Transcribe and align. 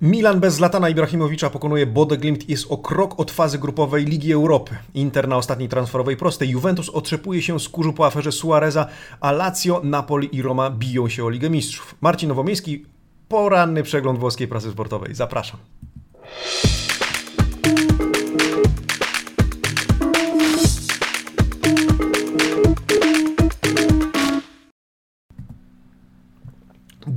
Milan 0.00 0.40
bez 0.40 0.54
Zlatana 0.54 0.88
Ibrahimowicza 0.88 1.50
pokonuje 1.50 1.86
Bodo 1.86 2.16
Glimt 2.16 2.48
jest 2.48 2.66
o 2.68 2.78
krok 2.78 3.20
od 3.20 3.30
fazy 3.30 3.58
grupowej 3.58 4.04
Ligi 4.04 4.32
Europy. 4.32 4.76
Inter 4.94 5.28
na 5.28 5.36
ostatniej 5.36 5.68
transferowej 5.68 6.16
prostej. 6.16 6.48
Juventus 6.48 6.88
otrzepuje 6.88 7.42
się 7.42 7.60
z 7.60 7.68
kurzu 7.68 7.92
po 7.92 8.06
aferze 8.06 8.32
Suareza, 8.32 8.86
a 9.20 9.32
Lazio, 9.32 9.80
Napoli 9.84 10.36
i 10.36 10.42
Roma 10.42 10.70
biją 10.70 11.08
się 11.08 11.24
o 11.24 11.30
Ligę 11.30 11.50
Mistrzów. 11.50 11.94
Marcin 12.00 12.28
Nowomiejski, 12.28 12.84
poranny 13.28 13.82
przegląd 13.82 14.18
włoskiej 14.18 14.48
prasy 14.48 14.70
sportowej. 14.70 15.14
Zapraszam. 15.14 15.60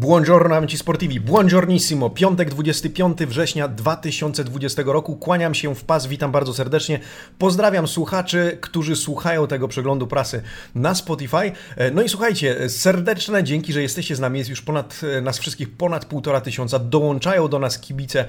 Buongiorno 0.03 0.55
amici 0.55 0.77
sportivi, 0.77 1.19
buongiornissimo, 1.19 2.09
piątek 2.09 2.49
25 2.49 3.17
września 3.17 3.67
2020 3.67 4.81
roku, 4.85 5.15
kłaniam 5.15 5.53
się 5.53 5.75
w 5.75 5.83
pas, 5.83 6.07
witam 6.07 6.31
bardzo 6.31 6.53
serdecznie, 6.53 6.99
pozdrawiam 7.37 7.87
słuchaczy, 7.87 8.57
którzy 8.61 8.95
słuchają 8.95 9.47
tego 9.47 9.67
przeglądu 9.67 10.07
prasy 10.07 10.41
na 10.75 10.95
Spotify, 10.95 11.51
no 11.93 12.01
i 12.01 12.09
słuchajcie, 12.09 12.69
serdeczne 12.69 13.43
dzięki, 13.43 13.73
że 13.73 13.81
jesteście 13.81 14.15
z 14.15 14.19
nami, 14.19 14.39
jest 14.39 14.49
już 14.49 14.61
ponad, 14.61 15.01
nas 15.21 15.39
wszystkich 15.39 15.77
ponad 15.77 16.05
półtora 16.05 16.41
tysiąca, 16.41 16.79
dołączają 16.79 17.47
do 17.47 17.59
nas 17.59 17.79
kibice 17.79 18.25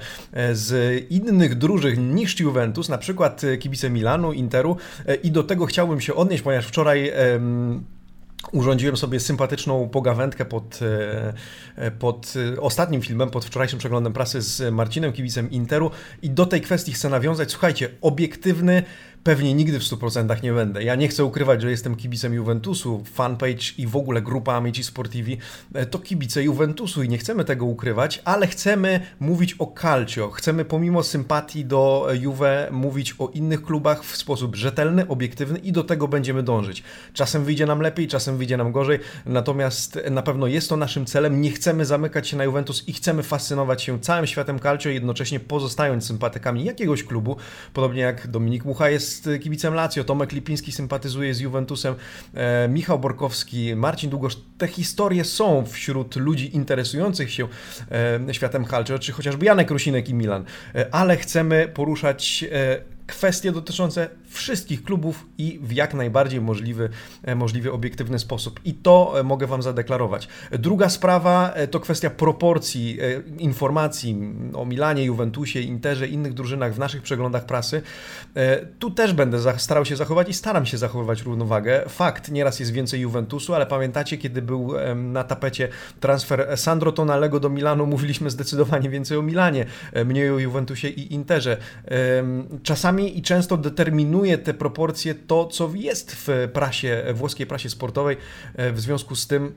z 0.53 1.01
innych 1.11 1.55
drużyn 1.55 2.15
niż 2.15 2.39
Juventus, 2.39 2.89
na 2.89 2.97
przykład 2.97 3.41
kibice 3.59 3.89
Milanu, 3.89 4.33
Interu. 4.33 4.77
I 5.23 5.31
do 5.31 5.43
tego 5.43 5.65
chciałbym 5.65 6.01
się 6.01 6.15
odnieść, 6.15 6.43
ponieważ 6.43 6.65
wczoraj 6.65 7.11
urządziłem 8.51 8.97
sobie 8.97 9.19
sympatyczną 9.19 9.89
pogawędkę 9.89 10.45
pod, 10.45 10.79
e, 11.75 11.91
pod 11.91 12.33
ostatnim 12.61 13.01
filmem, 13.01 13.29
pod 13.29 13.45
wczorajszym 13.45 13.79
przeglądem 13.79 14.13
prasy 14.13 14.41
z 14.41 14.73
Marcinem 14.73 15.13
Kibicem 15.13 15.51
Interu 15.51 15.91
i 16.21 16.29
do 16.29 16.45
tej 16.45 16.61
kwestii 16.61 16.93
chcę 16.93 17.09
nawiązać. 17.09 17.51
Słuchajcie, 17.51 17.89
obiektywny 18.01 18.83
pewnie 19.25 19.53
nigdy 19.53 19.79
w 19.79 19.83
100% 19.83 20.43
nie 20.43 20.53
będę. 20.53 20.83
Ja 20.83 20.95
nie 20.95 21.07
chcę 21.07 21.25
ukrywać, 21.25 21.61
że 21.61 21.71
jestem 21.71 21.95
kibicem 21.95 22.33
Juventusu. 22.33 23.03
Fanpage 23.13 23.73
i 23.77 23.87
w 23.87 23.95
ogóle 23.95 24.21
grupa 24.21 24.53
Amici 24.53 24.83
Sportivi 24.83 25.37
e, 25.73 25.85
to 25.85 25.99
kibice 25.99 26.43
Juventusu 26.43 27.03
i 27.03 27.09
nie 27.09 27.17
chcemy 27.17 27.45
tego 27.45 27.65
ukrywać, 27.65 28.21
ale 28.25 28.47
chcemy 28.47 28.99
mówić 29.19 29.55
o 29.59 29.73
calcio. 29.81 30.29
Chcemy 30.29 30.65
pomimo 30.65 31.03
sympatii 31.03 31.65
do 31.65 32.07
Juve 32.21 32.67
mówić 32.71 33.15
o 33.19 33.29
innych 33.29 33.61
klubach 33.61 34.03
w 34.03 34.17
sposób 34.17 34.55
rzetelny, 34.55 35.07
obiektywny 35.07 35.59
i 35.59 35.71
do 35.71 35.83
tego 35.83 36.07
będziemy 36.07 36.43
dążyć. 36.43 36.83
Czasem 37.13 37.45
wyjdzie 37.45 37.65
nam 37.65 37.81
lepiej, 37.81 38.07
czasem 38.07 38.37
wyjdzie 38.37 38.57
nam 38.57 38.71
gorzej, 38.71 38.99
natomiast 39.25 39.99
na 40.11 40.21
pewno 40.21 40.47
jest 40.47 40.69
to 40.69 40.77
naszym 40.77 41.05
celem. 41.05 41.41
Nie 41.41 41.51
chcemy 41.51 41.85
zamykać 41.85 42.27
się 42.27 42.37
na 42.37 42.43
Juventus 42.43 42.87
i 42.87 42.93
chcemy 42.93 43.23
fascynować 43.23 43.83
się 43.83 43.99
całym 43.99 44.27
światem 44.27 44.59
calcio, 44.59 44.89
jednocześnie 44.89 45.39
pozostając 45.39 46.05
sympatykami 46.07 46.65
jakiegoś 46.65 47.03
klubu, 47.03 47.35
podobnie 47.73 48.01
jak 48.01 48.27
Dominik 48.27 48.65
Mucha 48.65 48.89
jest 48.89 49.14
jest 49.15 49.43
kibicem 49.43 49.73
Lazio, 49.73 50.03
Tomek 50.03 50.31
Lipiński 50.31 50.71
sympatyzuje 50.71 51.33
z 51.33 51.39
Juventusem, 51.39 51.95
e, 52.33 52.67
Michał 52.67 52.99
Borkowski, 52.99 53.75
Marcin 53.75 54.09
Długosz. 54.09 54.37
Te 54.57 54.67
historie 54.67 55.23
są 55.23 55.65
wśród 55.65 56.15
ludzi 56.15 56.55
interesujących 56.55 57.31
się 57.31 57.47
e, 58.27 58.33
światem 58.33 58.65
calcio, 58.65 58.99
czy 58.99 59.11
chociażby 59.11 59.45
Janek 59.45 59.71
Rusinek 59.71 60.09
i 60.09 60.13
Milan, 60.13 60.45
e, 60.75 60.95
ale 60.95 61.17
chcemy 61.17 61.67
poruszać 61.73 62.45
kwestie 63.07 63.51
dotyczące 63.51 64.09
wszystkich 64.35 64.83
klubów 64.83 65.25
i 65.37 65.59
w 65.63 65.71
jak 65.71 65.93
najbardziej 65.93 66.41
możliwy, 66.41 66.89
e, 67.23 67.35
możliwy 67.35 67.71
obiektywny 67.71 68.19
sposób. 68.19 68.59
I 68.65 68.73
to 68.73 69.19
e, 69.19 69.23
mogę 69.23 69.47
Wam 69.47 69.61
zadeklarować. 69.61 70.27
Druga 70.51 70.89
sprawa 70.89 71.51
e, 71.53 71.67
to 71.67 71.79
kwestia 71.79 72.09
proporcji 72.09 72.97
informacji 73.37 74.17
o 74.53 74.65
Milanie, 74.65 75.03
Juventusie, 75.03 75.59
Interze, 75.59 76.07
innych 76.07 76.33
drużynach 76.33 76.73
w 76.73 76.79
naszych 76.79 77.01
przeglądach 77.01 77.45
prasy. 77.45 77.81
Tu 78.79 78.91
też 78.91 79.13
będę 79.13 79.59
starał 79.59 79.85
się 79.85 79.95
zachować 79.95 80.29
i 80.29 80.33
staram 80.33 80.65
się 80.65 80.77
zachowywać 80.77 81.21
równowagę. 81.21 81.83
Fakt, 81.89 82.31
nieraz 82.31 82.59
jest 82.59 82.71
więcej 82.71 83.01
Juventusu, 83.01 83.53
ale 83.53 83.65
pamiętacie, 83.65 84.17
kiedy 84.17 84.41
był 84.41 84.73
na 84.95 85.23
tapecie 85.23 85.67
transfer 85.99 86.57
Sandro 86.57 86.91
Tonalego 86.91 87.39
do 87.39 87.49
Milanu, 87.49 87.85
mówiliśmy 87.95 88.29
zdecydowanie 88.29 88.89
więcej 88.89 89.17
o 89.17 89.21
Milanie, 89.21 89.65
mniej 90.05 90.29
o 90.29 90.39
Juventusie 90.39 90.87
i 90.87 91.13
Interze. 91.13 91.57
Czasami 92.63 93.17
i 93.17 93.21
często 93.21 93.57
determinuje 93.57 94.24
te 94.43 94.53
proporcje 94.53 95.15
to, 95.15 95.45
co 95.45 95.71
jest 95.75 96.15
w 96.15 96.49
prasie, 96.53 97.03
włoskiej 97.13 97.47
prasie 97.47 97.69
sportowej. 97.69 98.17
E, 98.55 98.71
w 98.71 98.79
związku 98.79 99.15
z 99.15 99.27
tym 99.27 99.55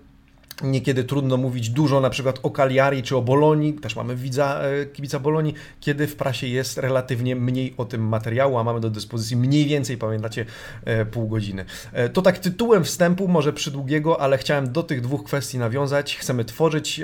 Niekiedy 0.62 1.04
trudno 1.04 1.36
mówić 1.36 1.70
dużo 1.70 2.00
na 2.00 2.10
przykład 2.10 2.38
o 2.42 2.50
Cagliari 2.50 3.02
czy 3.02 3.16
o 3.16 3.22
Bolonii, 3.22 3.72
też 3.74 3.96
mamy 3.96 4.16
widza 4.16 4.60
e, 4.60 4.86
kibica 4.86 5.19
Bolonii, 5.19 5.54
kiedy 5.80 6.06
w 6.06 6.16
prasie 6.16 6.46
jest 6.46 6.78
relatywnie 6.78 7.36
mniej 7.36 7.74
o 7.76 7.84
tym 7.84 8.08
materiału, 8.08 8.58
a 8.58 8.64
mamy 8.64 8.80
do 8.80 8.91
dyspozycji 8.91 9.36
mniej 9.36 9.66
więcej, 9.66 9.96
pamiętacie, 9.96 10.44
e, 10.84 11.04
pół 11.04 11.28
godziny. 11.28 11.64
E, 11.92 12.08
to 12.08 12.22
tak 12.22 12.38
tytułem 12.38 12.84
wstępu, 12.84 13.28
może 13.28 13.52
przydługiego, 13.52 14.20
ale 14.20 14.38
chciałem 14.38 14.72
do 14.72 14.82
tych 14.82 15.00
dwóch 15.00 15.24
kwestii 15.24 15.58
nawiązać. 15.58 16.16
Chcemy 16.16 16.44
tworzyć 16.44 17.00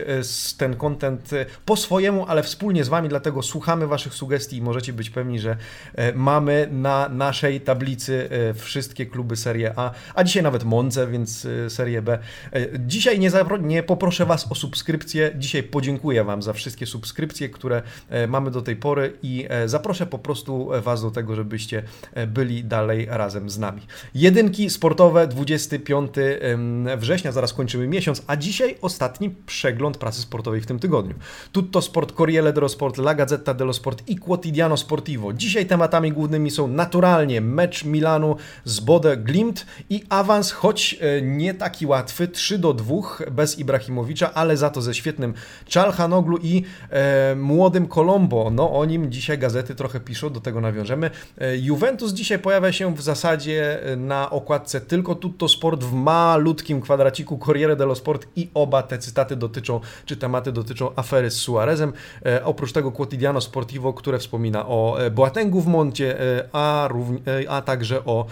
ten 0.59 0.77
content 0.77 1.31
po 1.65 1.77
swojemu, 1.77 2.27
ale 2.29 2.43
wspólnie 2.43 2.85
z 2.85 2.89
Wami, 2.89 3.09
dlatego 3.09 3.43
słuchamy 3.43 3.87
Waszych 3.87 4.15
sugestii 4.15 4.57
i 4.57 4.63
możecie 4.63 4.93
być 4.93 5.11
pewni, 5.11 5.39
że 5.39 5.57
mamy 6.15 6.69
na 6.73 7.09
naszej 7.09 7.61
tablicy 7.61 8.29
wszystkie 8.55 9.07
kluby 9.07 9.37
Serie 9.37 9.73
A, 9.77 9.91
a 10.15 10.25
dzisiaj 10.25 10.43
nawet 10.43 10.65
Monce, 10.65 11.07
więc 11.07 11.47
Serie 11.69 12.03
B. 12.03 12.19
Dzisiaj 12.79 13.19
nie 13.19 13.31
za 13.31 13.44
nie 13.61 13.83
poproszę 13.83 14.27
Was 14.27 14.53
o 14.53 14.55
subskrypcję. 14.55 15.35
Dzisiaj 15.39 15.63
podziękuję 15.63 16.25
Wam 16.25 16.43
za 16.43 16.53
wszystkie 16.53 16.87
subskrypcje, 16.87 17.49
które 17.49 17.83
e, 18.09 18.27
mamy 18.27 18.51
do 18.51 18.63
tej 18.63 18.77
pory 18.77 19.17
i 19.23 19.47
e, 19.49 19.69
zaproszę 19.69 20.07
po 20.07 20.19
prostu 20.19 20.69
Was 20.83 21.03
do 21.03 21.11
tego, 21.11 21.35
żebyście 21.35 21.83
e, 22.13 22.27
byli 22.27 22.65
dalej 22.65 23.07
razem 23.11 23.51
z 23.51 23.59
nami. 23.59 23.83
Jedynki 24.15 24.71
sportowe 24.71 25.27
25 25.27 26.11
września, 26.97 27.33
zaraz 27.33 27.53
kończymy 27.53 27.89
miesiąc, 27.89 28.23
a 28.27 28.37
dzisiaj 28.37 28.77
ostatni 28.81 29.31
przegląd 29.31 29.97
prasy 29.97 30.23
sportowej 30.23 30.61
w 30.61 30.67
tym 30.67 30.79
tygodniu. 30.79 31.15
Tutto 31.53 31.83
Sport, 31.83 32.13
Corriere 32.13 32.53
dello 32.53 32.69
Sport, 32.69 32.99
La 32.99 33.15
Gazzetta 33.15 33.55
dello 33.55 33.73
Sport 33.73 34.03
i 34.07 34.17
Quotidiano 34.17 34.77
Sportivo. 34.77 35.33
Dzisiaj 35.33 35.67
tematami 35.67 36.13
głównymi 36.13 36.51
są 36.51 36.69
naturalnie 36.69 37.41
mecz 37.41 37.85
Milanu 37.85 38.37
z 38.65 38.81
Bode 38.81 39.17
Glimt 39.17 39.67
i 39.91 40.05
awans, 40.09 40.53
choć 40.53 40.99
nie 41.23 41.55
taki 41.55 41.87
łatwy, 41.87 42.29
3 42.29 42.59
do 42.59 42.75
2 42.75 42.95
bez 43.35 43.59
Ibrahimowicza, 43.59 44.35
ale 44.35 44.57
za 44.57 44.71
to 44.71 44.83
ze 44.83 44.95
świetnym 44.95 45.35
Czalhanoglu 45.67 46.39
i 46.43 46.63
e, 46.91 47.35
młodym 47.37 47.89
Colombo. 47.89 48.51
No 48.51 48.73
o 48.73 48.85
nim 48.85 49.13
dzisiaj 49.13 49.39
gazety 49.39 49.75
trochę 49.75 50.01
piszą, 50.01 50.31
do 50.31 50.41
tego 50.41 50.61
nawiążemy. 50.61 51.11
E, 51.39 51.57
Juventus 51.57 52.13
dzisiaj 52.13 52.39
pojawia 52.39 52.73
się 52.73 52.95
w 52.95 53.03
zasadzie 53.03 53.83
e, 53.83 53.97
na 53.97 54.31
okładce 54.31 54.81
tylko 54.81 55.15
Tutto 55.15 55.49
Sport 55.49 55.85
w 55.85 55.93
malutkim 55.93 56.81
kwadraciku 56.81 57.39
Corriere 57.39 57.77
dello 57.77 57.95
Sport 57.95 58.27
i 58.37 58.51
oba 58.55 58.83
te 58.83 58.99
cytaty 58.99 59.37
dotyczą, 59.37 59.81
czy 60.07 60.17
tematy 60.17 60.53
dotyczą 60.53 60.91
afery 60.97 61.31
z 61.31 61.37
Suarezem. 61.37 61.93
E, 62.27 62.45
oprócz 62.45 62.73
tego 62.73 62.93
Quotidiano 62.93 63.41
Sportivo, 63.41 63.93
które 63.93 64.19
wspomina 64.19 64.67
o 64.67 65.01
e, 65.01 65.11
Boatengu 65.11 65.61
w 65.61 65.67
Moncie, 65.67 66.17
a, 66.53 66.89
a 67.49 67.63
także 67.63 68.05
o 68.05 68.27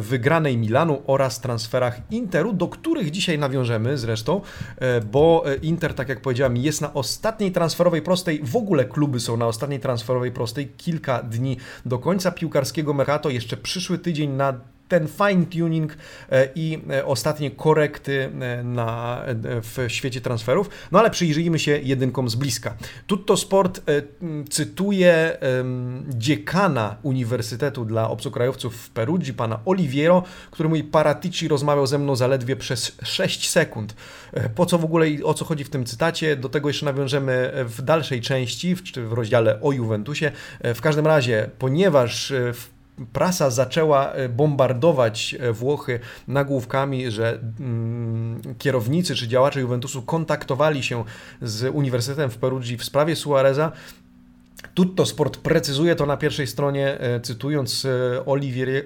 wygranej 0.00 0.56
Milanu 0.56 1.02
oraz 1.06 1.40
transferach 1.40 2.00
Interu, 2.10 2.52
do 2.52 2.68
których 2.68 3.10
dzisiaj 3.10 3.38
nawiążemy 3.38 3.98
zresztą. 3.98 4.40
E, 4.78 5.00
bo 5.00 5.44
e, 5.46 5.54
Inter, 5.54 5.94
tak 5.94 6.08
jak 6.08 6.20
powiedziałem, 6.20 6.56
jest 6.56 6.80
na 6.80 6.94
ostatniej 6.94 7.52
transferowej 7.52 8.02
prostej. 8.02 8.40
W 8.44 8.56
ogóle 8.56 8.84
kluby 8.84 9.20
są 9.20 9.36
na 9.36 9.46
ostatniej 9.46 9.80
transferowej 9.80 10.32
prostej. 10.32 10.68
Kilka 10.76 11.22
dni 11.22 11.56
do 11.86 11.98
końca 11.98 12.30
piłkarskiego 12.30 12.94
mercato. 12.94 13.30
Jeszcze 13.30 13.56
przyszły 13.56 13.98
tydzień 13.98 14.30
na 14.30 14.60
ten 14.88 15.08
fine 15.08 15.46
tuning 15.46 15.96
e, 16.30 16.48
i 16.54 16.78
ostatnie 17.04 17.50
korekty 17.50 18.30
na, 18.64 19.22
w 19.44 19.84
świecie 19.88 20.20
transferów. 20.20 20.70
No 20.92 20.98
ale 20.98 21.10
przyjrzyjmy 21.10 21.58
się 21.58 21.78
jedynkom 21.78 22.28
z 22.28 22.34
bliska. 22.34 22.74
Tutto 23.06 23.36
Sport 23.36 23.80
cytuje 24.50 25.38
dziekana 26.08 26.96
Uniwersytetu 27.02 27.84
dla 27.84 28.10
Obcokrajowców 28.10 28.76
w 28.76 28.90
Perugii, 28.90 29.34
pana 29.34 29.60
Oliviero, 29.64 30.22
który 30.50 30.68
mówi 30.68 30.84
Paratici 30.84 31.48
rozmawiał 31.48 31.86
ze 31.86 31.98
mną 31.98 32.16
zaledwie 32.16 32.56
przez 32.56 32.96
6 33.02 33.50
sekund. 33.50 33.94
Po 34.54 34.66
co 34.66 34.78
w 34.78 34.84
ogóle 34.84 35.10
i 35.10 35.22
o 35.22 35.34
co 35.34 35.44
chodzi 35.44 35.64
w 35.64 35.70
tym 35.70 35.84
cytacie? 35.84 36.36
Do 36.36 36.48
tego 36.48 36.68
jeszcze 36.68 36.86
nawiążemy 36.86 37.52
w 37.64 37.82
dalszej 37.82 38.20
części, 38.20 38.74
w, 38.74 38.82
w 38.82 39.12
rozdziale 39.12 39.60
o 39.60 39.72
Juventusie. 39.72 40.32
W 40.60 40.80
każdym 40.80 41.06
razie, 41.06 41.50
ponieważ 41.58 42.30
e, 42.30 42.52
prasa 43.12 43.50
zaczęła 43.50 44.12
e, 44.12 44.28
bombardować 44.28 45.36
e, 45.40 45.52
Włochy 45.52 46.00
nagłówkami, 46.28 47.10
że 47.10 47.40
mm, 47.60 48.40
kierownicy 48.58 49.14
czy 49.14 49.28
działacze 49.28 49.60
Juventusu 49.60 50.02
kontaktowali 50.02 50.82
się 50.82 51.04
z 51.42 51.74
Uniwersytetem 51.74 52.30
w 52.30 52.38
Perugii 52.38 52.76
w 52.76 52.84
sprawie 52.84 53.16
Suareza, 53.16 53.72
Tutto 54.74 55.06
Sport 55.06 55.36
precyzuje 55.36 55.96
to 55.96 56.06
na 56.06 56.16
pierwszej 56.16 56.46
stronie, 56.46 57.00
e, 57.00 57.20
cytując 57.20 57.84
e, 57.84 58.26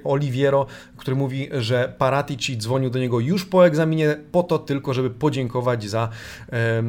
Oliviero, 0.05 0.67
który 0.97 1.17
mówi, 1.17 1.49
że 1.53 1.95
Paratici 1.99 2.59
dzwonił 2.59 2.91
do 2.91 2.99
niego 2.99 3.21
już 3.21 3.45
po 3.45 3.67
egzaminie, 3.67 4.17
po 4.33 4.43
to 4.43 4.59
tylko, 4.59 4.95
żeby 4.95 5.11
podziękować 5.11 5.89
za, 5.89 6.09
e, 6.53 6.83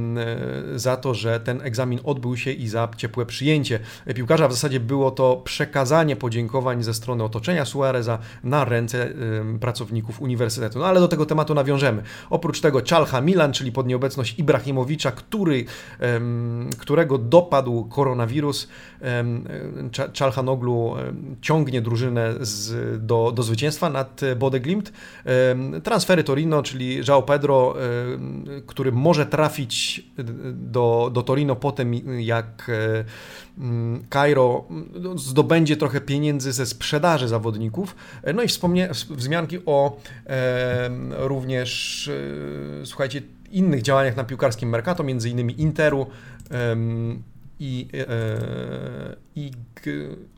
za 0.76 0.98
to, 0.98 1.14
że 1.14 1.40
ten 1.40 1.62
egzamin 1.62 2.00
odbył 2.04 2.38
się 2.38 2.52
i 2.52 2.68
za 2.68 2.90
ciepłe 2.98 3.26
przyjęcie 3.26 3.80
piłkarza. 4.16 4.48
W 4.48 4.54
zasadzie 4.54 4.80
było 4.80 5.12
to 5.12 5.42
przekazanie 5.44 6.16
podziękowań 6.16 6.84
ze 6.84 6.94
strony 6.94 7.24
otoczenia 7.24 7.66
Suareza 7.66 8.20
na 8.44 8.66
ręce 8.66 9.10
pracowników 9.60 10.22
uniwersytetu. 10.22 10.80
No 10.80 10.86
ale 10.86 11.00
do 11.00 11.08
tego 11.08 11.26
tematu 11.26 11.54
nawiążemy. 11.54 12.04
Oprócz 12.30 12.62
tego 12.62 12.82
Czalcha 12.82 13.22
Milan, 13.22 13.54
czyli 13.54 13.72
pod 13.72 13.88
nieobecność 13.88 14.40
Ibrahimowicza, 14.40 15.12
który, 15.12 15.66
którego 16.78 17.18
dopadł 17.18 17.86
koronawirus, 17.86 18.67
Czalhanoglu 20.14 20.96
ciągnie 21.42 21.82
drużynę 21.82 22.34
z, 22.40 23.06
do, 23.06 23.32
do 23.32 23.44
zwycięstwa 23.44 23.90
nad 23.90 24.22
Bode 24.38 24.60
Glimt. 24.60 24.94
Transfery 25.84 26.24
Torino, 26.24 26.64
czyli 26.64 27.04
João 27.04 27.24
Pedro, 27.24 27.76
który 28.68 28.92
może 28.92 29.26
trafić 29.26 30.06
do, 30.54 31.10
do 31.14 31.24
Torino 31.24 31.56
potem, 31.56 31.94
jak 32.20 32.72
Cairo 34.10 34.66
zdobędzie 35.16 35.78
trochę 35.78 36.02
pieniędzy 36.02 36.52
ze 36.52 36.66
sprzedaży 36.66 37.28
zawodników. 37.28 37.96
No 38.34 38.44
i 38.44 38.48
wspomnie, 38.48 38.90
wzmianki 39.10 39.60
o 39.66 39.98
e, 40.26 40.90
również, 41.10 42.12
e, 42.82 42.86
słuchajcie, 42.86 43.22
innych 43.52 43.82
działaniach 43.82 44.16
na 44.16 44.24
piłkarskim 44.24 44.70
Mercato, 44.70 45.04
między 45.04 45.30
innymi 45.30 45.62
Interu, 45.62 46.08
e, 46.52 46.76
i, 47.60 47.88
e, 47.92 49.18
i 49.36 49.52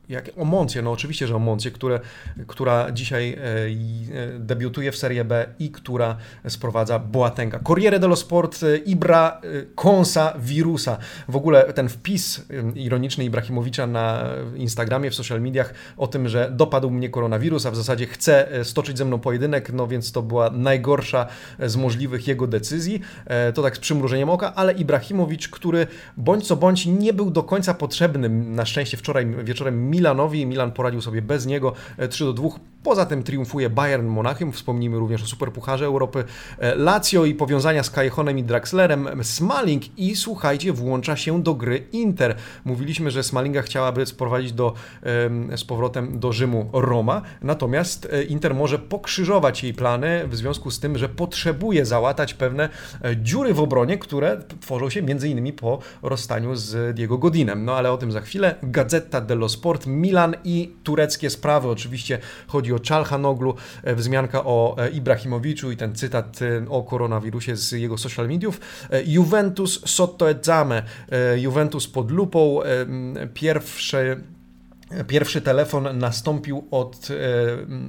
jak, 0.09 0.29
o 0.38 0.45
Moncie, 0.45 0.81
no 0.81 0.91
oczywiście, 0.91 1.27
że 1.27 1.35
o 1.35 1.39
Moncie, 1.39 1.71
które, 1.71 2.00
która 2.47 2.91
dzisiaj 2.91 3.33
e, 3.33 3.38
e, 3.38 4.39
debiutuje 4.39 4.91
w 4.91 4.97
Serie 4.97 5.25
B 5.25 5.45
i 5.59 5.69
która 5.69 6.17
sprowadza 6.47 7.00
Boatenga. 7.00 7.59
Corriere 7.59 8.00
dello 8.00 8.15
Sport, 8.15 8.63
e, 8.63 8.77
Ibra 8.77 9.41
Konsa 9.75 10.33
Virusa. 10.39 10.97
W 11.27 11.35
ogóle 11.35 11.73
ten 11.73 11.89
wpis 11.89 12.45
ironiczny 12.75 13.23
Ibrahimowicza 13.23 13.88
na 13.88 14.23
Instagramie, 14.56 15.11
w 15.11 15.15
social 15.15 15.41
mediach 15.41 15.73
o 15.97 16.07
tym, 16.07 16.29
że 16.29 16.51
dopadł 16.51 16.89
mnie 16.89 17.09
koronawirus, 17.09 17.65
a 17.65 17.71
w 17.71 17.75
zasadzie 17.75 18.05
chce 18.05 18.47
stoczyć 18.63 18.97
ze 18.97 19.05
mną 19.05 19.19
pojedynek, 19.19 19.73
no 19.73 19.88
więc 19.88 20.12
to 20.12 20.21
była 20.21 20.50
najgorsza 20.50 21.27
z 21.59 21.75
możliwych 21.75 22.27
jego 22.27 22.47
decyzji. 22.47 23.01
To 23.53 23.63
tak 23.63 23.77
z 23.77 23.79
przymrużeniem 23.79 24.29
oka, 24.29 24.55
ale 24.55 24.73
Ibrahimowicz, 24.73 25.50
który 25.50 25.88
bądź 26.17 26.47
co 26.47 26.55
bądź 26.55 26.85
nie 26.85 27.13
był 27.13 27.31
do 27.31 27.44
końca 27.44 27.73
potrzebny, 27.73 28.29
na 28.29 28.65
szczęście 28.65 28.97
wczoraj 28.97 29.27
wieczorem 29.44 29.89
Milanowi. 30.00 30.46
Milan 30.46 30.72
poradził 30.72 31.01
sobie 31.01 31.22
bez 31.22 31.46
niego 31.46 31.74
3 32.10 32.24
do 32.24 32.34
2. 32.34 32.50
Poza 32.84 33.06
tym 33.06 33.24
triumfuje 33.24 33.69
Bayern 33.69 34.07
Monachium, 34.07 34.51
wspomnijmy 34.51 35.00
również 35.00 35.24
o 35.24 35.25
Superpucharze 35.25 35.86
Europy, 35.86 36.24
e, 36.60 36.75
Lazio 36.75 37.25
i 37.25 37.36
powiązania 37.36 37.84
z 37.84 37.90
Kajechonem 37.90 38.38
i 38.38 38.44
Draxlerem, 38.44 39.10
Smalling 39.24 40.00
i 40.00 40.16
słuchajcie, 40.16 40.74
włącza 40.74 41.16
się 41.18 41.44
do 41.44 41.54
gry 41.54 41.88
Inter. 41.92 42.36
Mówiliśmy, 42.66 43.12
że 43.12 43.24
Smalinga 43.24 43.62
chciałaby 43.62 44.06
sprowadzić 44.06 44.54
do, 44.54 44.74
z 45.56 45.63
powrotem 45.63 46.19
do 46.19 46.31
Rzymu 46.31 46.69
Roma, 46.74 47.22
natomiast 47.42 48.07
e, 48.12 48.24
Inter 48.24 48.56
może 48.56 48.80
pokrzyżować 48.80 49.63
jej 49.63 49.74
plany 49.74 50.28
w 50.28 50.36
związku 50.36 50.72
z 50.72 50.80
tym, 50.80 50.98
że 50.98 51.10
potrzebuje 51.10 51.86
załatać 51.86 52.34
pewne 52.34 52.69
e, 53.04 53.18
dziury 53.18 53.54
w 53.54 53.60
obronie, 53.60 53.98
które 53.98 54.42
tworzą 54.62 54.90
się 54.90 55.01
między 55.01 55.30
innymi 55.30 55.54
po 55.54 55.80
rozstaniu 56.01 56.56
z 56.56 56.96
Diego 56.96 57.18
Godinem. 57.18 57.66
No 57.66 57.75
ale 57.75 57.92
o 57.92 57.98
tym 57.98 58.12
za 58.12 58.22
chwilę. 58.22 58.56
Gazeta 58.63 59.22
dello 59.22 59.50
Sport, 59.50 59.88
Milan 59.89 60.36
i 60.44 60.71
tureckie 60.83 61.30
sprawy. 61.30 61.68
Oczywiście 61.68 62.19
chodzi 62.47 62.74
o 62.74 62.80
Czalhanoglu, 62.80 63.56
e, 63.83 63.95
wzmianka 63.95 64.45
o 64.45 64.75
e, 64.77 64.89
Ibrahimowiczu 64.89 65.71
i 65.71 65.77
ten 65.77 65.95
cytat 65.95 66.39
e, 66.41 66.69
o 66.69 66.83
koronawirusie 66.83 67.56
z 67.56 67.71
jego 67.71 67.97
social 67.97 68.27
mediów. 68.27 68.59
Juventus 69.06 69.81
sotto 69.86 70.30
esame, 70.30 70.83
Juventus 71.38 71.88
pod 71.88 72.12
lupą, 72.12 72.59
pierwsze 73.33 74.18
Pierwszy 75.07 75.41
telefon 75.41 75.97
nastąpił 75.97 76.68
od 76.71 77.07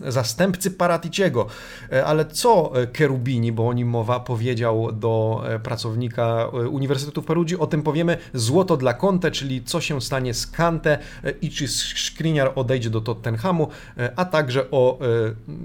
e, 0.06 0.10
zastępcy 0.12 0.70
Paraticiego, 0.70 1.46
e, 1.92 2.04
ale 2.04 2.24
co 2.24 2.72
Kerubini, 2.92 3.52
bo 3.52 3.68
o 3.68 3.72
nim 3.72 3.88
mowa, 3.88 4.20
powiedział 4.20 4.92
do 4.92 5.42
e, 5.46 5.58
pracownika 5.58 6.48
Uniwersytetu 6.70 7.22
w 7.22 7.24
Perudzi, 7.24 7.58
o 7.58 7.66
tym 7.66 7.82
powiemy. 7.82 8.18
Złoto 8.34 8.76
dla 8.76 8.94
Conte, 8.94 9.30
czyli 9.30 9.64
co 9.64 9.80
się 9.80 10.00
stanie 10.00 10.34
z 10.34 10.46
Kante 10.46 10.98
i 11.42 11.50
czy 11.50 11.68
Skriniar 11.68 12.52
odejdzie 12.54 12.90
do 12.90 13.00
Tottenhamu, 13.00 13.68
a 14.16 14.24
także 14.24 14.70
o 14.70 14.98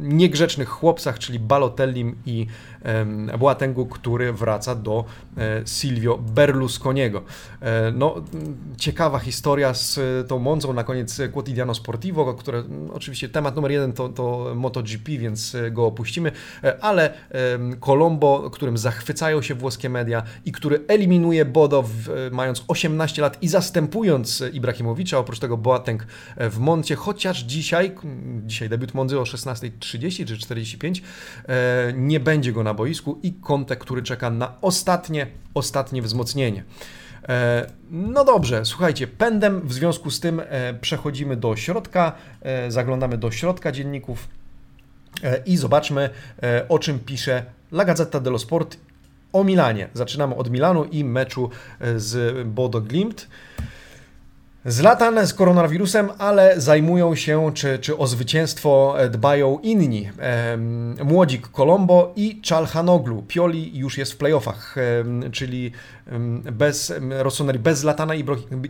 niegrzecznych 0.02 0.70
chłopcach, 0.70 1.20
czyli 1.20 1.40
Balotellim 1.40 2.16
i 2.26 2.48
Boatengu, 3.40 3.86
który 3.86 4.34
wraca 4.34 4.76
do 4.76 5.06
Silvio 5.66 6.18
Berlusconiego. 6.18 7.22
No, 7.94 8.16
ciekawa 8.78 9.20
historia 9.20 9.74
z 9.74 10.00
tą 10.28 10.40
Monzą, 10.40 10.74
na 10.74 10.84
koniec 10.84 11.22
Quotidiano 11.30 11.76
Sportivo, 11.76 12.34
które 12.34 12.64
oczywiście 12.94 13.30
temat 13.30 13.56
numer 13.56 13.72
jeden 13.72 13.94
to, 13.94 14.10
to 14.10 14.54
MotoGP, 14.56 15.18
więc 15.18 15.56
e, 15.56 15.72
go 15.72 15.86
opuścimy, 15.86 16.32
e, 16.64 16.84
ale 16.84 17.14
Colombo, 17.80 18.50
którym 18.50 18.78
zachwycają 18.78 19.42
się 19.42 19.56
włoskie 19.56 19.90
media 19.90 20.24
i 20.46 20.52
który 20.52 20.80
eliminuje 20.88 21.46
Bodo 21.46 21.84
w, 21.84 22.30
mając 22.32 22.64
18 22.68 23.22
lat 23.22 23.44
i 23.44 23.48
zastępując 23.48 24.44
Ibrahimowicza, 24.54 25.18
oprócz 25.18 25.40
tego 25.40 25.58
Boateng 25.58 26.08
e, 26.38 26.50
w 26.50 26.60
Moncie, 26.60 26.96
chociaż 26.96 27.40
dzisiaj, 27.44 27.96
dzisiaj 28.46 28.70
debiut 28.70 28.94
Monzy 28.94 29.20
o 29.20 29.24
16.30 29.24 30.26
czy 30.28 30.38
45, 30.38 31.02
nie 31.96 32.20
będzie 32.20 32.52
go 32.52 32.64
na 32.64 32.74
boisku 32.74 33.20
i 33.24 33.34
Conte, 33.34 33.76
który 33.76 34.04
czeka 34.04 34.30
na 34.30 34.62
ostatnie, 34.62 35.28
ostatnie 35.54 36.02
wzmocnienie. 36.02 36.64
E, 37.30 37.68
no 37.92 38.26
dobrze, 38.26 38.66
słuchajcie, 38.66 39.08
pędem 39.08 39.68
w 39.68 39.74
związku 39.74 40.12
z 40.12 40.20
tym 40.20 40.42
e, 40.46 40.74
przechodzimy 40.74 41.38
do 41.38 41.56
środka, 41.56 42.12
e, 42.42 42.72
zaglądamy 42.72 43.18
do 43.18 43.32
środka 43.32 43.72
dzienników 43.72 44.28
i 45.46 45.58
zobaczmy, 45.58 46.10
o 46.70 46.80
czym 46.80 47.00
pisze 47.00 47.44
La 47.72 47.86
Gazzetta 47.86 48.20
dello 48.20 48.40
Sport 48.40 48.78
o 49.34 49.44
Milanie. 49.44 49.90
Zaczynamy 49.94 50.36
od 50.36 50.52
Milanu 50.52 50.86
i 50.86 51.04
meczu 51.04 51.50
z 51.96 52.48
Bodo 52.48 52.82
Glimt. 52.82 53.28
Zlatan 54.68 55.28
z 55.28 55.34
koronawirusem, 55.34 56.10
ale 56.18 56.62
zajmują 56.62 57.16
się, 57.16 57.52
czy, 57.54 57.80
czy 57.80 57.98
o 57.98 58.08
zwycięstwo 58.08 58.96
dbają 59.10 59.60
inni. 59.64 60.10
Młodzik 61.04 61.48
Colombo 61.48 62.14
i 62.16 62.42
Czalhanoglu. 62.42 63.24
Pioli 63.28 63.78
już 63.78 63.98
jest 63.98 64.14
w 64.14 64.18
playoffach, 64.18 64.76
czyli 65.32 65.72
bez 66.52 66.94
Rossoneri, 67.10 67.60
bez 67.60 67.80
Zlatana 67.80 68.14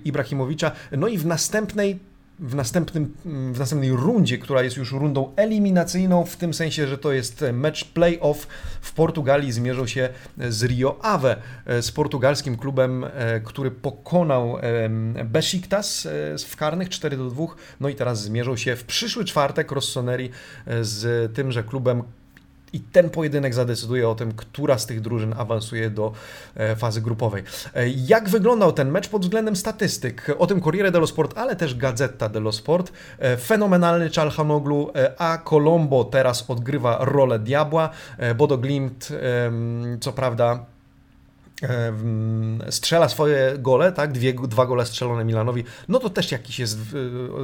Ibrahimowicza. 0.03 0.71
No 0.91 1.07
i 1.07 1.17
w 1.17 1.25
następnej 1.25 1.99
w, 2.39 2.55
następnym, 2.55 3.13
w 3.53 3.59
następnej 3.59 3.91
rundzie, 3.91 4.37
która 4.37 4.63
jest 4.63 4.77
już 4.77 4.91
rundą 4.91 5.31
eliminacyjną, 5.35 6.25
w 6.25 6.37
tym 6.37 6.53
sensie, 6.53 6.87
że 6.87 6.97
to 6.97 7.11
jest 7.11 7.45
mecz 7.53 7.85
playoff 7.85 8.47
w 8.81 8.93
Portugalii, 8.93 9.51
zmierzą 9.51 9.87
się 9.87 10.09
z 10.49 10.63
Rio 10.63 10.99
Ave, 11.01 11.35
z 11.81 11.91
portugalskim 11.91 12.57
klubem, 12.57 13.03
e, 13.03 13.39
który 13.39 13.71
pokonał 13.71 14.57
Besiktas 15.25 16.05
e, 16.05 16.09
w 16.37 16.55
karnych 16.55 16.89
4 16.89 17.17
do 17.17 17.29
2, 17.29 17.45
no 17.79 17.89
i 17.89 17.95
teraz 17.95 18.23
zmierzą 18.23 18.55
się 18.55 18.75
w 18.75 18.83
przyszły 18.83 19.25
czwartek 19.25 19.71
Rossoneri 19.71 20.29
e, 20.65 20.83
z 20.83 21.33
tymże 21.33 21.63
klubem, 21.63 22.03
i 22.75 22.79
ten 22.79 23.09
pojedynek 23.09 23.53
zadecyduje 23.53 24.09
o 24.09 24.15
tym, 24.15 24.31
która 24.31 24.77
z 24.77 24.85
tych 24.85 25.01
drużyn 25.01 25.33
awansuje 25.37 25.89
do 25.89 26.11
e, 26.55 26.75
fazy 26.75 27.01
grupowej. 27.01 27.43
E, 27.73 27.89
jak 27.89 28.29
wyglądał 28.29 28.71
ten 28.71 28.91
mecz 28.91 29.09
pod 29.09 29.21
względem 29.21 29.55
statystyk? 29.55 30.35
O 30.39 30.47
tym 30.47 30.61
Corriere 30.61 30.91
dello 30.91 31.07
Sport, 31.07 31.37
ale 31.37 31.55
też 31.55 31.75
Gazeta 31.75 32.29
dello 32.29 32.51
Sport. 32.51 32.91
E, 33.19 33.37
fenomenalny 33.37 34.09
Czalhanoglu, 34.09 34.91
a 35.17 35.37
Colombo 35.37 36.03
teraz 36.03 36.49
odgrywa 36.49 36.97
rolę 37.01 37.39
diabła. 37.39 37.89
Bodo 38.35 38.57
Glimt, 38.57 39.09
co 40.01 40.11
prawda 40.13 40.65
strzela 42.69 43.09
swoje 43.09 43.53
gole, 43.59 43.91
tak, 43.91 44.11
Dwie, 44.11 44.33
dwa 44.33 44.65
gole 44.65 44.85
strzelone 44.85 45.25
Milanowi, 45.25 45.63
no 45.87 45.99
to 45.99 46.09
też 46.09 46.31
jakieś 46.31 46.59
jest 46.59 46.79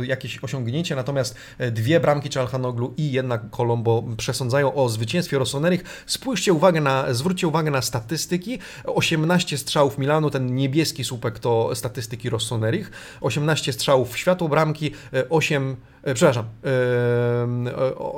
jakieś 0.01 0.43
osiągnięcie, 0.43 0.95
natomiast 0.95 1.35
e, 1.57 1.71
dwie 1.71 1.99
bramki 1.99 2.29
Czalhanoglu 2.29 2.93
i 2.97 3.11
jednak 3.11 3.41
Colombo 3.49 4.03
przesądzają 4.17 4.73
o 4.73 4.89
zwycięstwie. 4.89 5.37
Rossonerich. 5.39 5.83
Spójrzcie 6.05 6.53
uwagę 6.53 6.81
na, 6.81 7.13
zwróćcie 7.13 7.47
uwagę 7.47 7.71
na 7.71 7.81
statystyki, 7.81 8.59
18 8.83 9.57
strzałów 9.57 9.97
Milanu, 9.97 10.29
ten 10.29 10.55
niebieski 10.55 11.03
słupek 11.03 11.39
to 11.39 11.75
statystyki 11.75 12.29
Rossonerich, 12.29 12.91
18 13.21 13.73
strzałów 13.73 14.17
światło 14.17 14.49
bramki, 14.49 14.91
8, 15.29 15.75
e, 16.03 16.09
e, 16.09 16.13
przepraszam, 16.13 16.45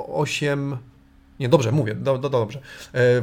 8 0.08 0.76
Nie, 1.40 1.48
dobrze, 1.48 1.72
mówię, 1.72 1.94
do, 1.94 2.18
do, 2.18 2.30
dobrze. 2.30 2.60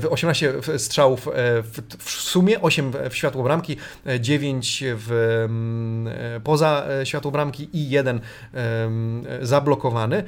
18 0.09 0.53
strzałów 0.77 1.29
w, 1.63 1.81
w 1.97 2.09
sumie, 2.09 2.61
8 2.61 2.91
w 3.09 3.15
światło 3.15 3.43
bramki, 3.43 3.77
9 4.19 4.83
w, 4.87 5.11
mm, 5.45 6.13
poza 6.43 6.85
światło 7.03 7.31
bramki 7.31 7.69
i 7.73 7.89
1 7.89 8.21
zablokowany. 9.41 10.23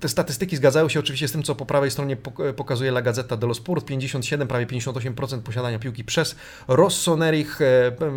Te 0.00 0.08
statystyki 0.08 0.56
zgadzają 0.56 0.88
się 0.88 1.00
oczywiście 1.00 1.28
z 1.28 1.32
tym, 1.32 1.42
co 1.42 1.54
po 1.54 1.66
prawej 1.66 1.90
stronie 1.90 2.16
pokazuje 2.56 2.90
La 2.90 3.02
Gazzetta 3.02 3.36
dello 3.36 3.54
Sport. 3.54 3.84
57, 3.84 4.48
prawie 4.48 4.66
58% 4.66 5.40
posiadania 5.40 5.78
piłki 5.78 6.04
przez 6.04 6.36
Rossonerich. 6.68 7.58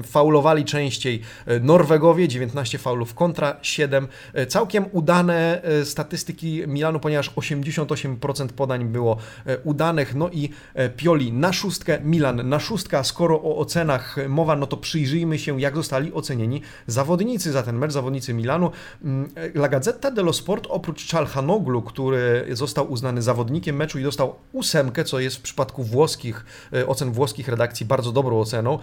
Faulowali 0.03 0.65
częściej 0.65 1.21
Norwegowie, 1.61 2.27
19 2.27 2.77
faulów 2.77 3.13
kontra 3.13 3.57
7. 3.61 4.07
Całkiem 4.47 4.85
udane 4.91 5.61
statystyki 5.83 6.63
Milanu, 6.67 6.99
ponieważ 6.99 7.31
88% 7.31 8.47
podań 8.47 8.96
było 8.97 9.17
e, 9.45 9.57
udanych. 9.57 10.15
No 10.15 10.29
i 10.29 10.49
e, 10.73 10.89
Pioli 10.89 11.33
na 11.33 11.53
szóstkę, 11.53 11.99
Milan 12.03 12.49
na 12.49 12.59
szóstka. 12.59 13.03
Skoro 13.03 13.35
o 13.35 13.57
ocenach 13.57 14.15
mowa, 14.29 14.55
no 14.55 14.67
to 14.67 14.77
przyjrzyjmy 14.77 15.39
się, 15.39 15.61
jak 15.61 15.75
zostali 15.75 16.13
ocenieni 16.13 16.61
zawodnicy 16.87 17.51
za 17.51 17.63
ten 17.63 17.77
mecz, 17.77 17.91
zawodnicy 17.91 18.33
Milanu. 18.33 18.71
Mm, 19.03 19.29
e, 19.35 19.59
La 19.59 19.69
Gazzetta 19.69 20.11
dello 20.11 20.33
Sport 20.33 20.67
oprócz 20.69 21.05
Czalhanoglu, 21.05 21.81
który 21.81 22.47
został 22.51 22.91
uznany 22.91 23.21
zawodnikiem 23.21 23.75
meczu 23.75 23.99
i 23.99 24.03
dostał 24.03 24.35
ósemkę, 24.51 25.03
co 25.03 25.19
jest 25.19 25.35
w 25.35 25.41
przypadku 25.41 25.83
włoskich, 25.83 26.45
ocen 26.87 27.11
włoskich 27.11 27.47
redakcji 27.47 27.85
bardzo 27.85 28.11
dobrą 28.11 28.39
oceną. 28.39 28.79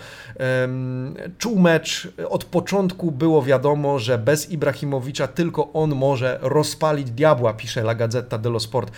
Czuł 1.38 1.59
mecz, 1.59 2.09
od 2.28 2.44
początku 2.44 3.12
było 3.12 3.42
wiadomo, 3.42 3.99
że 3.99 4.18
bez 4.18 4.50
Ibrahimowicza 4.50 5.28
tylko 5.28 5.73
on 5.73 5.94
może 5.94 6.38
rozpalić 6.42 7.11
diabła, 7.11 7.54
pisze 7.54 7.80
La 7.80 7.94
Gazzetta 7.94 8.38
dello 8.38 8.61
Sport. 8.61 8.92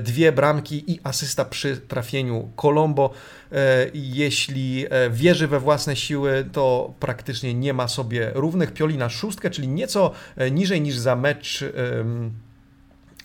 Dwie 0.00 0.32
bramki 0.32 0.57
bramki 0.58 0.92
i 0.92 1.00
asysta 1.04 1.44
przy 1.44 1.76
trafieniu 1.76 2.50
Colombo. 2.56 3.10
E, 3.52 3.86
jeśli 3.94 4.86
e, 4.90 5.10
wierzy 5.10 5.48
we 5.48 5.60
własne 5.60 5.96
siły, 5.96 6.48
to 6.52 6.94
praktycznie 7.00 7.54
nie 7.54 7.72
ma 7.74 7.88
sobie 7.88 8.30
równych. 8.34 8.72
Pioli 8.72 8.98
na 8.98 9.08
szóstkę, 9.08 9.50
czyli 9.50 9.68
nieco 9.68 10.12
e, 10.36 10.50
niżej 10.50 10.80
niż 10.80 10.96
za 10.96 11.16
mecz 11.16 11.64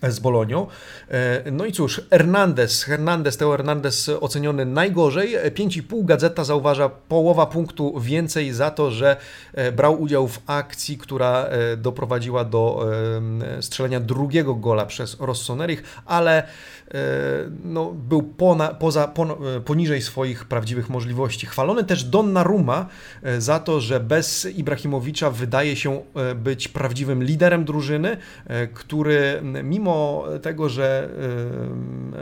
z 0.08 0.18
Bolonią. 0.18 0.66
No 1.52 1.66
i 1.66 1.72
cóż, 1.72 2.00
Hernandez, 2.10 2.82
Hernandez, 2.82 3.36
Teo 3.36 3.50
Hernandez 3.50 4.10
oceniony 4.20 4.64
najgorzej. 4.64 5.36
5,5 5.36 6.04
gazeta 6.04 6.44
zauważa 6.44 6.88
połowa 6.88 7.46
punktu 7.46 8.00
więcej 8.00 8.52
za 8.52 8.70
to, 8.70 8.90
że 8.90 9.16
brał 9.72 10.02
udział 10.02 10.28
w 10.28 10.38
akcji, 10.46 10.98
która 10.98 11.46
doprowadziła 11.76 12.44
do 12.44 12.86
strzelenia 13.60 14.00
drugiego 14.00 14.54
gola 14.54 14.86
przez 14.86 15.20
Rossonerich, 15.20 15.82
ale 16.06 16.48
E, 16.94 17.00
no, 17.64 17.92
był 17.92 18.22
pona, 18.22 18.68
poza, 18.68 19.08
pon, 19.08 19.30
e, 19.30 19.60
poniżej 19.60 20.02
swoich 20.02 20.44
prawdziwych 20.44 20.90
możliwości. 20.90 21.46
Chwalony 21.46 21.84
też 21.84 22.04
Donnarumma 22.04 22.86
e, 23.22 23.40
za 23.40 23.60
to, 23.60 23.80
że 23.80 24.00
bez 24.00 24.44
Ibrahimowicza 24.44 25.30
wydaje 25.30 25.76
się 25.76 26.02
być 26.36 26.68
prawdziwym 26.68 27.24
liderem 27.24 27.64
drużyny, 27.64 28.16
który 28.74 29.40
mimo 29.42 29.93
tego, 30.42 30.68
że 30.68 31.08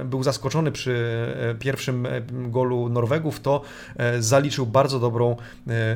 był 0.04 0.22
zaskoczony 0.22 0.72
przy 0.72 1.26
pierwszym 1.58 2.08
golu 2.32 2.88
Norwegów, 2.88 3.40
to 3.40 3.62
zaliczył 4.18 4.66
bardzo 4.66 5.00
dobrą 5.00 5.36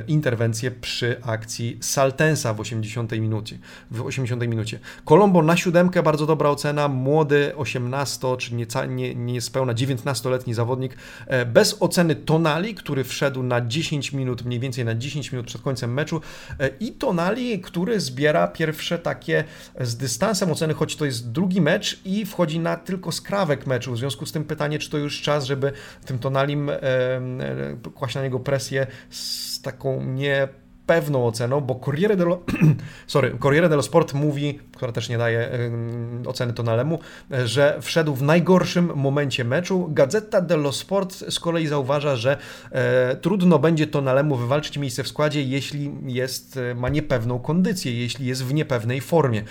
interwencję 0.08 0.70
przy 0.70 1.16
akcji 1.22 1.78
Saltensa 1.80 2.54
w 2.54 2.60
80 2.60 3.12
minucie. 3.12 3.58
W 3.90 4.06
80 4.06 4.42
minucie. 4.48 4.78
Colombo 5.04 5.42
na 5.42 5.56
siódemkę, 5.56 6.02
bardzo 6.02 6.26
dobra 6.26 6.50
ocena, 6.50 6.88
młody 6.88 7.56
18 7.56 8.36
czy 8.38 8.54
nie, 8.54 8.66
nie, 8.88 9.14
niespełna 9.14 9.74
19-letni 9.74 10.54
zawodnik, 10.54 10.96
e, 11.26 11.46
bez 11.46 11.76
oceny 11.80 12.14
Tonali, 12.14 12.74
który 12.74 13.04
wszedł 13.04 13.42
na 13.42 13.60
10 13.66 14.12
minut, 14.12 14.44
mniej 14.44 14.60
więcej 14.60 14.84
na 14.84 14.94
10 14.94 15.32
minut 15.32 15.46
przed 15.46 15.62
końcem 15.62 15.94
meczu 15.94 16.20
e, 16.60 16.68
i 16.80 16.92
Tonali, 16.92 17.60
który 17.60 18.00
zbiera 18.00 18.48
pierwsze 18.48 18.98
takie 18.98 19.44
z 19.80 19.96
dystansem 19.96 20.50
oceny, 20.50 20.74
choć 20.74 20.96
to 20.96 21.04
jest 21.04 21.30
drugi 21.30 21.60
mecz 21.66 22.00
i 22.04 22.26
wchodzi 22.26 22.58
na 22.58 22.76
tylko 22.76 23.12
skrawek 23.12 23.66
meczu. 23.66 23.92
W 23.92 23.98
związku 23.98 24.26
z 24.26 24.32
tym 24.32 24.44
pytanie, 24.44 24.78
czy 24.78 24.90
to 24.90 24.98
już 24.98 25.22
czas, 25.22 25.44
żeby 25.44 25.72
tym 26.04 26.18
Tonalim 26.18 26.70
e, 26.70 26.80
kłaść 27.94 28.14
na 28.14 28.22
niego 28.22 28.40
presję 28.40 28.86
z 29.10 29.62
taką 29.62 30.04
nie 30.04 30.48
pewną 30.86 31.26
oceną, 31.26 31.60
bo 31.60 31.74
Corriere 31.74 32.16
dello, 32.16 32.42
sorry, 33.06 33.36
Corriere 33.40 33.68
dello 33.68 33.82
Sport 33.82 34.14
mówi, 34.14 34.60
która 34.72 34.92
też 34.92 35.08
nie 35.08 35.18
daje 35.18 35.50
oceny 36.26 36.52
Tonalemu, 36.52 36.98
że 37.44 37.78
wszedł 37.80 38.14
w 38.14 38.22
najgorszym 38.22 38.92
momencie 38.94 39.44
meczu. 39.44 39.88
Gazeta 39.90 40.40
dello 40.40 40.72
Sport 40.72 41.14
z 41.14 41.40
kolei 41.40 41.66
zauważa, 41.66 42.16
że 42.16 42.36
e, 42.70 43.16
trudno 43.16 43.58
będzie 43.58 43.86
Tonalemu 43.86 44.36
wywalczyć 44.36 44.78
miejsce 44.78 45.02
w 45.02 45.08
składzie, 45.08 45.42
jeśli 45.42 45.92
jest, 46.06 46.56
e, 46.56 46.74
ma 46.74 46.88
niepewną 46.88 47.38
kondycję, 47.38 47.92
jeśli 47.92 48.26
jest 48.26 48.44
w 48.44 48.54
niepewnej 48.54 49.00
formie. 49.00 49.42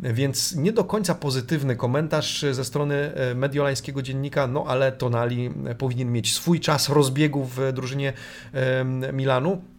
Więc 0.00 0.56
nie 0.56 0.72
do 0.72 0.84
końca 0.84 1.14
pozytywny 1.14 1.76
komentarz 1.76 2.44
ze 2.52 2.64
strony 2.64 2.94
e, 3.14 3.34
mediolańskiego 3.34 4.02
dziennika, 4.02 4.46
no 4.46 4.64
ale 4.68 4.92
Tonali 4.92 5.50
powinien 5.78 6.12
mieć 6.12 6.34
swój 6.34 6.60
czas 6.60 6.88
rozbiegu 6.88 7.44
w 7.44 7.72
drużynie 7.72 8.12
e, 8.52 8.84
Milanu. 9.12 9.73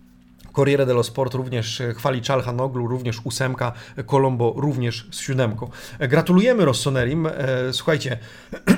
Corriere 0.55 0.85
dello 0.85 1.03
Sport 1.03 1.33
również 1.33 1.81
chwali 1.95 2.21
Czalhanoglu, 2.21 2.87
również 2.87 3.21
ósemka, 3.23 3.71
Colombo 4.05 4.53
również 4.57 5.07
z 5.11 5.19
siódemką. 5.19 5.69
Gratulujemy 5.99 6.65
Rossonerim. 6.65 7.27
E, 7.27 7.31
słuchajcie, 7.73 8.17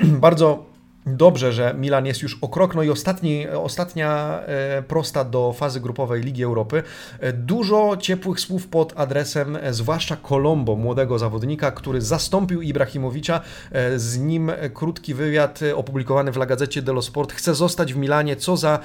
bardzo 0.26 0.77
Dobrze, 1.16 1.52
że 1.52 1.74
Milan 1.78 2.06
jest 2.06 2.22
już 2.22 2.38
o 2.40 2.48
krok. 2.48 2.74
No 2.74 2.82
i 2.82 2.90
ostatni, 2.90 3.48
ostatnia 3.48 4.40
e, 4.40 4.82
prosta 4.82 5.24
do 5.24 5.52
fazy 5.52 5.80
grupowej 5.80 6.22
Ligi 6.22 6.44
Europy. 6.44 6.82
E, 7.20 7.32
dużo 7.32 7.96
ciepłych 7.96 8.40
słów 8.40 8.66
pod 8.66 8.92
adresem, 8.96 9.56
e, 9.56 9.74
zwłaszcza 9.74 10.16
Colombo, 10.16 10.76
młodego 10.76 11.18
zawodnika, 11.18 11.70
który 11.70 12.00
zastąpił 12.00 12.62
Ibrahimowicza. 12.62 13.40
Z 13.96 14.18
nim 14.18 14.52
krótki 14.74 15.14
wywiad 15.14 15.60
opublikowany 15.74 16.32
w 16.32 16.36
La 16.36 16.46
Gazzecie 16.46 16.82
dello 16.82 17.02
Sport. 17.02 17.32
Chce 17.32 17.54
zostać 17.54 17.94
w 17.94 17.96
Milanie. 17.96 18.36
Co 18.36 18.56
za 18.56 18.78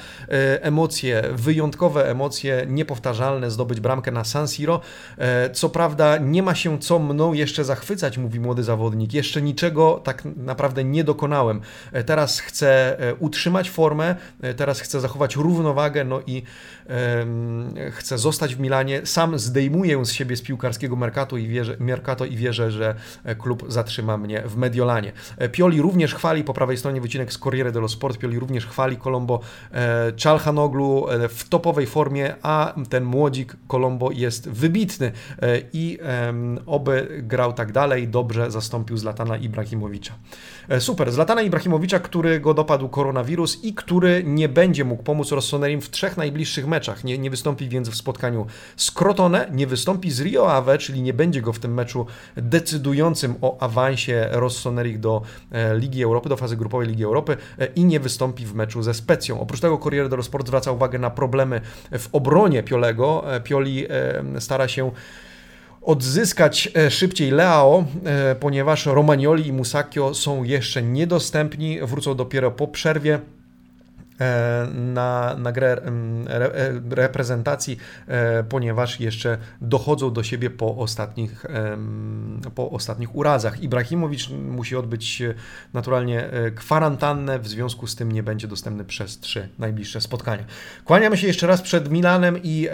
emocje, 0.62 1.24
wyjątkowe 1.34 2.12
emocje, 2.12 2.66
niepowtarzalne, 2.68 3.52
zdobyć 3.52 3.80
bramkę 3.80 4.12
na 4.12 4.24
San 4.24 4.48
Siro. 4.48 4.82
Co 5.54 5.70
prawda 5.70 6.18
nie 6.18 6.44
ma 6.44 6.56
się 6.56 6.80
co 6.80 7.00
mną 7.00 7.34
jeszcze 7.34 7.64
zachwycać, 7.64 8.18
mówi 8.18 8.40
młody 8.40 8.64
zawodnik. 8.64 9.14
Jeszcze 9.14 9.42
niczego 9.42 10.02
tak 10.04 10.24
naprawdę 10.36 10.84
nie 10.84 11.04
dokonałem 11.04 11.62
chce 12.40 13.00
e, 13.00 13.16
utrzymać 13.16 13.70
formę, 13.70 14.16
e, 14.42 14.54
teraz 14.54 14.80
chce 14.80 15.02
zachować 15.02 15.36
równowagę, 15.36 16.04
no 16.04 16.22
i 16.28 16.44
chce 17.92 18.18
zostać 18.18 18.56
w 18.56 18.60
Milanie. 18.60 19.06
Sam 19.06 19.40
zdejmuję 19.40 20.06
z 20.06 20.12
siebie 20.12 20.36
z 20.36 20.42
piłkarskiego 20.42 20.96
Mercato 20.96 21.38
i 21.38 21.48
wierzę, 21.48 21.76
Mercato 21.80 22.26
i 22.26 22.36
wierzę, 22.36 22.72
że 22.72 22.96
e, 23.24 23.36
klub 23.36 23.66
zatrzyma 23.68 24.18
mnie 24.18 24.44
w 24.46 24.58
Mediolanie. 24.58 25.12
Pioli 25.52 25.82
również 25.82 26.16
chwali, 26.16 26.44
po 26.44 26.54
prawej 26.54 26.78
stronie 26.78 27.02
wycinek 27.02 27.34
z 27.34 27.38
Corriere 27.38 27.72
dello 27.72 27.88
Sport, 27.88 28.18
Pioli 28.18 28.40
również 28.40 28.66
chwali 28.66 28.98
Colombo 28.98 29.40
Czalhanoglu 30.16 31.06
w 31.30 31.50
topowej 31.50 31.88
formie, 31.88 32.36
a 32.42 32.74
ten 32.90 33.04
młodzik 33.04 33.56
Colombo 33.68 34.12
jest 34.12 34.50
wybitny 34.50 35.12
i 35.74 36.00
oby 36.66 37.22
grał 37.24 37.54
tak 37.54 37.72
dalej, 37.72 38.08
dobrze 38.08 38.52
zastąpił 38.52 38.98
Zlatana 38.98 39.38
Ibrahimowicza. 39.38 40.14
Super, 40.80 41.12
Zlatana 41.12 41.42
Ibrahimowicza, 41.42 42.00
który 42.00 42.40
go 42.40 42.54
dopadł 42.54 42.90
koronawirus 42.90 43.64
i 43.64 43.74
który 43.74 44.24
nie 44.26 44.50
będzie 44.50 44.84
mógł 44.84 45.04
pomóc 45.04 45.32
Rossonerim 45.32 45.82
w 45.82 45.90
trzech 45.90 46.18
najbliższych 46.18 46.68
meczach. 46.74 47.04
Nie, 47.04 47.18
nie 47.18 47.30
wystąpi 47.30 47.70
więc 47.70 47.90
w 47.90 47.96
spotkaniu 47.96 48.46
z 48.78 48.92
Crotone, 48.92 49.48
nie 49.52 49.68
wystąpi 49.68 50.12
z 50.12 50.22
Rio 50.22 50.54
Ave, 50.54 50.78
czyli 50.78 51.02
nie 51.02 51.14
będzie 51.14 51.42
go 51.42 51.54
w 51.54 51.60
tym 51.60 51.74
meczu 51.74 52.06
decydującym 52.36 53.36
o 53.42 53.62
awansie 53.62 54.28
Rossonerich 54.32 55.00
do 55.00 55.22
e, 55.52 55.78
Ligi 55.78 56.04
Europy, 56.04 56.30
do 56.30 56.38
fazy 56.38 56.58
grupowej 56.58 56.88
Ligi 56.88 57.04
Europy 57.04 57.38
e, 57.60 57.66
i 57.66 57.86
nie 57.86 58.00
wystąpi 58.00 58.46
w 58.46 58.54
meczu 58.54 58.84
ze 58.84 58.94
Specją. 58.94 59.40
Oprócz 59.40 59.60
tego 59.60 59.78
Corriere 59.78 60.10
dello 60.10 60.24
Sport 60.24 60.48
zwraca 60.48 60.72
uwagę 60.72 61.00
na 61.00 61.10
problemy 61.10 61.62
w 61.92 62.10
obronie 62.12 62.64
Piolego. 62.64 63.36
E, 63.36 63.42
Pioli 63.42 63.88
stara 64.40 64.68
się 64.68 64.92
odzyskać 65.82 66.72
szybciej 66.90 67.32
Leao, 67.32 67.86
ponieważ 68.40 68.86
Romagnoli 68.86 69.48
i 69.48 69.54
Musacchio 69.54 70.14
są 70.14 70.44
jeszcze 70.44 70.84
niedostępni, 70.84 71.80
wrócą 71.82 72.16
dopiero 72.16 72.52
po 72.52 72.68
przerwie. 72.68 73.20
E, 74.22 74.68
na, 74.74 75.36
na 75.38 75.52
grę 75.52 75.82
re, 76.28 76.54
e, 76.54 76.82
reprezentacji, 76.90 77.78
e, 78.08 78.44
ponieważ 78.44 79.00
jeszcze 79.00 79.38
dochodzą 79.62 80.14
do 80.14 80.24
siebie 80.24 80.50
po 80.50 80.76
ostatnich, 80.78 81.46
po 82.56 82.72
ostatnich 82.72 83.16
urazach. 83.16 83.64
Ibrahimowicz 83.64 84.30
musi 84.30 84.76
odbyć 84.76 85.24
naturalnie 85.74 86.30
kwarantannę, 86.56 87.40
w 87.40 87.48
związku 87.48 87.88
z 87.88 87.96
tym 87.96 88.12
nie 88.12 88.24
będzie 88.24 88.48
dostępny 88.48 88.86
przez 88.86 89.20
trzy 89.20 89.50
najbliższe 89.60 90.02
spotkania. 90.02 90.44
Kłaniamy 90.86 91.18
się 91.18 91.28
jeszcze 91.28 91.48
raz 91.48 91.62
przed 91.62 91.92
Milanem 91.92 92.40
i 92.44 92.68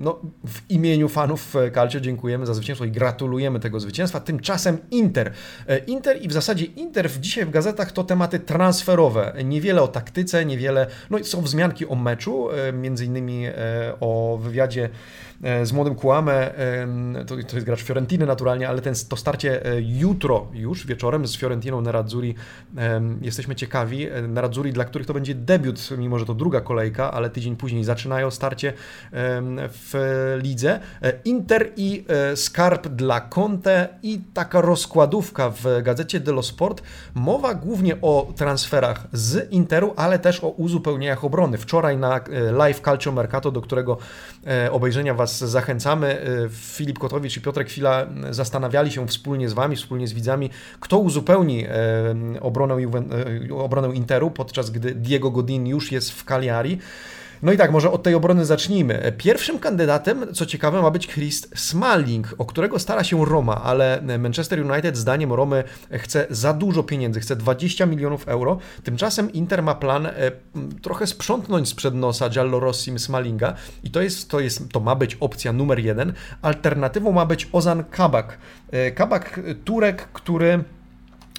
no, 0.00 0.20
w 0.46 0.70
imieniu 0.70 1.08
fanów 1.08 1.54
Calcio 1.74 2.00
dziękujemy 2.00 2.46
za 2.46 2.54
zwycięstwo 2.54 2.84
i 2.84 2.90
gratulujemy 2.90 3.60
tego 3.60 3.80
zwycięstwa. 3.80 4.20
Tymczasem 4.20 4.78
Inter. 4.90 5.32
Inter 5.86 6.22
i 6.22 6.28
w 6.28 6.32
zasadzie 6.32 6.64
Inter 6.64 7.10
dzisiaj 7.20 7.46
w 7.46 7.50
gazetach 7.50 7.92
to 7.92 8.04
tematy 8.04 8.40
transferowe. 8.40 9.34
Niewiele 9.44 9.82
o 9.82 9.88
taktyce, 9.94 10.44
niewiele. 10.44 10.86
No 11.10 11.18
i 11.18 11.24
są 11.24 11.42
wzmianki 11.42 11.86
o 11.86 11.94
meczu, 11.94 12.50
e, 12.50 12.72
między 12.72 13.04
innymi 13.04 13.46
e, 13.46 13.52
o 14.00 14.38
wywiadzie 14.42 14.88
e, 15.42 15.66
z 15.66 15.72
młodym 15.72 15.94
Kłamę, 15.94 16.50
to, 17.26 17.36
to 17.36 17.56
jest 17.56 17.66
gracz 17.66 17.82
Fiorentiny 17.82 18.26
naturalnie, 18.26 18.68
ale 18.68 18.80
ten, 18.80 18.94
to 19.08 19.16
starcie 19.16 19.60
jutro 19.80 20.46
już 20.52 20.86
wieczorem 20.86 21.26
z 21.26 21.36
Fiorentiną 21.36 21.80
Nerazzurri 21.80 22.34
jesteśmy 23.22 23.54
ciekawi. 23.54 24.06
Nerazzurri, 24.28 24.72
dla 24.72 24.84
których 24.84 25.06
to 25.06 25.14
będzie 25.14 25.34
debiut, 25.34 25.90
mimo 25.98 26.18
że 26.18 26.26
to 26.26 26.34
druga 26.34 26.60
kolejka, 26.60 27.12
ale 27.12 27.30
tydzień 27.30 27.56
później 27.56 27.84
zaczynają 27.84 28.30
starcie 28.30 28.72
w 29.70 29.92
lidze. 30.42 30.80
Inter 31.24 31.72
i 31.76 32.04
skarb 32.34 32.88
dla 32.88 33.20
Conte 33.20 33.88
i 34.02 34.20
taka 34.34 34.60
rozkładówka 34.60 35.50
w 35.50 35.82
gazecie 35.82 36.20
dello 36.20 36.42
Sport. 36.42 36.82
Mowa 37.14 37.54
głównie 37.54 37.96
o 38.02 38.32
transferach 38.36 39.06
z 39.12 39.52
Interu, 39.52 39.83
ale 39.96 40.18
też 40.18 40.44
o 40.44 40.48
uzupełnieniach 40.48 41.24
obrony. 41.24 41.58
Wczoraj 41.58 41.96
na 41.96 42.18
e, 42.18 42.52
live 42.52 42.80
Calcio 42.80 43.12
Mercato, 43.12 43.50
do 43.50 43.60
którego 43.60 43.98
e, 44.46 44.72
obejrzenia 44.72 45.14
Was 45.14 45.38
zachęcamy, 45.38 46.06
e, 46.06 46.48
Filip 46.50 46.98
Kotowicz 46.98 47.36
i 47.36 47.40
Piotrek 47.40 47.68
Chwila 47.68 48.06
zastanawiali 48.30 48.90
się 48.90 49.06
wspólnie 49.06 49.48
z 49.48 49.52
Wami, 49.52 49.76
wspólnie 49.76 50.08
z 50.08 50.12
widzami, 50.12 50.50
kto 50.80 50.98
uzupełni 50.98 51.66
obronę, 52.40 52.76
obronę 53.58 53.94
Interu, 53.94 54.30
podczas 54.30 54.70
gdy 54.70 54.94
Diego 54.94 55.30
Godin 55.30 55.66
już 55.66 55.92
jest 55.92 56.10
w 56.10 56.24
Cagliari. 56.24 56.78
No 57.44 57.52
i 57.52 57.56
tak, 57.56 57.72
może 57.72 57.90
od 57.90 58.02
tej 58.02 58.14
obrony 58.14 58.44
zacznijmy. 58.44 59.12
Pierwszym 59.18 59.58
kandydatem, 59.58 60.34
co 60.34 60.46
ciekawe, 60.46 60.82
ma 60.82 60.90
być 60.90 61.08
Chris 61.08 61.48
Smalling, 61.54 62.34
o 62.38 62.44
którego 62.44 62.78
stara 62.78 63.04
się 63.04 63.24
Roma, 63.24 63.62
ale 63.62 64.02
Manchester 64.18 64.70
United 64.70 64.96
zdaniem 64.96 65.32
Romy 65.32 65.64
chce 65.92 66.26
za 66.30 66.52
dużo 66.52 66.82
pieniędzy, 66.82 67.20
chce 67.20 67.36
20 67.36 67.86
milionów 67.86 68.28
euro. 68.28 68.58
Tymczasem 68.84 69.32
Inter 69.32 69.62
ma 69.62 69.74
plan 69.74 70.06
e, 70.06 70.12
trochę 70.82 71.06
sprzątnąć 71.06 71.68
sprzed 71.68 71.94
nosa 71.94 72.30
Giallo 72.30 72.60
Rossim 72.60 72.98
Smallinga 72.98 73.54
i 73.82 73.90
to 73.90 74.02
jest, 74.02 74.30
to 74.30 74.40
jest, 74.40 74.68
to 74.68 74.80
ma 74.80 74.94
być 74.94 75.16
opcja 75.20 75.52
numer 75.52 75.78
jeden. 75.78 76.12
Alternatywą 76.42 77.12
ma 77.12 77.26
być 77.26 77.48
Ozan 77.52 77.84
Kabak. 77.84 78.38
E, 78.70 78.90
Kabak 78.90 79.40
Turek, 79.64 80.08
który 80.12 80.64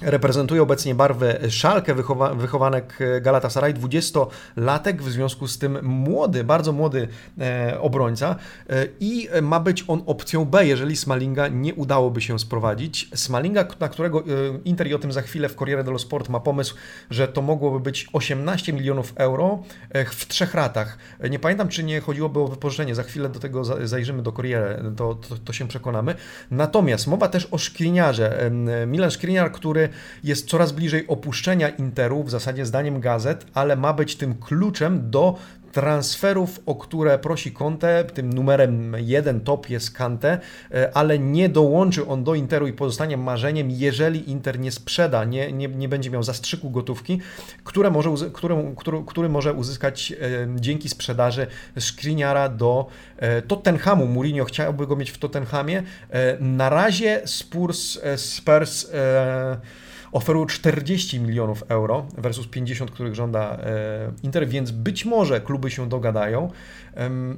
reprezentuje 0.02 0.62
obecnie 0.62 0.94
barwy 0.94 1.38
Szalkę, 1.50 1.94
wychowa 1.94 2.34
wychowanek 2.34 2.98
Galatasaray, 3.20 3.74
20-latek, 3.74 4.96
w 4.96 5.10
związku 5.10 5.48
z 5.48 5.58
tym 5.58 5.78
młody, 5.82 6.44
bardzo 6.44 6.72
młody 6.72 7.08
e, 7.40 7.80
obrońca 7.80 8.36
e, 8.70 8.86
i 9.00 9.28
ma 9.42 9.60
być 9.60 9.84
on 9.88 10.02
opcją 10.06 10.44
B, 10.44 10.66
jeżeli 10.66 10.96
Smalinga 10.96 11.48
nie 11.48 11.74
udałoby 11.74 12.20
się 12.20 12.38
sprowadzić. 12.38 13.10
Smalinga, 13.14 13.66
na 13.80 13.88
którego 13.88 14.20
e, 14.20 14.22
Inter 14.64 14.86
i 14.86 14.94
o 14.94 14.98
tym 14.98 15.12
za 15.12 15.22
chwilę 15.22 15.48
w 15.48 15.54
Corriere 15.54 15.84
dello 15.84 15.98
Sport 15.98 16.28
ma 16.28 16.40
pomysł, 16.40 16.74
że 17.10 17.28
to 17.28 17.42
mogłoby 17.42 17.80
być 17.80 18.08
18 18.12 18.72
milionów 18.72 19.12
euro 19.16 19.62
e, 19.90 20.04
w 20.04 20.28
trzech 20.28 20.54
ratach. 20.54 20.98
Nie 21.30 21.38
pamiętam, 21.38 21.68
czy 21.68 21.84
nie 21.84 22.00
chodziłoby 22.00 22.40
o 22.40 22.48
wypożyczenie, 22.48 22.94
za 22.94 23.02
chwilę 23.02 23.28
do 23.28 23.40
tego 23.40 23.64
zajrzymy 23.64 24.22
do 24.22 24.32
Corriere, 24.32 24.92
to, 24.96 25.14
to, 25.14 25.36
to 25.44 25.52
się 25.52 25.68
przekonamy. 25.68 26.14
Natomiast 26.50 27.06
mowa 27.06 27.28
też 27.28 27.48
o 27.50 27.58
Szkliniarze. 27.58 28.50
Milan 28.86 29.10
Szkliniar, 29.10 29.52
który 29.52 29.85
jest 30.24 30.48
coraz 30.48 30.72
bliżej 30.72 31.06
opuszczenia 31.06 31.68
Interu, 31.68 32.24
w 32.24 32.30
zasadzie 32.30 32.66
zdaniem 32.66 33.00
gazet, 33.00 33.46
ale 33.54 33.76
ma 33.76 33.92
być 33.92 34.16
tym 34.16 34.34
kluczem 34.34 35.10
do 35.10 35.38
transferów, 35.76 36.60
o 36.66 36.74
które 36.74 37.18
prosi 37.18 37.52
Conte, 37.52 38.04
tym 38.04 38.32
numerem 38.32 38.96
jeden 38.98 39.40
top 39.40 39.70
jest 39.70 39.90
Kante, 39.90 40.38
e, 40.70 40.96
ale 40.96 41.18
nie 41.18 41.48
dołączy 41.48 42.06
on 42.06 42.24
do 42.24 42.34
Interu 42.34 42.66
i 42.66 42.72
pozostanie 42.72 43.16
marzeniem, 43.16 43.70
jeżeli 43.70 44.30
Inter 44.30 44.58
nie 44.58 44.72
sprzeda, 44.72 45.24
nie, 45.24 45.52
nie, 45.52 45.68
nie 45.68 45.88
będzie 45.88 46.10
miał 46.10 46.22
zastrzyku 46.22 46.70
gotówki, 46.70 47.20
które 47.64 47.90
może, 47.90 48.10
które, 48.32 48.74
który, 48.76 49.02
który 49.06 49.28
może 49.28 49.52
uzyskać 49.52 50.12
e, 50.12 50.16
dzięki 50.54 50.88
sprzedaży 50.88 51.46
Skriniara 51.78 52.48
do 52.48 52.86
e, 53.16 53.42
Tottenhamu. 53.42 54.06
Mourinho 54.06 54.44
chciałby 54.44 54.86
go 54.86 54.96
mieć 54.96 55.10
w 55.10 55.18
Tottenhamie. 55.18 55.82
Na 56.40 56.68
razie 56.68 57.22
Spurs, 57.24 57.98
Spurs 58.16 58.86
oferują 60.16 60.46
40 60.46 61.20
milionów 61.20 61.64
euro 61.68 62.06
versus 62.18 62.46
50, 62.46 62.90
których 62.90 63.14
żąda 63.14 63.56
e, 63.56 64.12
Inter, 64.22 64.48
więc 64.48 64.70
być 64.70 65.04
może 65.04 65.40
kluby 65.40 65.70
się 65.70 65.88
dogadają. 65.88 66.50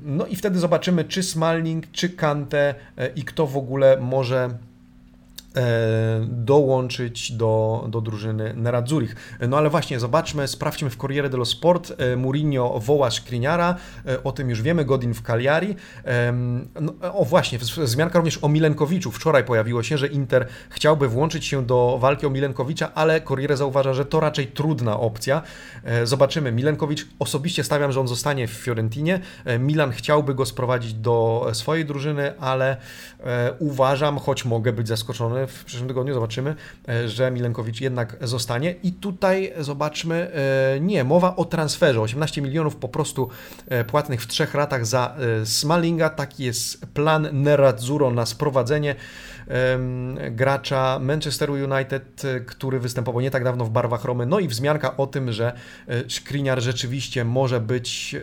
No 0.03 0.27
i 0.27 0.37
wtedy 0.37 0.59
zobaczymy, 0.59 1.05
czy 1.05 1.23
Smalling, 1.23 1.91
czy 1.93 2.11
Kante 2.11 2.75
e, 2.97 3.09
i 3.09 3.25
kto 3.25 3.47
w 3.47 3.57
ogóle 3.57 3.97
może 4.01 4.51
dołączyć 6.23 7.33
do, 7.33 7.85
do 7.89 8.01
drużyny 8.01 8.55
Nerazzurich. 8.57 9.17
No 9.49 9.57
ale 9.59 9.71
właśnie, 9.71 10.01
zobaczmy, 10.01 10.49
sprawdźmy 10.49 10.91
w 10.91 10.97
Corriere 10.97 11.31
dello 11.31 11.45
Sport. 11.45 11.93
E, 11.99 12.17
Mourinho 12.17 12.81
woła 12.81 13.11
Skriniara, 13.11 13.77
e, 14.07 14.25
o 14.25 14.33
tym 14.33 14.51
już 14.51 14.63
wiemy, 14.63 14.85
Godin 14.85 15.15
w 15.15 15.23
Cagliari. 15.23 15.77
No, 16.81 16.93
o 17.13 17.25
właśnie, 17.25 17.59
wzmianka 17.59 18.19
również 18.19 18.39
o 18.43 18.49
Milenkowiczu. 18.49 19.11
Wczoraj 19.11 19.45
pojawiło 19.45 19.83
się, 19.83 19.99
że 19.99 20.07
Inter 20.07 20.49
chciałby 20.71 21.09
włączyć 21.09 21.45
się 21.45 21.67
do 21.67 21.99
walki 22.01 22.27
o 22.27 22.31
Milenkowicza, 22.31 22.95
ale 22.95 23.21
Corriere 23.21 23.57
zauważa, 23.57 23.95
że 23.95 24.05
to 24.05 24.21
raczej 24.21 24.47
trudna 24.47 25.01
opcja. 25.01 25.43
Zobaczymy. 26.05 26.53
Milenkowicz, 26.53 27.07
osobiście 27.19 27.65
stawiam, 27.65 27.93
że 27.93 28.01
on 28.01 28.09
zostanie 28.09 28.49
w 28.49 28.51
Fiorentinie. 28.51 29.21
Milan 29.59 29.93
chciałby 29.93 30.35
go 30.35 30.47
sprowadzić 30.47 30.95
do 30.95 31.47
swojej 31.53 31.85
drużyny, 31.85 32.39
ale 32.41 32.77
uważam, 33.59 34.19
choć 34.19 34.45
mogę 34.45 34.73
być 34.73 34.89
zaskoczony, 34.89 35.47
w 35.49 35.65
przyszłym 35.65 35.89
tygodniu 35.89 36.15
zobaczymy, 36.15 36.55
e, 36.89 37.09
że 37.09 37.31
Milenkowicz 37.31 37.81
jednak 37.81 38.17
zostanie. 38.21 38.75
I 38.83 38.93
tutaj 38.93 39.53
zobaczmy, 39.59 40.31
e, 40.75 40.81
nie, 40.81 41.05
mowa 41.05 41.37
o 41.37 41.45
transferze. 41.45 42.01
18 42.01 42.43
milionów 42.43 42.77
po 42.77 42.89
prostu 42.89 43.29
e, 43.69 43.85
płatnych 43.85 44.23
w 44.23 44.27
trzech 44.27 44.55
ratach 44.55 44.87
za 44.87 45.17
Smalinga. 45.45 46.11
Taki 46.11 46.45
jest 46.45 46.87
plan 46.87 47.29
Nerazzurro 47.33 48.11
na 48.11 48.27
sprowadzenie 48.27 48.95
gracza 50.31 50.99
Manchesteru 50.99 51.55
United, 51.55 52.23
który 52.47 52.81
występował 52.81 53.21
nie 53.21 53.31
tak 53.31 53.45
dawno 53.45 53.65
w 53.65 53.71
barwach 53.71 54.05
Romy. 54.05 54.27
No 54.27 54.41
i 54.41 54.49
wzmianka 54.49 54.97
o 54.97 55.07
tym, 55.07 55.33
że 55.33 55.53
Skriniar 56.09 56.61
rzeczywiście 56.61 57.25
może 57.25 57.61
być 57.61 58.17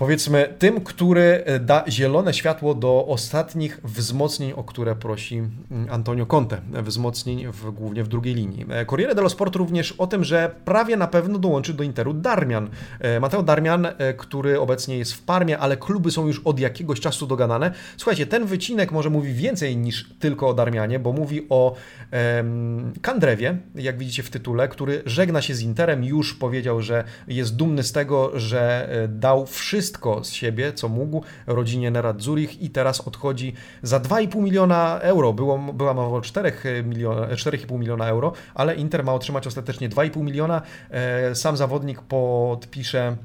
powiedzmy 0.00 0.54
tym, 0.58 0.80
który 0.80 1.42
e, 1.44 1.58
da 1.58 1.84
zielone 1.88 2.34
światło 2.34 2.74
do 2.74 3.06
ostatnich 3.06 3.80
wzmocnień, 3.84 4.52
o 4.52 4.64
które 4.64 4.96
prosi 4.96 5.42
Antonio 5.90 6.26
Conte, 6.26 6.60
wzmocnień 6.82 7.46
w, 7.52 7.70
głównie 7.70 8.04
w 8.04 8.08
drugiej 8.08 8.34
linii. 8.34 8.66
E, 8.70 8.86
Corriere 8.86 9.14
dello 9.14 9.28
Sport 9.28 9.56
również 9.56 9.92
o 9.92 10.06
tym, 10.06 10.24
że 10.24 10.54
prawie 10.64 10.96
na 10.96 11.06
pewno 11.06 11.38
dołączy 11.38 11.74
do 11.74 11.82
Interu 11.82 12.14
Darmian. 12.14 12.70
E, 13.00 13.20
Mateo 13.20 13.42
Darmian, 13.42 13.86
który 14.16 14.60
obecnie 14.60 14.98
jest 14.98 15.12
w 15.12 15.22
Parmie, 15.22 15.58
ale 15.58 15.76
kluby 15.76 16.10
są 16.10 16.26
już 16.26 16.40
od 16.44 16.60
jakiegoś 16.60 17.00
czasu 17.00 17.26
dogadane. 17.26 17.72
Słuchajcie, 17.96 18.26
ten 18.26 18.46
wycinek 18.46 18.92
może 18.92 19.10
mówi 19.10 19.32
więcej 19.34 19.76
niż 19.76 20.10
tylko 20.18 20.48
o 20.48 20.54
Darmianie, 20.54 20.98
bo 20.98 21.12
mówi 21.12 21.46
o 21.48 21.74
em, 22.10 22.92
Kandrewie, 23.02 23.56
jak 23.74 23.98
widzicie 23.98 24.22
w 24.22 24.30
tytule, 24.30 24.68
który 24.68 25.02
żegna 25.06 25.42
się 25.42 25.54
z 25.54 25.62
Interem, 25.62 26.04
już 26.04 26.34
powiedział, 26.34 26.82
że 26.82 27.04
jest 27.28 27.56
dumny 27.56 27.82
z 27.82 27.92
tego, 27.92 28.38
że 28.38 28.88
dał 29.08 29.46
wszystko 29.46 29.89
wszystko 29.90 30.24
z 30.24 30.30
siebie, 30.32 30.72
co 30.72 30.88
mógł 30.88 31.22
rodzinie 31.46 31.90
Nerazzurich 31.90 32.62
i 32.62 32.70
teraz 32.70 33.00
odchodzi 33.00 33.54
za 33.82 34.00
2,5 34.00 34.42
miliona 34.42 34.98
euro. 35.00 35.32
Było, 35.32 35.58
była 35.58 35.94
mowa 35.94 36.16
o 36.16 36.20
4 36.20 36.52
miliona, 36.84 37.26
4,5 37.26 37.78
miliona 37.78 38.08
euro, 38.08 38.32
ale 38.54 38.74
Inter 38.74 39.04
ma 39.04 39.14
otrzymać 39.14 39.46
ostatecznie 39.46 39.88
2,5 39.88 40.22
miliona. 40.22 40.62
E, 40.90 41.34
sam 41.34 41.56
zawodnik 41.56 42.02
podpisze 42.02 43.16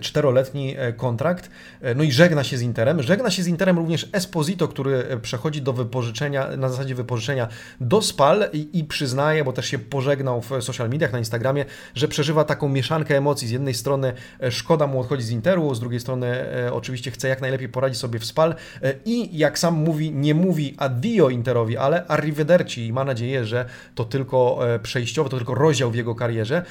czteroletni 0.00 0.74
e, 0.78 0.92
kontrakt, 0.92 1.50
e, 1.80 1.94
no 1.94 2.02
i 2.02 2.12
żegna 2.12 2.44
się 2.44 2.56
z 2.56 2.62
Interem. 2.62 3.02
Żegna 3.02 3.30
się 3.30 3.42
z 3.42 3.46
Interem 3.46 3.78
również 3.78 4.08
Esposito, 4.12 4.68
który 4.68 4.96
e, 4.96 5.16
przechodzi 5.16 5.62
do 5.62 5.72
wypożyczenia, 5.72 6.56
na 6.56 6.68
zasadzie 6.68 6.94
wypożyczenia 6.94 7.48
do 7.80 8.02
Spal 8.02 8.48
i, 8.52 8.68
i 8.78 8.84
przyznaje, 8.84 9.44
bo 9.44 9.52
też 9.52 9.66
się 9.66 9.78
pożegnał 9.78 10.42
w 10.42 10.50
social 10.60 10.88
mediach, 10.88 11.12
na 11.12 11.18
Instagramie, 11.18 11.64
że 11.94 12.08
przeżywa 12.08 12.44
taką 12.44 12.68
mieszankę 12.68 13.16
emocji. 13.16 13.48
Z 13.48 13.50
jednej 13.50 13.74
strony 13.74 14.12
szkoda 14.50 14.86
mu 14.86 15.00
odchodzić 15.00 15.26
z 15.26 15.30
Interu, 15.30 15.74
z 15.74 15.80
drugiej 15.80 16.00
strony 16.00 16.36
oczywiście 16.72 17.10
chce 17.10 17.28
jak 17.28 17.40
najlepiej 17.40 17.68
poradzić 17.68 17.98
sobie 17.98 18.18
w 18.18 18.24
Spal 18.24 18.54
i 19.04 19.38
jak 19.38 19.58
sam 19.58 19.74
mówi, 19.74 20.12
nie 20.12 20.34
mówi 20.34 20.74
addio 20.78 21.30
Interowi, 21.30 21.76
ale 21.76 22.06
arrivederci 22.06 22.86
i 22.86 22.92
ma 22.92 23.04
nadzieję, 23.04 23.44
że 23.44 23.64
to 23.94 24.04
tylko 24.04 24.58
przejściowo, 24.82 25.28
to 25.28 25.36
tylko 25.36 25.54
rozdział 25.54 25.90
w 25.90 25.94
jego 25.94 26.14
karierze. 26.14 26.62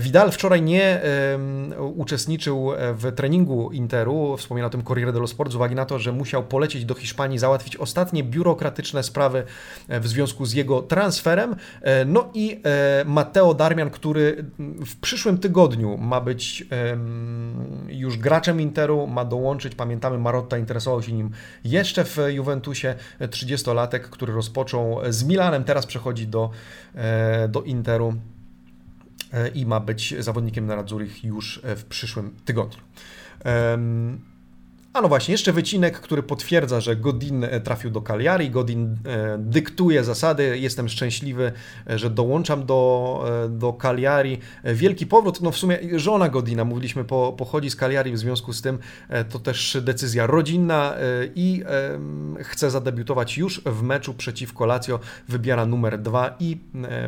Vidal 0.00 0.30
wczoraj 0.30 0.62
nie 0.62 1.00
um, 1.32 1.72
uczestniczył 1.96 2.63
w 2.72 3.12
treningu 3.16 3.72
Interu, 3.72 4.36
wspomina 4.36 4.66
o 4.66 4.70
tym 4.70 4.82
Corriere 4.82 5.12
dello 5.12 5.26
Sport, 5.26 5.52
z 5.52 5.54
uwagi 5.54 5.74
na 5.74 5.84
to, 5.84 5.98
że 5.98 6.12
musiał 6.12 6.42
polecieć 6.42 6.84
do 6.84 6.94
Hiszpanii, 6.94 7.38
załatwić 7.38 7.76
ostatnie 7.76 8.24
biurokratyczne 8.24 9.02
sprawy 9.02 9.44
e, 9.88 10.00
w 10.00 10.06
związku 10.06 10.46
z 10.46 10.52
jego 10.52 10.82
transferem. 10.82 11.56
E, 11.82 12.04
no 12.04 12.30
i 12.34 12.60
e, 12.64 13.04
Matteo 13.04 13.54
Darmian, 13.54 13.90
który 13.90 14.44
w 14.86 14.96
przyszłym 15.00 15.38
tygodniu 15.38 15.98
ma 15.98 16.20
być 16.20 16.66
już 17.88 18.18
graczem 18.18 18.60
Interu, 18.60 19.06
ma 19.06 19.24
dołączyć, 19.24 19.74
pamiętamy, 19.74 20.18
Marotta 20.18 20.58
interesował 20.58 21.02
się 21.02 21.12
nim 21.12 21.30
jeszcze 21.64 22.04
w 22.04 22.18
Juventusie, 22.28 22.94
30-latek, 23.20 24.00
który 24.00 24.32
rozpoczął 24.32 24.98
z 25.08 25.24
Milanem, 25.24 25.64
teraz 25.64 25.86
przechodzi 25.86 26.26
do, 26.26 26.50
do 27.48 27.62
Interu. 27.62 28.14
I 29.54 29.66
ma 29.66 29.80
być 29.80 30.14
zawodnikiem 30.18 30.66
na 30.66 30.76
Radzurich 30.76 31.24
już 31.24 31.60
e, 31.64 31.76
w 31.76 31.84
przyszłym 31.84 32.34
tygodniu. 32.44 32.80
A 34.94 35.00
no 35.00 35.08
właśnie, 35.08 35.32
jeszcze 35.32 35.52
wycinek, 35.52 36.00
który 36.00 36.22
potwierdza, 36.22 36.80
że 36.80 36.96
Godin 36.96 37.44
e, 37.44 37.60
trafił 37.60 37.90
do 37.90 38.02
Cagliari. 38.02 38.50
Godin 38.50 38.84
e, 38.84 38.96
dyktuje 39.38 40.04
zasady. 40.04 40.58
Jestem 40.58 40.88
szczęśliwy, 40.88 41.52
e, 41.90 41.98
że 41.98 42.10
dołączam 42.10 42.66
do, 42.66 43.24
do. 43.48 43.78
Wielki 44.64 45.06
powrót, 45.06 45.40
no 45.40 45.50
w 45.50 45.56
sumie 45.56 45.78
żona 45.96 46.28
Godina, 46.28 46.64
mówiliśmy, 46.64 47.04
po, 47.04 47.34
pochodzi 47.38 47.70
z 47.70 47.76
Cagliari, 47.76 48.12
w 48.12 48.18
związku 48.18 48.52
z 48.52 48.62
tym 48.62 48.78
to 49.30 49.38
też 49.38 49.78
decyzja 49.82 50.26
rodzinna 50.26 50.94
i 51.34 51.64
chce 52.42 52.70
zadebiutować 52.70 53.38
już 53.38 53.62
w 53.66 53.82
meczu 53.82 54.14
przeciwko 54.14 54.66
Lazio. 54.66 55.00
Wybiera 55.28 55.66
numer 55.66 55.98
dwa 55.98 56.36
i 56.40 56.58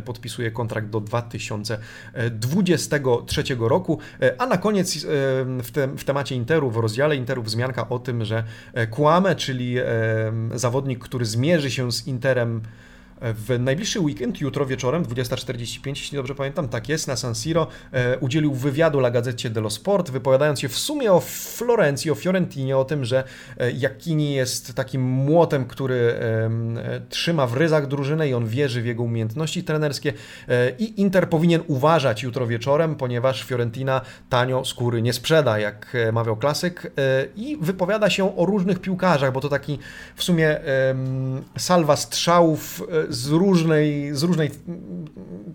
podpisuje 0.04 0.50
kontrakt 0.50 0.88
do 0.88 1.00
2023 1.00 3.42
roku. 3.58 3.98
A 4.38 4.46
na 4.46 4.56
koniec 4.56 5.04
w, 5.04 5.94
w 5.98 6.04
temacie 6.04 6.34
Interu, 6.34 6.70
w 6.70 6.76
rozdziale 6.76 7.16
Interu 7.16 7.42
wzmianka 7.42 7.75
o 7.84 7.98
tym, 7.98 8.24
że 8.24 8.44
e, 8.74 8.86
Kłame, 8.86 9.36
czyli 9.36 9.76
zawodnik, 10.54 10.98
który 10.98 11.24
zmierzy 11.24 11.70
się 11.70 11.92
z 11.92 12.06
Interem 12.06 12.62
w 13.20 13.58
najbliższy 13.58 14.00
weekend, 14.00 14.40
jutro 14.40 14.66
wieczorem, 14.66 15.04
20.45, 15.04 15.88
jeśli 15.88 16.16
dobrze 16.16 16.34
pamiętam, 16.34 16.68
tak 16.68 16.88
jest, 16.88 17.08
na 17.08 17.16
San 17.16 17.34
Siro, 17.34 17.66
e, 17.92 18.18
udzielił 18.18 18.54
wywiadu 18.54 18.98
La 18.98 19.10
Gazzecie 19.10 19.50
dello 19.50 19.70
Sport, 19.70 20.10
wypowiadając 20.10 20.60
się 20.60 20.68
w 20.68 20.78
sumie 20.78 21.12
o 21.12 21.20
Florencji, 21.20 22.10
o 22.10 22.14
Fiorentinie, 22.14 22.76
o 22.76 22.84
tym, 22.84 23.04
że 23.04 23.24
e, 23.58 23.72
Jakini 23.72 24.34
jest 24.34 24.74
takim 24.74 25.02
młotem, 25.02 25.64
który 25.64 25.94
e, 25.94 26.50
trzyma 27.08 27.46
w 27.46 27.54
ryzach 27.54 27.86
drużynę 27.86 28.28
i 28.28 28.34
on 28.34 28.46
wierzy 28.46 28.82
w 28.82 28.86
jego 28.86 29.02
umiejętności 29.02 29.64
trenerskie 29.64 30.12
i 30.78 31.00
Inter 31.00 31.28
powinien 31.28 31.62
uważać 31.66 32.22
jutro 32.22 32.46
wieczorem, 32.46 32.94
ponieważ 32.94 33.44
Fiorentina 33.44 34.00
tanio 34.28 34.64
skóry 34.64 35.02
nie 35.02 35.12
sprzeda, 35.12 35.58
jak 35.58 35.96
mawiał 36.12 36.36
klasyk 36.36 36.92
i 37.36 37.58
wypowiada 37.60 38.10
się 38.10 38.36
o 38.36 38.46
różnych 38.46 38.78
piłkarzach, 38.78 39.32
bo 39.32 39.40
to 39.40 39.48
taki 39.48 39.78
w 40.16 40.24
sumie 40.24 40.60
salwa 41.58 41.96
strzałów 41.96 42.82
z 43.08 43.28
różnej, 43.28 44.14
z 44.14 44.22
różnej 44.22 44.50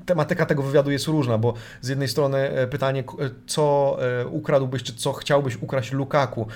tematyka 0.06 0.46
tego 0.46 0.64
wywiadu 0.64 0.92
jest 0.92 1.08
różna, 1.08 1.38
bo 1.38 1.54
z 1.82 1.88
jednej 1.88 2.08
strony 2.08 2.38
e, 2.38 2.68
pytanie, 2.68 3.00
e, 3.00 3.04
co 3.48 3.98
e, 4.22 4.28
ukradłbyś, 4.28 4.84
czy 4.84 4.96
co 4.96 5.14
chciałbyś 5.14 5.62
ukraść 5.62 5.92
Lukaku, 5.92 6.48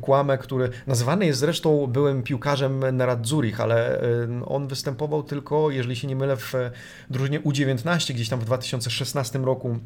Kłamę, 0.00 0.38
który 0.38 0.70
nazywany 0.86 1.26
jest 1.26 1.40
zresztą 1.40 1.86
byłym 1.86 2.22
piłkarzem 2.22 2.96
Nerazzurich, 2.96 3.60
ale 3.60 4.00
on 4.46 4.68
występował 4.68 5.22
tylko, 5.22 5.70
jeżeli 5.70 5.96
się 5.96 6.08
nie 6.08 6.16
mylę, 6.16 6.36
w 6.36 6.54
drużynie 7.10 7.40
U19 7.40 8.14
gdzieś 8.14 8.28
tam 8.28 8.40
w 8.40 8.44
2016 8.44 9.38
roku 9.38 9.78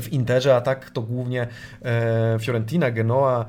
w 0.00 0.12
Interze, 0.12 0.56
a 0.56 0.60
tak 0.60 0.90
to 0.90 1.02
głównie 1.02 1.48
Fiorentina, 2.40 2.90
Genoa, 2.90 3.46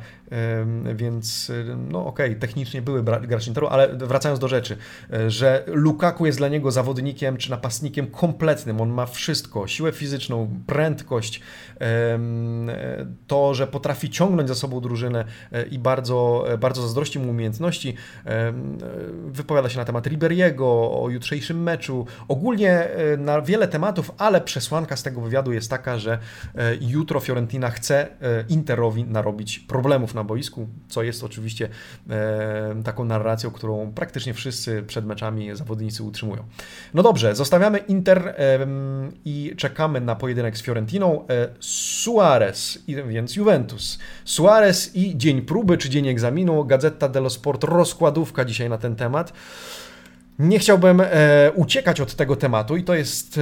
więc 0.96 1.52
no 1.76 2.06
okej, 2.06 2.30
okay, 2.30 2.40
technicznie 2.40 2.82
były 2.82 3.04
gracze 3.04 3.48
Interu, 3.48 3.68
ale 3.68 3.96
wracając 3.96 4.40
do 4.40 4.48
rzeczy, 4.48 4.78
e, 5.14 5.30
że 5.30 5.64
Lukaku 5.68 6.26
jest 6.26 6.38
dla 6.38 6.48
niego 6.48 6.72
zawodnikiem 6.72 7.38
czy 7.38 7.52
napastnikiem 7.52 8.08
kompletnym, 8.08 8.82
on 8.82 8.90
ma 8.90 9.06
wszystko, 9.06 9.68
siłę 9.68 9.92
fizyczną, 9.92 10.50
prędkość, 10.68 11.42
to, 13.28 13.54
że 13.54 13.68
potrafi 13.68 14.10
ciągnąć 14.10 14.50
za 14.50 14.56
sobą 14.56 14.82
drużynę 14.82 15.26
e, 15.52 15.66
i 15.66 15.80
bardzo, 15.80 16.46
e, 16.48 16.58
bardzo 16.58 16.82
zazdrości 16.82 17.20
mu 17.20 17.30
umiejętności, 17.30 17.96
wypowiada 19.28 19.70
się 19.70 19.78
na 19.78 19.86
temat 19.86 20.08
Riberiego, 20.08 20.66
o 21.02 21.10
jutrzejszym 21.10 21.64
meczu, 21.64 22.06
ogólnie 22.28 22.88
na 23.18 23.42
wiele 23.42 23.68
tematów, 23.68 24.12
ale 24.18 24.42
przesłanka 24.42 24.96
z 24.96 25.04
tego 25.04 25.22
wywiadu 25.22 25.54
jest 25.54 25.70
taka, 25.70 25.98
że 25.98 26.20
jutro 26.82 27.20
Fiorentina 27.20 27.70
chce 27.70 28.08
Interowi 28.50 29.04
narobić 29.04 29.60
problemów 29.60 30.15
na 30.16 30.24
boisku, 30.24 30.68
co 30.88 31.04
jest 31.04 31.24
oczywiście 31.24 31.70
e, 32.10 32.82
taką 32.84 33.06
narracją, 33.06 33.52
którą 33.52 33.92
praktycznie 33.92 34.34
wszyscy 34.34 34.84
przed 34.84 35.06
meczami 35.06 35.56
zawodnicy 35.56 36.04
utrzymują. 36.04 36.44
No 36.94 37.04
dobrze, 37.04 37.36
zostawiamy 37.36 37.78
Inter 37.78 38.36
i 39.26 39.54
czekamy 39.58 40.02
na 40.02 40.16
pojedynek 40.16 40.58
z 40.58 40.62
Fiorentiną. 40.62 41.28
E, 41.28 41.48
Suarez, 41.60 42.84
więc 43.08 43.36
Juventus. 43.36 44.00
Suarez 44.26 44.96
i 44.96 45.18
dzień 45.18 45.42
próby, 45.42 45.78
czy 45.78 45.90
dzień 45.90 46.08
egzaminu. 46.08 46.66
Gazeta 46.66 47.10
dello 47.10 47.30
Sport, 47.30 47.64
rozkładówka 47.64 48.46
dzisiaj 48.46 48.70
na 48.70 48.78
ten 48.78 48.96
temat. 48.96 49.34
Nie 50.40 50.60
chciałbym 50.60 51.02
e, 51.02 51.52
uciekać 51.56 52.02
od 52.02 52.16
tego 52.16 52.36
tematu 52.36 52.78
i 52.78 52.84
to 52.84 52.96
jest 52.96 53.38
e, 53.38 53.42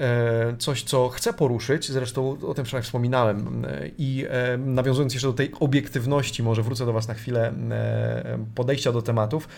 e, 0.00 0.56
coś, 0.58 0.82
co 0.82 1.08
chcę 1.08 1.32
poruszyć, 1.32 1.90
zresztą 1.90 2.38
o 2.46 2.54
tym 2.54 2.64
wczoraj 2.64 2.82
wspominałem 2.82 3.64
e, 3.64 3.88
i 3.98 4.26
e, 4.30 4.58
nawiązując 4.58 5.12
jeszcze 5.12 5.28
do 5.28 5.32
tej 5.32 5.52
obiektywności, 5.60 6.42
może 6.42 6.62
wrócę 6.62 6.86
do 6.86 6.92
Was 6.92 7.08
na 7.08 7.14
chwilę 7.14 7.52
e, 7.70 8.38
podejścia 8.54 8.92
do 8.92 9.02
tematów. 9.02 9.48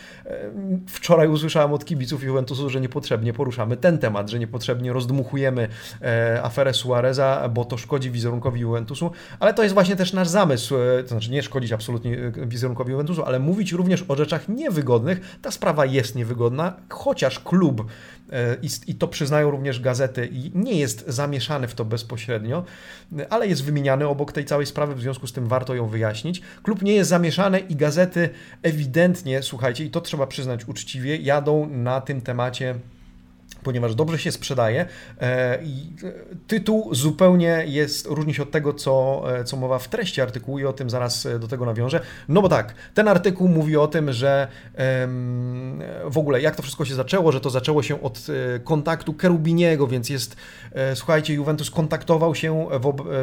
Wczoraj 0.89 1.29
usłyszałem 1.29 1.73
od 1.73 1.85
kibiców 1.85 2.23
Juventusu, 2.23 2.71
że 2.71 2.81
niepotrzebnie 2.81 3.33
poruszamy 3.33 3.77
ten 3.77 3.99
temat, 3.99 4.31
że 4.31 4.39
niepotrzebnie 4.39 4.93
rozdmuchujemy 4.93 5.69
aferę 6.43 6.75
Suareza, 6.75 7.49
bo 7.49 7.65
to 7.65 7.77
szkodzi 7.77 8.11
wizerunkowi 8.11 8.61
Juventusu, 8.61 9.11
ale 9.41 9.55
to 9.55 9.63
jest 9.63 9.75
właśnie 9.75 9.97
też 9.97 10.13
nasz 10.13 10.29
zamysł, 10.29 10.75
to 11.03 11.09
znaczy 11.09 11.31
nie 11.31 11.43
szkodzić 11.43 11.73
absolutnie 11.73 12.33
wizerunkowi 12.47 12.91
Juventusu, 12.91 13.25
ale 13.25 13.39
mówić 13.39 13.73
również 13.73 14.05
o 14.09 14.17
rzeczach 14.17 14.49
niewygodnych. 14.49 15.39
Ta 15.43 15.51
sprawa 15.51 15.87
jest 15.87 16.15
niewygodna, 16.15 16.64
chociaż 16.89 17.39
klub, 17.41 17.87
e, 18.33 18.57
i 18.87 18.95
to 18.95 19.09
przyznają 19.09 19.51
również 19.51 19.81
gazety, 19.81 20.29
nie 20.55 20.79
jest 20.79 21.05
zamieszany 21.09 21.69
w 21.69 21.75
to 21.75 21.85
bezpośrednio, 21.85 22.65
ale 23.31 23.49
jest 23.49 23.65
wymieniany 23.65 24.09
obok 24.09 24.33
tej 24.33 24.45
całej 24.45 24.67
sprawy, 24.67 24.95
w 24.95 25.01
związku 25.01 25.27
z 25.27 25.33
tym 25.33 25.47
warto 25.47 25.75
ją 25.75 25.87
wyjaśnić. 25.87 26.43
Klub 26.63 26.83
nie 26.83 26.95
jest 26.95 27.11
zamieszany 27.11 27.59
i 27.59 27.77
gazety 27.77 28.29
ewidentnie, 28.63 29.43
słuchajcie, 29.43 29.85
i 29.85 29.91
to 29.91 30.01
trzeba 30.01 30.27
przyznać 30.27 30.69
uczciwie, 30.69 31.17
jadą 31.17 31.67
na 31.67 32.01
tym 32.01 32.21
temacie 32.21 32.75
ponieważ 33.65 33.95
dobrze 33.95 34.19
się 34.19 34.33
sprzedaje. 34.33 34.87
E, 35.21 35.59
I 35.65 35.93
tytuł 36.47 36.95
zupełnie 36.95 37.65
jest, 37.67 38.07
różni 38.07 38.35
się 38.35 38.43
od 38.43 38.51
tego, 38.51 38.75
co, 38.75 39.23
e, 39.39 39.45
co 39.45 39.57
mowa 39.57 39.79
w 39.79 39.89
treści 39.89 40.21
artykułu 40.21 40.59
i 40.59 40.65
o 40.65 40.73
tym 40.73 40.91
zaraz 40.91 41.27
e, 41.27 41.39
do 41.39 41.49
tego 41.49 41.65
nawiążę. 41.67 42.01
No 42.29 42.43
bo 42.43 42.49
tak, 42.49 42.75
ten 42.95 43.09
artykuł 43.09 43.49
mówi 43.49 43.77
o 43.77 43.87
tym, 43.87 44.13
że 44.13 44.49
w 46.05 46.19
ogóle 46.19 46.41
jak 46.41 46.57
to 46.57 46.63
wszystko 46.63 46.85
się 46.85 46.95
zaczęło, 46.95 47.33
że 47.33 47.41
to 47.41 47.51
zaczęło 47.51 47.83
się 47.83 48.03
od 48.03 48.27
kontaktu 48.65 49.15
Kerubiniego, 49.15 49.87
więc 49.87 50.11
jest, 50.11 50.37
słuchajcie, 50.95 51.35
Juventus 51.35 51.71
kontaktował 51.71 52.35
się 52.35 52.69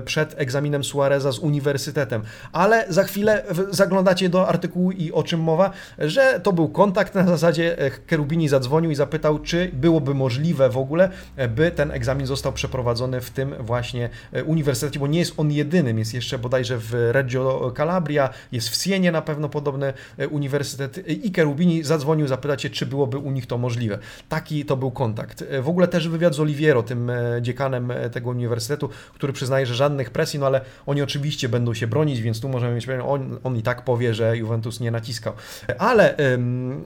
przed 0.06 0.34
egzaminem 0.38 0.84
Suareza 0.84 1.32
z 1.32 1.40
uniwersytetem, 1.40 2.22
ale 2.52 2.86
za 2.90 3.04
chwilę 3.04 3.44
zaglądacie 3.70 4.30
do 4.30 4.48
artykułu 4.48 4.92
i 4.92 5.12
o 5.12 5.24
czym 5.24 5.40
mowa, 5.40 5.72
że 6.00 6.40
to 6.40 6.54
był 6.54 6.70
kontakt 6.70 7.16
na 7.16 7.28
zasadzie 7.28 7.78
Kerubini 8.08 8.48
zadzwonił 8.48 8.92
i 8.92 8.96
zapytał, 8.96 9.40
czy 9.40 9.72
byłoby 9.74 10.14
możliwe 10.14 10.31
możliwe 10.32 10.70
w 10.70 10.78
ogóle, 10.78 11.10
by 11.56 11.72
ten 11.72 11.92
egzamin 11.92 12.28
został 12.28 12.54
przeprowadzony 12.54 13.22
w 13.22 13.30
tym 13.30 13.56
właśnie 13.60 14.10
uniwersytecie, 14.46 15.00
bo 15.00 15.08
nie 15.08 15.20
jest 15.20 15.34
on 15.38 15.52
jedynym, 15.52 16.00
jest 16.00 16.14
jeszcze 16.14 16.40
bodajże 16.40 16.78
w 16.78 16.94
Reggio 17.12 17.74
Calabria, 17.78 18.30
jest 18.52 18.70
w 18.70 18.84
Sienie 18.84 19.12
na 19.12 19.22
pewno 19.22 19.50
podobny 19.50 19.94
uniwersytet 20.30 21.08
i 21.08 21.34
Cherubini 21.34 21.84
zadzwonił 21.84 22.28
zapytać 22.28 22.62
się, 22.62 22.70
czy 22.70 22.86
byłoby 22.86 23.18
u 23.18 23.32
nich 23.32 23.46
to 23.46 23.58
możliwe. 23.58 23.98
Taki 24.30 24.66
to 24.66 24.78
był 24.78 24.92
kontakt. 24.92 25.44
W 25.62 25.70
ogóle 25.70 25.88
też 25.88 26.08
wywiad 26.08 26.36
z 26.36 26.40
Oliviero, 26.40 26.84
tym 26.84 27.12
dziekanem 27.42 27.94
tego 28.12 28.30
uniwersytetu, 28.30 28.90
który 29.14 29.34
przyznaje, 29.34 29.66
że 29.66 29.76
żadnych 29.76 30.10
presji, 30.10 30.40
no 30.40 30.46
ale 30.46 30.62
oni 30.86 31.02
oczywiście 31.02 31.50
będą 31.50 31.74
się 31.74 31.88
bronić, 31.88 32.22
więc 32.22 32.42
tu 32.42 32.50
możemy 32.50 32.76
mieć 32.76 32.86
pewien, 32.86 33.02
on, 33.02 33.40
on 33.44 33.58
i 33.58 33.62
tak 33.62 33.84
powie, 33.84 34.14
że 34.14 34.38
Juventus 34.38 34.80
nie 34.80 34.92
naciskał. 34.92 35.34
Ale 35.78 36.18
ym, 36.34 36.84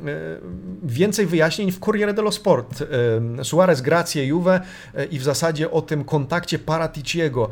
więcej 0.84 1.26
wyjaśnień 1.26 1.72
w 1.72 1.80
Corriere 1.80 2.14
dello 2.14 2.32
Sport. 2.32 2.82
Ym, 3.18 3.35
Suarez, 3.44 3.82
Gracie, 3.82 4.26
Juve 4.26 4.62
y, 5.00 5.06
i 5.06 5.20
w 5.20 5.24
zasadzie 5.24 5.72
o 5.72 5.82
tym 5.82 6.04
kontakcie 6.04 6.60
Paraticiego, 6.60 7.50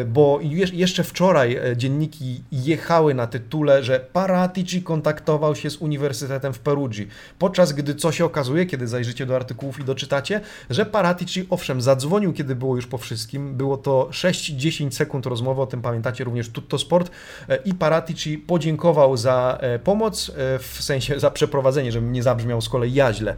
y, 0.00 0.04
bo 0.04 0.38
jeszcze 0.72 1.04
wczoraj 1.04 1.56
e, 1.56 1.76
dzienniki 1.76 2.42
jechały 2.52 3.14
na 3.14 3.26
tytule, 3.26 3.82
że 3.82 4.00
Paratici 4.12 4.82
kontaktował 4.82 5.56
się 5.56 5.70
z 5.70 5.76
Uniwersytetem 5.76 6.52
w 6.52 6.58
Perugii, 6.58 7.08
podczas 7.38 7.72
gdy 7.72 7.94
co 7.94 8.12
się 8.12 8.24
okazuje, 8.24 8.66
kiedy 8.66 8.88
zajrzycie 8.88 9.26
do 9.26 9.36
artykułów 9.36 9.80
i 9.80 9.84
doczytacie, 9.84 10.40
że 10.70 10.86
Paratici 10.86 11.46
owszem 11.50 11.80
zadzwonił, 11.80 12.32
kiedy 12.32 12.54
było 12.54 12.76
już 12.76 12.86
po 12.86 12.98
wszystkim, 12.98 13.56
było 13.56 13.76
to 13.76 14.08
6-10 14.12 14.90
sekund 14.90 15.26
rozmowy, 15.26 15.62
o 15.62 15.66
tym 15.66 15.82
pamiętacie 15.82 16.24
również 16.24 16.48
Tutto 16.48 16.78
Sport 16.78 17.10
e, 17.48 17.56
i 17.56 17.74
Paratici 17.74 18.38
podziękował 18.38 19.16
za 19.16 19.58
e, 19.60 19.78
pomoc, 19.78 20.28
e, 20.28 20.58
w 20.58 20.78
sensie 20.80 21.20
za 21.20 21.30
przeprowadzenie, 21.30 21.92
żebym 21.92 22.12
nie 22.12 22.22
zabrzmiał 22.22 22.60
z 22.60 22.68
kolei 22.68 22.94
jaźle, 22.94 23.34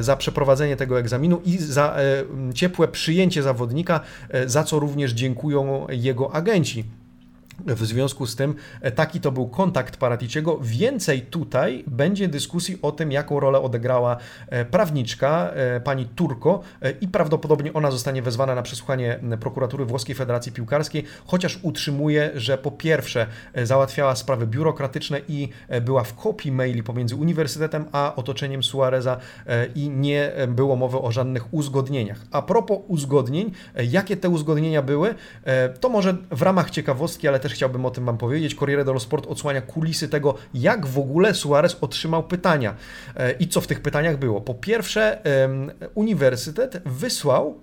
za 0.00 0.16
przeprowadzenie 0.16 0.76
tego 0.76 0.98
egzaminu 0.98 1.23
i 1.44 1.58
za 1.58 1.96
ciepłe 2.54 2.88
przyjęcie 2.88 3.42
zawodnika, 3.42 4.00
za 4.46 4.64
co 4.64 4.78
również 4.78 5.12
dziękują 5.12 5.86
jego 5.90 6.34
agenci. 6.34 6.84
W 7.58 7.84
związku 7.84 8.26
z 8.26 8.36
tym 8.36 8.54
e, 8.80 8.90
taki 8.90 9.20
to 9.20 9.32
był 9.32 9.48
kontakt 9.48 9.96
Paraticiego. 9.96 10.58
Więcej 10.62 11.22
tutaj 11.22 11.84
będzie 11.86 12.28
dyskusji 12.28 12.78
o 12.82 12.92
tym, 12.92 13.12
jaką 13.12 13.40
rolę 13.40 13.60
odegrała 13.60 14.16
e, 14.48 14.64
prawniczka 14.64 15.50
e, 15.50 15.80
pani 15.80 16.06
Turko 16.06 16.60
i 17.00 17.08
prawdopodobnie 17.08 17.72
ona 17.72 17.90
zostanie 17.90 18.22
wezwana 18.22 18.54
na 18.54 18.62
przesłuchanie 18.62 19.18
prokuratury 19.40 19.84
Włoskiej 19.84 20.14
Federacji 20.14 20.52
Piłkarskiej, 20.52 21.04
chociaż 21.26 21.58
utrzymuje, 21.62 22.30
że 22.34 22.58
po 22.58 22.70
pierwsze 22.70 23.26
załatwiała 23.62 24.16
sprawy 24.16 24.46
biurokratyczne 24.46 25.20
i 25.28 25.48
była 25.82 26.04
w 26.04 26.14
kopii 26.14 26.52
maili 26.52 26.82
pomiędzy 26.82 27.16
uniwersytetem 27.16 27.84
a 27.92 28.12
otoczeniem 28.16 28.62
Suareza 28.62 29.16
i 29.74 29.90
nie 29.90 30.32
było 30.48 30.76
mowy 30.76 30.98
o 30.98 31.12
żadnych 31.12 31.54
uzgodnieniach. 31.54 32.20
A 32.30 32.42
propos 32.42 32.78
uzgodnień, 32.88 33.52
jakie 33.90 34.16
te 34.16 34.28
uzgodnienia 34.28 34.82
były, 34.82 35.14
to 35.80 35.88
może 35.88 36.16
w 36.30 36.42
ramach 36.42 36.70
ciekawostki, 36.70 37.28
ale 37.28 37.40
też 37.44 37.54
chciałbym 37.54 37.86
o 37.86 37.90
tym 37.90 38.04
Wam 38.04 38.18
powiedzieć. 38.18 38.54
Corriere 38.54 38.84
dello 38.84 39.00
Sport 39.00 39.26
odsłania 39.26 39.60
kulisy 39.60 40.08
tego, 40.08 40.34
jak 40.54 40.86
w 40.86 40.98
ogóle 40.98 41.34
Suarez 41.34 41.76
otrzymał 41.80 42.22
pytania 42.22 42.74
e, 43.16 43.32
i 43.32 43.48
co 43.48 43.60
w 43.60 43.66
tych 43.66 43.80
pytaniach 43.80 44.18
było. 44.18 44.40
Po 44.40 44.54
pierwsze, 44.54 45.18
uniwersytet 45.94 46.82
wysłał 46.86 47.60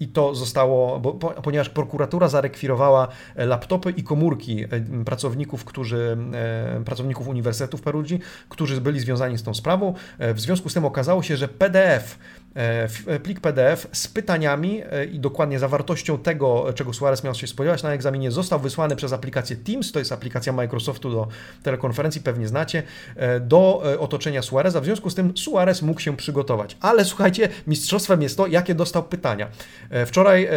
i 0.00 0.08
to 0.08 0.34
zostało, 0.34 1.00
bo, 1.00 1.12
ponieważ 1.14 1.68
prokuratura 1.68 2.28
zarekwirowała 2.28 3.08
e, 3.36 3.46
laptopy 3.46 3.90
i 3.90 4.02
komórki 4.02 4.64
e, 4.64 4.68
pracowników, 5.04 5.64
którzy, 5.64 6.16
pracowników 6.84 7.28
Uniwersytetu 7.28 7.76
w 7.76 7.82
Perugii, 7.82 8.20
którzy 8.48 8.80
byli 8.80 9.00
związani 9.00 9.38
z 9.38 9.42
tą 9.42 9.54
sprawą. 9.54 9.94
W 10.18 10.40
związku 10.40 10.68
z 10.68 10.74
tym 10.74 10.84
okazało 10.84 11.22
się, 11.22 11.36
że 11.36 11.48
PDF 11.48 12.18
plik 13.22 13.40
PDF 13.40 13.88
z 13.92 14.08
pytaniami 14.08 14.82
e, 14.90 15.04
i 15.04 15.20
dokładnie 15.20 15.58
zawartością 15.58 16.18
tego, 16.18 16.72
czego 16.74 16.92
Suarez 16.92 17.24
miał 17.24 17.34
się 17.34 17.46
spodziewać 17.46 17.82
na 17.82 17.92
egzaminie, 17.92 18.30
został 18.30 18.60
wysłany 18.60 18.96
przez 18.96 19.12
aplikację 19.12 19.56
Teams, 19.56 19.92
to 19.92 19.98
jest 19.98 20.12
aplikacja 20.12 20.52
Microsoftu 20.52 21.10
do 21.10 21.28
telekonferencji, 21.62 22.20
pewnie 22.20 22.48
znacie, 22.48 22.82
do 23.40 23.82
otoczenia 23.98 24.42
Suareza. 24.42 24.80
W 24.80 24.84
związku 24.84 25.10
z 25.10 25.14
tym 25.14 25.36
Suarez 25.36 25.82
mógł 25.82 26.00
się 26.00 26.16
przygotować. 26.16 26.76
Ale 26.80 27.04
słuchajcie, 27.04 27.48
mistrzostwem 27.66 28.22
jest 28.22 28.36
to, 28.36 28.46
jakie 28.46 28.74
dostał 28.74 29.02
pytania. 29.02 29.48
Wczoraj 30.06 30.48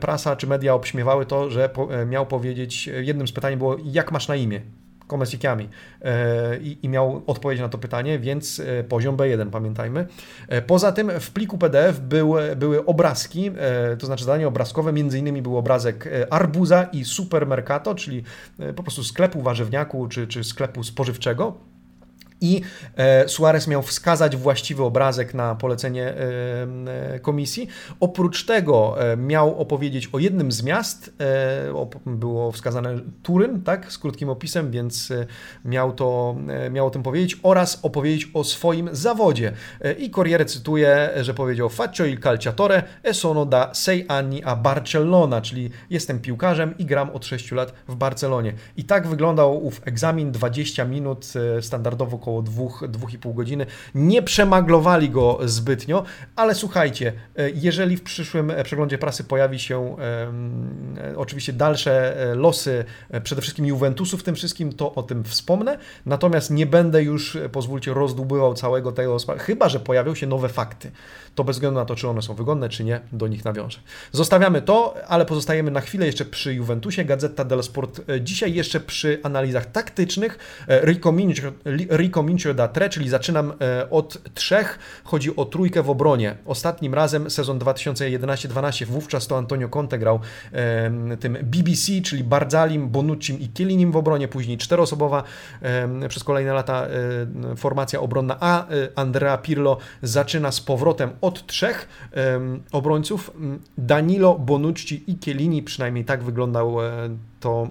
prasa 0.00 0.36
czy 0.36 0.46
media 0.46 0.74
obśmiewały 0.74 1.26
to, 1.26 1.50
że 1.50 1.70
miał 2.06 2.26
powiedzieć, 2.26 2.86
jednym 2.86 3.28
z 3.28 3.32
pytań 3.32 3.56
było, 3.56 3.76
jak 3.84 4.12
masz 4.12 4.28
na 4.28 4.36
imię? 4.36 4.60
Komesikiami 5.10 5.68
e, 6.02 6.58
i, 6.58 6.78
i 6.82 6.88
miał 6.88 7.22
odpowiedź 7.26 7.60
na 7.60 7.68
to 7.68 7.78
pytanie, 7.78 8.18
więc 8.18 8.60
e, 8.60 8.84
poziom 8.84 9.16
B1 9.16 9.50
pamiętajmy. 9.50 10.06
E, 10.48 10.62
poza 10.62 10.92
tym 10.92 11.10
w 11.20 11.30
pliku 11.30 11.58
PDF 11.58 12.00
były, 12.00 12.56
były 12.56 12.84
obrazki, 12.84 13.50
to 13.98 14.06
znaczy 14.06 14.24
zadanie 14.24 14.48
obrazkowe, 14.48 14.92
między 14.92 15.18
innymi 15.18 15.42
był 15.42 15.58
obrazek 15.58 16.08
arbuza 16.30 16.82
i 16.84 17.04
supermercato, 17.04 17.94
czyli 17.94 18.22
po 18.76 18.82
prostu 18.82 19.04
sklepu 19.04 19.42
warzywniaku 19.42 20.08
czy, 20.08 20.26
czy 20.26 20.44
sklepu 20.44 20.82
spożywczego 20.82 21.69
i 22.40 22.60
e, 22.96 23.28
Suarez 23.28 23.68
miał 23.68 23.82
wskazać 23.82 24.36
właściwy 24.36 24.84
obrazek 24.84 25.34
na 25.34 25.54
polecenie 25.54 26.04
e, 26.04 26.16
e, 27.14 27.20
komisji. 27.20 27.68
Oprócz 28.00 28.46
tego 28.46 28.96
miał 29.16 29.60
opowiedzieć 29.60 30.08
o 30.12 30.18
jednym 30.18 30.52
z 30.52 30.62
miast, 30.62 31.12
było 32.06 32.52
wskazane 32.52 32.98
Turyn, 33.22 33.62
tak, 33.62 33.92
z 33.92 33.98
krótkim 33.98 34.28
opisem, 34.28 34.70
więc 34.70 35.12
miał, 35.64 35.92
to, 35.92 36.36
miał 36.70 36.86
o 36.86 36.90
tym 36.90 37.02
powiedzieć 37.02 37.36
oraz 37.42 37.78
opowiedzieć 37.82 38.28
o 38.34 38.44
swoim 38.44 38.88
zawodzie. 38.92 39.52
I 39.98 40.10
Corriere 40.10 40.44
cytuje, 40.44 41.10
że 41.20 41.34
powiedział 41.34 41.68
Faccio 41.68 42.04
il 42.04 42.20
calciatore 42.20 42.82
e 43.02 43.14
sono 43.14 43.46
da 43.46 43.74
sei 43.74 44.04
anni 44.08 44.44
a 44.44 44.56
Barcellona, 44.56 45.40
czyli 45.40 45.70
jestem 45.90 46.20
piłkarzem 46.20 46.78
i 46.78 46.84
gram 46.84 47.10
od 47.10 47.26
6 47.26 47.52
lat 47.52 47.72
w 47.88 47.94
Barcelonie. 47.94 48.52
I 48.76 48.84
tak 48.84 49.08
wyglądał 49.08 49.66
ów 49.66 49.80
egzamin, 49.84 50.32
20 50.32 50.84
minut, 50.84 51.26
standardowo 51.60 52.18
około 52.30 52.42
2-2,5 52.42 53.34
godziny. 53.34 53.66
Nie 53.94 54.22
przemaglowali 54.22 55.10
go 55.10 55.38
zbytnio, 55.44 56.04
ale 56.36 56.54
słuchajcie, 56.54 57.12
e, 57.36 57.50
jeżeli 57.50 57.96
w 57.96 58.02
przyszłym 58.02 58.50
e, 58.50 58.64
przeglądzie 58.64 58.98
prasy 58.98 59.24
pojawi 59.24 59.58
się 59.58 59.96
e, 59.98 61.16
oczywiście 61.16 61.52
dalsze 61.52 62.16
losy, 62.34 62.84
przede 63.22 63.42
wszystkim 63.42 63.66
Juventusu 63.66 64.18
w 64.18 64.22
tym 64.22 64.34
wszystkim, 64.34 64.72
to 64.72 64.94
o 64.94 65.02
tym 65.02 65.24
wspomnę. 65.24 65.78
Natomiast 66.06 66.50
nie 66.50 66.66
będę 66.66 67.02
już, 67.02 67.38
pozwólcie, 67.52 67.94
rozdłubywał 67.94 68.54
całego 68.54 68.92
tego, 68.92 69.16
chyba 69.38 69.68
że 69.68 69.80
pojawią 69.80 70.14
się 70.14 70.26
nowe 70.26 70.48
fakty. 70.48 70.90
To 71.34 71.44
bez 71.44 71.56
względu 71.56 71.80
na 71.80 71.86
to, 71.86 71.96
czy 71.96 72.08
one 72.08 72.22
są 72.22 72.34
wygodne, 72.34 72.68
czy 72.68 72.84
nie, 72.84 73.00
do 73.12 73.28
nich 73.28 73.44
nawiążę. 73.44 73.78
Zostawiamy 74.12 74.62
to, 74.62 74.94
ale 75.08 75.26
pozostajemy 75.26 75.70
na 75.70 75.80
chwilę 75.80 76.06
jeszcze 76.06 76.24
przy 76.24 76.54
Juventusie. 76.54 77.04
Gazeta 77.04 77.44
dello 77.44 77.62
Sport 77.62 78.00
dzisiaj 78.20 78.54
jeszcze 78.54 78.80
przy 78.80 79.20
analizach 79.22 79.66
taktycznych. 79.66 80.38
Rico 80.68 81.12
Mincio, 81.12 81.52
Rico 81.90 82.19
Mincio 82.22 82.54
da 82.54 82.68
tre, 82.68 82.88
czyli 82.88 83.08
zaczynam 83.08 83.52
e, 83.60 83.90
od 83.90 84.34
trzech. 84.34 84.78
Chodzi 85.04 85.36
o 85.36 85.44
trójkę 85.44 85.82
w 85.82 85.90
obronie. 85.90 86.36
Ostatnim 86.46 86.94
razem 86.94 87.30
sezon 87.30 87.58
2011-12, 87.58 88.84
wówczas 88.86 89.26
to 89.26 89.38
Antonio 89.38 89.68
Conte 89.68 89.98
grał 89.98 90.20
tym 91.20 91.38
BBC, 91.42 91.92
czyli 92.04 92.24
Barzalim, 92.24 92.88
Bonuccim 92.88 93.40
i 93.40 93.48
Kielinim 93.48 93.92
w 93.92 93.96
obronie, 93.96 94.28
później 94.28 94.58
czteroosobowa 94.58 95.22
przez 96.08 96.24
kolejne 96.24 96.52
lata 96.52 96.86
e, 96.86 97.56
formacja 97.56 98.00
obronna, 98.00 98.36
a 98.40 98.68
e, 98.68 98.88
Andrea 98.96 99.38
Pirlo 99.38 99.78
zaczyna 100.02 100.52
z 100.52 100.60
powrotem 100.60 101.10
od 101.20 101.46
trzech 101.46 101.88
obrońców. 102.72 103.30
Danilo, 103.78 104.38
Bonucci 104.38 105.04
i 105.06 105.18
Kielini, 105.18 105.62
przynajmniej 105.62 106.04
tak 106.04 106.22
wyglądał 106.22 106.76
to 107.40 107.68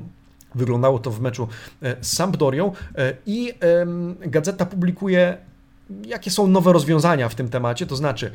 Wyglądało 0.55 0.99
to 0.99 1.12
w 1.12 1.21
meczu 1.21 1.47
e, 1.81 1.95
z 2.01 2.13
Sampdorią 2.13 2.71
e, 2.95 3.13
i 3.25 3.53
gazeta 4.19 4.65
publikuje 4.65 5.38
jakie 6.06 6.32
są 6.32 6.47
nowe 6.47 6.73
rozwiązania 6.73 7.30
w 7.30 7.36
tym 7.36 7.49
temacie, 7.49 7.86
to 7.86 7.95
znaczy, 7.95 8.32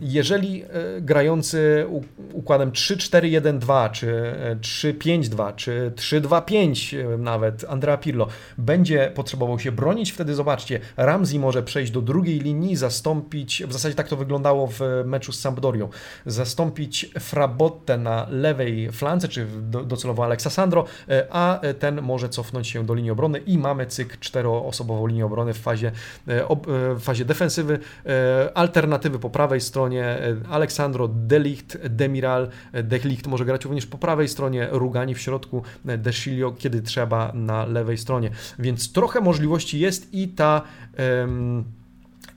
jeżeli 0.00 0.62
e, 0.62 0.66
grający 1.00 1.86
układem 2.32 2.70
3-4-1-2, 2.70 3.90
czy 3.90 4.34
3-5-2, 4.60 5.54
czy 5.54 5.92
3-2-5 5.96 7.18
nawet 7.18 7.64
Andrea 7.68 7.96
Pirlo 7.96 8.28
będzie 8.58 9.12
potrzebował 9.14 9.58
się 9.58 9.72
bronić, 9.72 10.12
wtedy 10.12 10.34
zobaczcie, 10.34 10.80
Ramsey 10.96 11.38
może 11.38 11.62
przejść 11.62 11.92
do 11.92 12.02
drugiej 12.02 12.40
linii, 12.40 12.76
zastąpić, 12.76 13.62
w 13.66 13.72
zasadzie 13.72 13.94
tak 13.94 14.08
to 14.08 14.16
wyglądało 14.16 14.66
w 14.66 14.80
meczu 15.04 15.32
z 15.32 15.40
Sampdorią, 15.40 15.88
zastąpić 16.26 17.10
Frabotte 17.20 17.98
na 17.98 18.26
lewej 18.30 18.92
flance, 18.92 19.28
czy 19.28 19.46
docelowo 19.84 20.24
Alexa 20.24 20.50
Sandro, 20.50 20.84
e, 21.08 21.26
a 21.30 21.60
ten 21.78 22.02
może 22.02 22.28
cofnąć 22.28 22.68
się 22.68 22.86
do 22.86 22.94
linii 22.94 23.10
obrony 23.10 23.38
i 23.38 23.58
mamy 23.58 23.86
cykl 23.86 24.16
czteroosobową 24.20 25.06
linię 25.06 25.26
obrony 25.26 25.54
w 25.54 25.58
fazie 25.58 25.92
obrony. 26.26 26.57
E, 26.57 26.57
w 26.66 27.00
fazie 27.00 27.24
defensywy. 27.24 27.78
E, 28.06 28.50
alternatywy 28.54 29.18
po 29.18 29.30
prawej 29.30 29.60
stronie 29.60 30.04
e, 30.04 30.36
Aleksandro 30.48 31.08
Delicht, 31.08 31.78
Demiral, 31.88 32.48
Delicht 32.84 33.26
może 33.26 33.44
grać 33.44 33.64
również 33.64 33.86
po 33.86 33.98
prawej 33.98 34.28
stronie, 34.28 34.68
Rugani 34.70 35.14
w 35.14 35.20
środku, 35.20 35.62
Desilio 35.84 36.52
kiedy 36.52 36.82
trzeba 36.82 37.32
na 37.34 37.66
lewej 37.66 37.98
stronie. 37.98 38.30
Więc 38.58 38.92
trochę 38.92 39.20
możliwości 39.20 39.80
jest 39.80 40.14
i 40.14 40.28
ta 40.28 40.62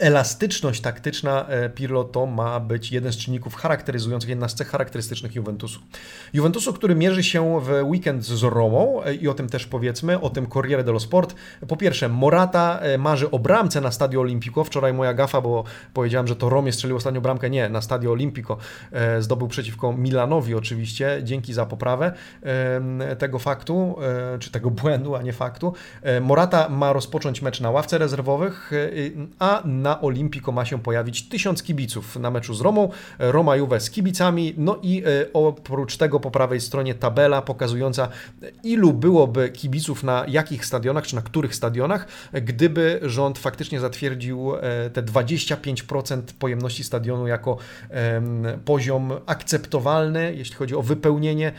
elastyczność 0.02 0.82
taktyczna 0.82 1.48
e, 1.48 1.70
Pirlo 1.70 2.04
to 2.04 2.26
ma 2.26 2.60
być 2.60 2.92
jeden 2.92 3.14
z 3.14 3.18
czynników 3.18 3.56
charakteryzujących, 3.56 4.30
jedna 4.30 4.48
z 4.48 4.56
cech 4.56 4.68
charakterystycznych 4.68 5.36
Juventusu. 5.36 5.80
Juventusu, 6.34 6.74
który 6.74 6.96
mierzy 6.96 7.24
się 7.24 7.62
w 7.62 7.70
weekend 7.84 8.24
z 8.24 8.44
Romą 8.44 9.04
e, 9.04 9.14
i 9.14 9.28
o 9.28 9.34
tym 9.34 9.50
też 9.50 9.68
powiedzmy, 9.68 10.22
o 10.22 10.30
tym 10.30 10.48
Corriere 10.48 10.84
dello 10.84 11.00
Sport. 11.00 11.36
Po 11.68 11.78
pierwsze, 11.78 12.10
Morata 12.10 12.80
e, 12.80 12.98
marzy 12.98 13.32
o 13.32 13.40
bramce 13.40 13.82
na 13.82 13.92
Stadio 13.92 14.22
Olimpico. 14.22 14.64
Wczoraj 14.64 14.94
moja 14.94 15.14
gafa, 15.14 15.42
bo 15.42 15.64
powiedziałem, 15.94 16.28
że 16.28 16.36
to 16.36 16.50
Romie 16.50 16.72
strzelił 16.72 16.98
ostatnią 16.98 17.22
bramkę. 17.22 17.50
Nie, 17.50 17.70
na 17.70 17.82
Stadio 17.82 18.12
Olimpico 18.12 18.58
zdobył 19.20 19.48
przeciwko 19.48 19.94
Milanowi 19.94 20.56
oczywiście. 20.56 21.20
Dzięki 21.24 21.54
za 21.54 21.66
poprawę 21.66 22.14
tego 23.20 23.40
faktu, 23.40 23.96
czy 24.40 24.52
tego 24.52 24.72
błędu, 24.72 25.16
a 25.16 25.22
nie 25.22 25.34
faktu. 25.34 25.74
Morata 26.22 26.70
ma 26.70 26.94
rozpocząć 26.94 27.42
mecz 27.42 27.62
na 27.62 27.72
ławce 27.72 27.98
rezerwowych, 27.98 28.72
a 29.40 29.62
na 29.66 29.91
na 29.92 30.02
Olimpico 30.02 30.52
ma 30.52 30.66
się 30.66 30.80
pojawić 30.80 31.30
tysiąc 31.30 31.64
kibiców 31.64 32.16
na 32.16 32.32
meczu 32.32 32.54
z 32.54 32.62
Romą, 32.62 32.90
Roma 33.20 33.56
Juve 33.56 33.80
z 33.80 33.90
kibicami, 33.90 34.54
no 34.58 34.80
i 34.82 35.04
e, 35.06 35.34
oprócz 35.34 35.98
tego 35.98 36.20
po 36.20 36.32
prawej 36.32 36.62
stronie 36.62 36.96
tabela 36.96 37.42
pokazująca 37.42 38.08
ilu 38.64 38.94
byłoby 38.94 39.50
kibiców 39.50 40.04
na 40.04 40.26
jakich 40.28 40.66
stadionach, 40.66 41.08
czy 41.08 41.16
na 41.16 41.22
których 41.22 41.56
stadionach, 41.56 42.08
gdyby 42.34 43.00
rząd 43.04 43.40
faktycznie 43.40 43.80
zatwierdził 43.80 44.56
e, 44.56 44.90
te 44.90 45.04
25% 45.04 46.22
pojemności 46.40 46.84
stadionu 46.84 47.28
jako 47.28 47.58
poziom 48.66 49.14
akceptowalny, 49.26 50.34
jeśli 50.36 50.56
chodzi 50.56 50.76
o 50.76 50.82
wypełnienie 50.82 51.52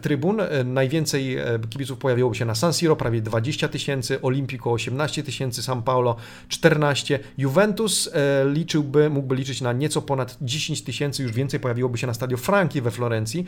trybun. 0.00 0.40
E, 0.40 0.64
najwięcej 0.64 1.36
kibiców 1.70 1.98
pojawiłoby 1.98 2.36
się 2.36 2.44
na 2.44 2.54
San 2.54 2.72
Siro, 2.72 2.96
prawie 2.96 3.22
20 3.22 3.68
tysięcy, 3.68 4.22
Olimpico 4.22 4.72
18 4.72 5.22
tysięcy, 5.22 5.62
San 5.62 5.82
Paulo 5.82 6.16
14, 6.48 7.18
Juventus 7.38 8.10
e, 8.12 8.44
liczyłby, 8.48 9.10
mógłby 9.10 9.36
liczyć 9.36 9.60
na 9.60 9.72
nieco 9.72 10.02
ponad 10.02 10.36
10 10.40 10.82
tysięcy, 10.82 11.22
już 11.22 11.32
więcej 11.32 11.60
pojawiłoby 11.60 11.98
się 11.98 12.06
na 12.06 12.14
stadio 12.14 12.36
Franki 12.36 12.80
we 12.80 12.90
Florencji. 12.90 13.44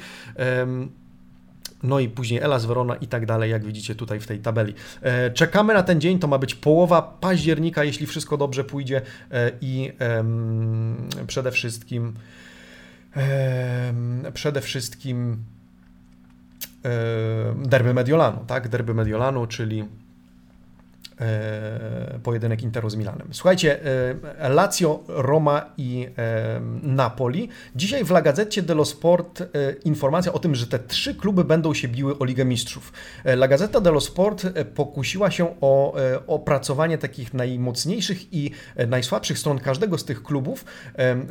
No 1.83 2.01
i 2.01 2.09
później 2.09 2.40
Elas 2.40 2.66
Verona 2.66 2.96
i 2.96 3.07
tak 3.07 3.27
dalej, 3.27 3.51
jak 3.51 3.64
widzicie 3.64 3.94
tutaj 3.94 4.20
w 4.20 4.27
tej 4.27 4.38
tabeli. 4.38 4.75
E, 5.03 5.31
czekamy 5.31 5.75
na 5.75 5.83
ten 5.83 6.01
dzień, 6.01 6.18
to 6.18 6.29
ma 6.29 6.38
być 6.38 6.55
połowa 6.55 7.03
października, 7.03 7.85
jeśli 7.85 8.07
wszystko 8.07 8.37
dobrze 8.37 8.64
pójdzie 8.64 9.03
e, 9.31 9.53
i 9.61 9.92
przede 11.27 11.51
wszystkim 11.51 12.14
przede 14.35 14.61
wszystkim 14.61 15.44
derby 17.64 17.94
Mediolanu, 17.94 18.44
tak? 18.46 18.68
Derby 18.68 18.94
Mediolanu, 18.94 19.46
czyli 19.46 19.85
pojedynek 22.22 22.62
Interu 22.62 22.90
z 22.90 22.96
Milanem. 22.96 23.29
Słuchajcie, 23.33 23.81
e, 24.38 24.48
Lazio, 24.48 25.05
Roma 25.09 25.74
i 25.76 26.09
e, 26.18 26.61
Napoli. 26.83 27.48
Dzisiaj 27.76 28.05
w 28.05 28.11
La 28.11 28.22
Gazzetta 28.22 28.62
dello 28.62 28.85
Sport 28.85 29.42
informacja 29.85 30.33
o 30.33 30.38
tym, 30.38 30.55
że 30.55 30.66
te 30.66 30.79
trzy 30.79 31.14
kluby 31.14 31.44
będą 31.44 31.74
się 31.74 31.88
biły 31.88 32.18
o 32.18 32.24
Ligę 32.24 32.44
Mistrzów. 32.44 32.92
La 33.24 33.48
Gazzetta 33.48 33.81
dello 33.81 34.00
Sport 34.00 34.46
pokusiła 34.74 35.31
się 35.31 35.61
o 35.61 35.94
opracowanie 36.26 36.98
takich 36.98 37.35
najmocniejszych 37.35 38.35
i 38.35 38.50
najsłabszych 38.88 39.38
stron 39.38 39.59
każdego 39.59 39.98
z 39.98 40.05
tych 40.05 40.22
klubów, 40.22 40.64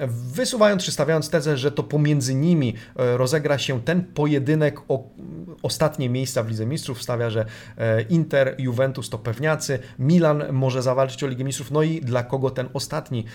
wysuwając 0.07 0.83
czy 0.83 0.91
stawiając 0.91 1.29
tezę, 1.29 1.57
że 1.57 1.71
to 1.71 1.83
pomiędzy 1.83 2.35
nimi 2.35 2.73
rozegra 2.95 3.57
się 3.57 3.81
ten 3.81 4.03
pojedynek 4.03 4.81
o 4.87 5.09
ostatnie 5.63 6.09
miejsca 6.09 6.43
w 6.43 6.49
Lidze 6.49 6.65
Mistrzów. 6.65 7.03
Stawia, 7.03 7.29
że 7.29 7.45
Inter, 8.09 8.55
Juventus 8.57 9.09
to 9.09 9.17
pewniacy, 9.17 9.74
Milan 9.99 10.43
może 10.51 10.81
zawalczyć 10.81 11.23
o 11.23 11.27
Ligę 11.27 11.43
Mistrzów, 11.43 11.71
no 11.71 11.83
i 11.83 12.01
dla 12.01 12.23
kogo 12.23 12.49
ten 12.49 12.69
ostatni 12.73 13.25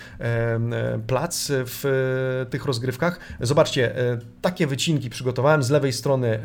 plac 1.07 1.51
w 1.51 2.45
tych 2.49 2.65
rozgrywkach. 2.65 3.19
Zobaczcie, 3.39 3.97
e, 3.97 4.19
takie 4.41 4.67
wycinki 4.67 5.09
przygotowałem 5.09 5.63
z 5.63 5.69
lewej 5.69 5.93
strony 5.93 6.39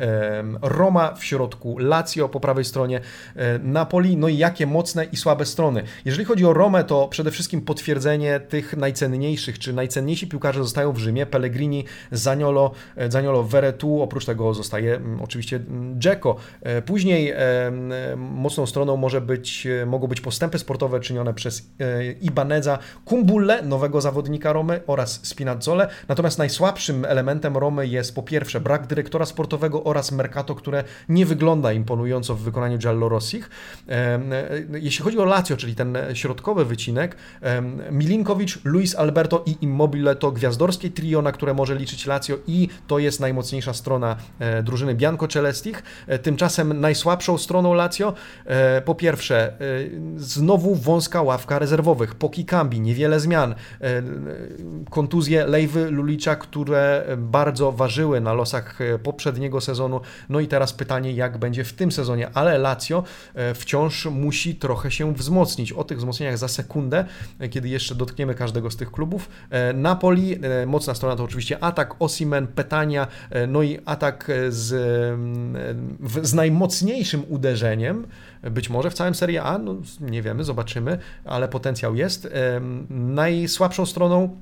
Roma, 0.61 1.13
w 1.13 1.23
środku 1.23 1.77
Lazio, 1.77 2.29
po 2.29 2.39
prawej 2.39 2.65
stronie 2.65 3.01
e, 3.35 3.59
Napoli, 3.59 4.17
no 4.17 4.27
i 4.27 4.37
jakie 4.37 4.67
mocne 4.67 5.05
i 5.05 5.17
słabe 5.17 5.45
strony. 5.45 5.83
Jeżeli 6.05 6.25
chodzi 6.25 6.45
o 6.45 6.53
Romę, 6.53 6.83
to 6.83 7.07
przede 7.07 7.31
wszystkim 7.31 7.61
potwierdzenie 7.61 8.39
tych 8.39 8.77
najcenniejszych, 8.77 9.59
czy 9.59 9.73
najcenniejsi 9.73 10.27
piłkarze 10.27 10.63
zostają 10.63 10.91
w 10.91 10.97
Rzymie, 10.97 11.25
Pellegrini, 11.25 11.85
Zaniolo, 12.11 12.71
e, 12.95 13.11
Zaniolo 13.11 13.43
Veretu, 13.43 14.01
oprócz 14.01 14.25
tego 14.25 14.53
zostaje 14.53 14.99
oczywiście 15.23 15.59
Dzeko. 15.97 16.35
Później 16.85 17.33
mocną 18.17 18.65
stroną 18.65 18.97
może 18.97 19.21
być 19.21 19.67
mogą 19.87 20.07
być 20.07 20.21
postępy 20.21 20.59
sportowe 20.59 20.99
czynione 20.99 21.33
przez 21.33 21.69
e, 21.79 22.11
Ibaneza, 22.11 22.79
Kumbulle, 23.05 23.61
nowego 23.61 24.01
zawodnika 24.01 24.53
Romy 24.53 24.81
oraz 24.87 25.19
Spinazzole. 25.27 25.87
Natomiast 26.07 26.37
najsłabszym 26.37 27.05
elementem 27.05 27.57
Romy 27.57 27.87
jest 27.87 28.15
po 28.15 28.23
pierwsze 28.23 28.59
brak 28.59 28.87
dyrektora 28.87 29.25
sportowego 29.25 29.83
oraz 29.83 30.11
Mercato, 30.11 30.55
które 30.55 30.83
nie 31.09 31.25
wygląda 31.25 31.73
imponująco 31.73 32.35
w 32.35 32.39
wykonaniu 32.39 32.77
Giallorossich. 32.77 33.49
E, 33.89 33.91
e, 33.91 34.19
jeśli 34.71 35.03
chodzi 35.03 35.19
o 35.19 35.25
Lazio, 35.25 35.57
czyli 35.57 35.75
ten 35.75 35.97
środkowy 36.13 36.65
wycinek, 36.65 37.15
Milinkowicz, 37.91 38.59
Luis 38.65 38.95
Alberto 38.95 39.43
i 39.45 39.57
Immobile 39.61 40.15
to 40.15 40.31
gwiazdorskie 40.31 40.89
trio, 40.89 41.21
na 41.21 41.31
które 41.31 41.53
może 41.53 41.75
liczyć 41.75 42.05
Lazio 42.05 42.37
i 42.47 42.69
to 42.87 42.99
jest 42.99 43.19
najmocniejsza 43.19 43.73
strona 43.73 44.15
drużyny 44.63 44.95
Bianco 44.95 45.27
Celestich. 45.27 45.83
Tymczasem 46.21 46.81
najsłabszą 46.81 47.37
stroną 47.37 47.73
Lazio 47.73 48.13
po 48.85 48.95
pierwsze 48.95 49.53
znowu 50.17 50.75
wąska 50.75 51.21
ławka 51.21 51.59
rezerwowych. 51.59 52.15
Po 52.15 52.29
Kikambi 52.29 52.81
niewiele 52.81 53.19
zmian. 53.19 53.55
E, 53.81 54.03
kontuzje 54.89 55.45
Lejwy 55.45 55.91
Lulicza, 55.91 56.35
które 56.35 57.05
bardzo 57.17 57.71
ważyły 57.71 58.21
na 58.21 58.33
losach 58.33 58.81
e, 58.81 58.99
poprzedniego 58.99 59.61
sezonu. 59.61 60.01
No 60.29 60.39
i 60.39 60.47
teraz 60.47 60.73
pytanie, 60.73 61.11
jak 61.11 61.37
będzie 61.37 61.63
w 61.63 61.73
tym 61.73 61.91
sezonie. 61.91 62.29
Ale 62.33 62.57
Lazio 62.57 63.03
e, 63.35 63.53
wciąż 63.53 64.05
musi 64.05 64.55
trochę 64.55 64.91
się 64.91 65.13
wzmocnić. 65.13 65.71
O 65.71 65.83
tych 65.83 65.97
wzmocnieniach 65.97 66.37
za 66.37 66.47
sekundę, 66.47 67.05
kiedy 67.49 67.69
jeszcze 67.69 67.95
dotkniemy 67.95 68.35
każdego 68.35 68.71
z 68.71 68.75
tych 68.75 68.91
klubów. 68.91 69.29
Napoli, 69.73 70.39
mocna 70.65 70.95
strona 70.95 71.15
to 71.15 71.23
oczywiście 71.23 71.63
atak, 71.63 71.95
Osimen, 71.99 72.47
Petania, 72.47 73.07
no 73.47 73.63
i 73.63 73.79
atak 73.85 74.31
z, 74.49 74.67
z 76.23 76.33
najmocniejszym 76.33 77.23
uderzeniem, 77.29 78.07
być 78.43 78.69
może 78.69 78.89
w 78.89 78.93
całym 78.93 79.15
Serie 79.15 79.43
A, 79.43 79.57
no 79.57 79.75
nie 80.01 80.21
wiemy, 80.21 80.43
zobaczymy, 80.43 80.97
ale 81.25 81.47
potencjał 81.47 81.95
jest. 81.95 82.29
Najsłabszą 82.89 83.85
stroną 83.85 84.37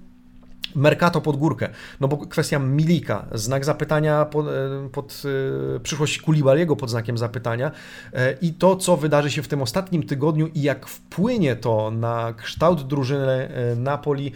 Mercato 0.76 1.22
pod 1.22 1.38
górkę, 1.38 1.70
no 2.00 2.08
bo 2.08 2.18
kwestia 2.18 2.60
Milika, 2.60 3.26
znak 3.34 3.66
zapytania 3.66 4.26
pod, 4.26 4.48
e, 4.48 4.90
pod 4.92 5.24
e, 5.76 5.80
przyszłość 5.80 6.22
Kulibaliego 6.22 6.76
pod 6.76 6.90
znakiem 6.90 7.18
zapytania 7.18 7.72
e, 8.14 8.34
i 8.42 8.54
to, 8.54 8.76
co 8.76 8.98
wydarzy 8.98 9.32
się 9.32 9.44
w 9.44 9.48
tym 9.48 9.62
ostatnim 9.62 10.04
tygodniu 10.04 10.48
i 10.48 10.62
jak 10.62 10.88
wpłynie 10.88 11.56
to 11.56 11.92
na 11.92 12.34
kształt 12.34 12.88
drużyny 12.88 13.50
Napoli 13.78 14.32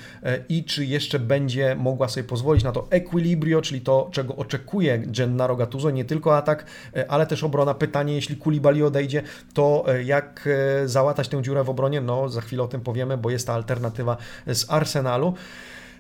i 0.50 0.64
czy 0.64 0.86
jeszcze 0.86 1.20
będzie 1.20 1.76
mogła 1.76 2.08
sobie 2.08 2.24
pozwolić 2.24 2.64
na 2.64 2.72
to 2.72 2.88
equilibrio, 2.90 3.62
czyli 3.62 3.82
to, 3.82 4.10
czego 4.12 4.36
oczekuje 4.36 4.98
Gennaro 4.98 5.56
Gattuso, 5.56 5.90
nie 5.90 6.06
tylko 6.06 6.38
atak, 6.38 6.66
ale 7.08 7.26
też 7.26 7.44
obrona. 7.44 7.74
Pytanie, 7.74 8.16
jeśli 8.16 8.38
Kulibali 8.38 8.84
odejdzie, 8.84 9.24
to 9.54 9.86
jak 10.06 10.50
załatać 10.86 11.28
tę 11.28 11.44
dziurę 11.44 11.64
w 11.64 11.70
obronie? 11.70 12.02
No, 12.02 12.30
za 12.30 12.42
chwilę 12.42 12.64
o 12.64 12.68
tym 12.68 12.82
powiemy, 12.82 13.18
bo 13.18 13.30
jest 13.30 13.48
ta 13.48 13.54
alternatywa 13.54 14.18
z 14.48 14.66
Arsenalu. 14.70 15.34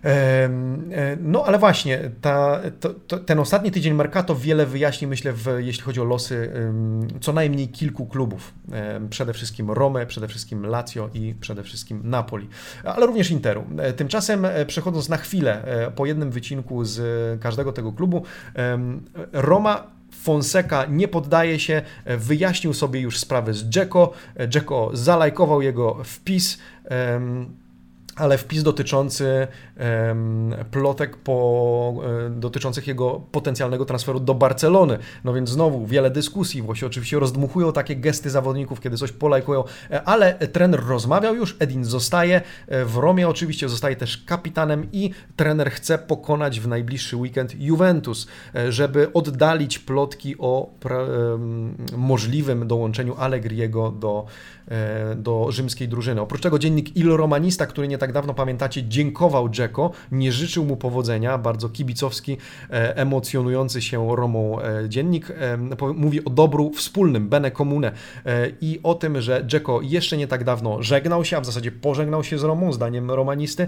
E, 0.06 0.50
no 1.22 1.44
ale 1.46 1.60
właśnie, 1.60 2.12
ta, 2.22 2.60
to, 2.80 2.90
to, 3.08 3.18
ten 3.18 3.40
ostatni 3.40 3.72
tydzień 3.72 3.94
Mercato 3.94 4.36
wiele 4.36 4.66
wyjaśni, 4.66 5.08
myślę, 5.08 5.34
w, 5.34 5.48
jeśli 5.58 5.84
chodzi 5.84 6.02
o 6.02 6.04
losy 6.04 6.52
co 7.22 7.34
najmniej 7.34 7.68
kilku 7.68 8.06
klubów. 8.06 8.54
Przede 9.10 9.34
wszystkim 9.34 9.72
Rome, 9.72 10.06
przede 10.06 10.28
wszystkim 10.28 10.66
Lazio 10.66 11.10
i 11.14 11.36
przede 11.42 11.64
wszystkim 11.64 12.02
Napoli, 12.04 12.48
ale 12.84 13.06
również 13.06 13.32
Interu. 13.32 13.64
E, 13.78 13.94
tymczasem 13.94 14.46
e, 14.46 14.66
przechodząc 14.66 15.10
na 15.10 15.18
chwilę 15.18 15.64
po 15.96 16.06
jednym 16.06 16.32
wycinku 16.32 16.86
z 16.86 17.42
każdego 17.42 17.74
tego 17.74 17.92
klubu, 17.92 18.24
Roma 19.34 19.88
Fonseca 20.12 20.86
nie 20.86 21.08
poddaje 21.08 21.60
się, 21.60 21.82
wyjaśnił 22.06 22.74
sobie 22.74 23.00
już 23.00 23.20
sprawę 23.20 23.54
z 23.54 23.64
Dzeko. 23.64 24.12
Dzeko 24.48 24.90
zalajkował 24.94 25.62
jego 25.62 26.04
wpis 26.04 26.58
ale 28.20 28.38
wpis 28.38 28.64
dotyczący 28.64 29.48
um, 30.08 30.56
plotek 30.72 31.18
po, 31.18 31.94
um, 31.96 32.40
dotyczących 32.40 32.88
jego 32.88 33.22
potencjalnego 33.32 33.86
transferu 33.86 34.20
do 34.20 34.34
Barcelony. 34.34 34.98
No 35.24 35.34
więc 35.34 35.50
znowu 35.50 35.86
wiele 35.86 36.12
dyskusji, 36.12 36.62
właśnie 36.62 36.88
oczywiście 36.88 37.20
rozdmuchują 37.20 37.74
takie 37.74 37.96
gesty 37.96 38.30
zawodników, 38.30 38.82
kiedy 38.82 38.98
coś 38.98 39.12
polajkują, 39.12 39.64
e, 39.92 40.04
ale 40.04 40.34
trener 40.34 40.86
rozmawiał 40.86 41.36
już, 41.36 41.56
Edin 41.60 41.86
zostaje 41.86 42.42
e, 42.68 42.86
w 42.86 42.98
Romie, 42.98 43.28
oczywiście 43.28 43.70
zostaje 43.70 43.96
też 43.96 44.18
kapitanem 44.18 44.88
i 44.92 45.12
trener 45.36 45.72
chce 45.72 45.98
pokonać 45.98 46.60
w 46.60 46.68
najbliższy 46.68 47.18
weekend 47.18 47.56
Juventus, 47.60 48.28
e, 48.56 48.72
żeby 48.72 49.14
oddalić 49.14 49.80
plotki 49.80 50.36
o 50.38 50.70
um, 50.86 51.76
możliwym 51.98 52.68
dołączeniu 52.68 53.16
Allegriego 53.18 53.92
do, 53.92 54.26
do 55.16 55.52
rzymskiej 55.52 55.88
drużyny. 55.88 56.22
Oprócz 56.22 56.42
tego 56.42 56.60
dziennik 56.60 56.98
Il 56.98 57.10
Romanista, 57.10 57.66
który 57.66 57.88
nie 57.88 57.98
tak 57.98 58.09
tak 58.10 58.14
dawno 58.14 58.34
pamiętacie, 58.34 58.84
dziękował 58.84 59.50
Dzeko, 59.50 59.92
nie 60.12 60.32
życzył 60.32 60.66
mu 60.66 60.78
powodzenia, 60.78 61.38
bardzo 61.38 61.70
kibicowski, 61.70 62.38
emocjonujący 62.70 63.82
się 63.82 64.16
Romą 64.16 64.58
dziennik. 64.88 65.32
Mówi 65.96 66.26
o 66.26 66.30
dobru 66.30 66.72
wspólnym, 66.72 67.30
bene 67.30 67.52
comune 67.52 67.92
i 68.62 68.80
o 68.84 68.96
tym, 68.96 69.22
że 69.22 69.44
Dzeko 69.46 69.82
jeszcze 69.82 70.18
nie 70.18 70.28
tak 70.28 70.44
dawno 70.44 70.84
żegnał 70.84 71.26
się, 71.26 71.38
a 71.38 71.42
w 71.42 71.46
zasadzie 71.46 71.72
pożegnał 71.72 72.24
się 72.24 72.38
z 72.38 72.44
Romą, 72.44 72.74
zdaniem 72.74 73.12
romanisty 73.12 73.68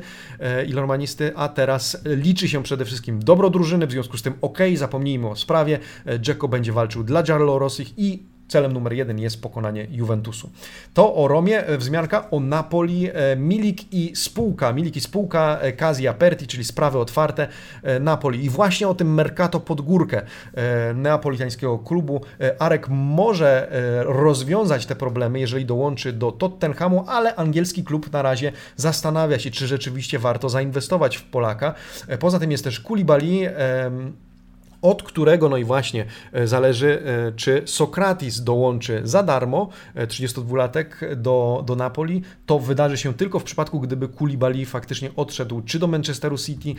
i 0.67 0.73
romanisty, 0.73 1.31
a 1.35 1.49
teraz 1.49 2.01
liczy 2.05 2.49
się 2.49 2.63
przede 2.63 2.85
wszystkim 2.85 3.23
dobro 3.23 3.49
drużyny, 3.49 3.87
w 3.87 3.91
związku 3.91 4.17
z 4.17 4.21
tym 4.21 4.33
ok, 4.41 4.57
zapomnijmy 4.75 5.29
o 5.29 5.35
sprawie, 5.35 5.79
Dzeko 6.19 6.47
będzie 6.47 6.71
walczył 6.71 7.03
dla 7.03 7.23
Giancarlo 7.23 7.59
Rossich 7.59 7.93
i 7.97 8.30
celem 8.51 8.73
numer 8.73 8.93
jeden 8.93 9.19
jest 9.19 9.41
pokonanie 9.41 9.87
Juventusu. 9.91 10.49
To 10.93 11.15
o 11.15 11.27
Romie, 11.27 11.67
e, 11.67 11.77
wzmianka 11.77 12.29
o 12.31 12.39
Napoli, 12.39 13.09
e, 13.13 13.35
Milik 13.35 13.93
i 13.93 14.15
spółka, 14.15 14.73
Milik 14.73 14.95
i 14.95 15.01
spółka 15.01 15.59
e, 15.61 15.73
Casi 15.73 16.07
Aperti, 16.07 16.47
czyli 16.47 16.63
sprawy 16.63 16.97
otwarte 16.97 17.47
Napoli. 17.99 18.45
I 18.45 18.49
właśnie 18.49 18.87
o 18.87 18.95
tym 18.95 19.13
Mercato 19.13 19.59
pod 19.59 19.81
górkę 19.81 20.21
neapolitańskiego 20.95 21.79
klubu 21.79 22.21
Arek 22.59 22.87
może 22.89 23.71
rozwiązać 24.05 24.85
te 24.85 24.95
problemy, 24.95 25.39
jeżeli 25.39 25.65
dołączy 25.65 26.13
do 26.13 26.31
Tottenhamu, 26.31 27.05
ale 27.07 27.35
angielski 27.35 27.83
klub 27.83 28.11
na 28.11 28.21
razie 28.21 28.51
zastanawia 28.75 29.39
się, 29.39 29.51
czy 29.51 29.67
rzeczywiście 29.67 30.19
warto 30.19 30.49
zainwestować 30.49 31.17
w 31.17 31.23
Polaka. 31.23 31.73
Poza 32.19 32.39
tym 32.39 32.51
jest 32.51 32.63
też 32.63 32.79
Koulibaly, 32.79 33.53
od 34.81 35.03
którego, 35.03 35.49
no 35.49 35.57
i 35.57 35.63
właśnie, 35.63 36.05
e, 36.33 36.47
zależy, 36.47 37.03
e, 37.05 37.31
czy 37.31 37.61
Sokratis 37.65 38.43
dołączy 38.43 39.01
za 39.03 39.23
darmo, 39.23 39.69
32-latek, 39.95 40.85
e, 41.01 41.15
do, 41.15 41.63
do 41.65 41.75
Napoli. 41.75 42.21
To 42.45 42.59
wydarzy 42.59 42.97
się 42.97 43.13
tylko 43.13 43.39
w 43.39 43.43
przypadku, 43.43 43.79
gdyby 43.79 44.07
Koulibaly 44.07 44.65
faktycznie 44.65 45.09
odszedł 45.15 45.61
czy 45.61 45.79
do 45.79 45.87
Manchesteru 45.87 46.37
City, 46.37 46.73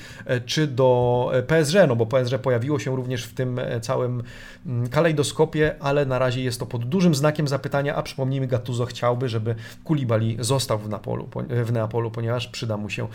czy 0.46 0.66
do 0.66 1.30
PSG, 1.46 1.74
no 1.88 1.96
bo 1.96 2.06
PSG 2.06 2.38
pojawiło 2.38 2.78
się 2.78 2.96
również 2.96 3.24
w 3.24 3.34
tym 3.34 3.60
całym 3.80 4.22
mm, 4.66 4.88
kalejdoskopie, 4.88 5.74
ale 5.80 6.06
na 6.06 6.18
razie 6.18 6.42
jest 6.42 6.60
to 6.60 6.66
pod 6.66 6.84
dużym 6.84 7.14
znakiem 7.14 7.48
zapytania, 7.48 7.94
a 7.94 8.02
przypomnijmy, 8.02 8.46
Gattuso 8.46 8.86
chciałby, 8.86 9.28
żeby 9.28 9.54
Koulibaly 9.84 10.36
został 10.38 10.78
w, 10.78 10.88
Napolu, 10.88 11.28
w 11.64 11.72
Neapolu, 11.72 12.10
ponieważ 12.10 12.48
przyda 12.48 12.76
mu 12.76 12.90
się 12.90 13.08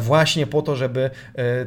właśnie 0.00 0.46
po 0.46 0.62
to, 0.62 0.76
żeby 0.76 1.10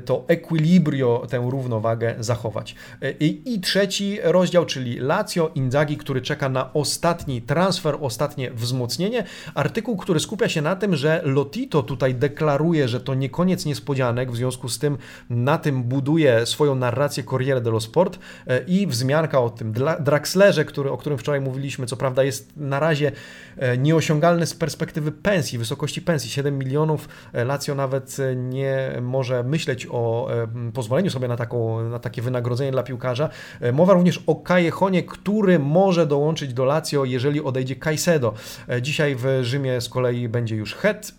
to 0.05 0.23
equilibrio, 0.27 1.27
tę 1.29 1.37
równowagę 1.49 2.15
zachować. 2.19 2.66
E, 3.01 3.11
I, 3.11 3.53
I, 3.53 3.61
trzeci 3.61 4.19
rozdział, 4.23 4.65
czyli 4.65 4.99
Lazio 4.99 5.51
Inzaghi, 5.55 5.97
który 5.97 6.21
czeka 6.21 6.49
na 6.49 6.73
ostatni 6.73 7.41
transfer, 7.41 7.97
ostatnie 8.01 8.51
wzmocnienie. 8.51 9.23
Artykuł, 9.55 9.97
który 9.97 10.19
skupia 10.19 10.49
się 10.49 10.61
na 10.61 10.75
tym, 10.75 10.95
że 10.95 11.21
Lotito 11.25 11.83
tutaj 11.83 12.15
deklaruje, 12.15 12.87
że 12.87 12.99
to 12.99 13.13
nie 13.13 13.29
koniec 13.29 13.65
niespodzianek, 13.65 14.31
w 14.31 14.35
związku 14.35 14.69
z 14.69 14.79
tym 14.79 14.97
na 15.29 15.57
tym 15.57 15.83
buduje 15.83 16.45
swoją 16.45 16.75
narrację 16.75 17.23
Corriere 17.23 17.61
dello 17.61 17.79
Sport 17.79 18.19
e, 18.47 18.63
i 18.67 18.87
wzmianka 18.87 19.41
o 19.41 19.49
tym 19.49 19.73
Draxlerze, 19.99 20.65
który, 20.65 20.91
o 20.91 20.97
którym 20.97 21.17
wczoraj 21.17 21.41
mówiliśmy, 21.41 21.85
co 21.85 21.97
prawda 21.97 22.23
jest 22.23 22.57
na 22.57 22.79
razie 22.79 23.11
e, 23.57 23.77
nieosiągalny 23.77 24.45
z 24.45 24.53
perspektywy 24.53 25.11
pensji, 25.11 25.57
wysokości 25.57 26.01
pensji, 26.01 26.29
7 26.29 26.57
milionów. 26.57 27.09
Lazio 27.33 27.75
nawet 27.75 28.17
nie 28.35 28.91
może 29.01 29.43
myśleć 29.43 29.87
o 29.91 30.29
pozwoleniu 30.73 31.09
sobie 31.09 31.27
na, 31.27 31.37
taką, 31.37 31.89
na 31.89 31.99
takie 31.99 32.21
wynagrodzenie 32.21 32.56
wynagrodzenie 32.57 32.71
dla 32.71 32.83
piłkarza. 32.83 33.29
E, 33.61 33.71
mowa 33.71 33.93
również 33.93 34.23
o 34.27 34.35
Kajehonie, 34.35 35.03
który 35.03 35.59
może 35.59 36.05
dołączyć 36.05 36.53
do 36.53 36.65
Lazio, 36.65 37.05
jeżeli 37.05 37.41
odejdzie 37.41 37.75
Caicedo. 37.75 38.33
E, 38.69 38.81
dzisiaj 38.81 39.15
w 39.15 39.39
Rzymie 39.41 39.81
z 39.81 39.89
kolei 39.89 40.29
będzie 40.29 40.55
już 40.55 40.75
Het. 40.75 41.13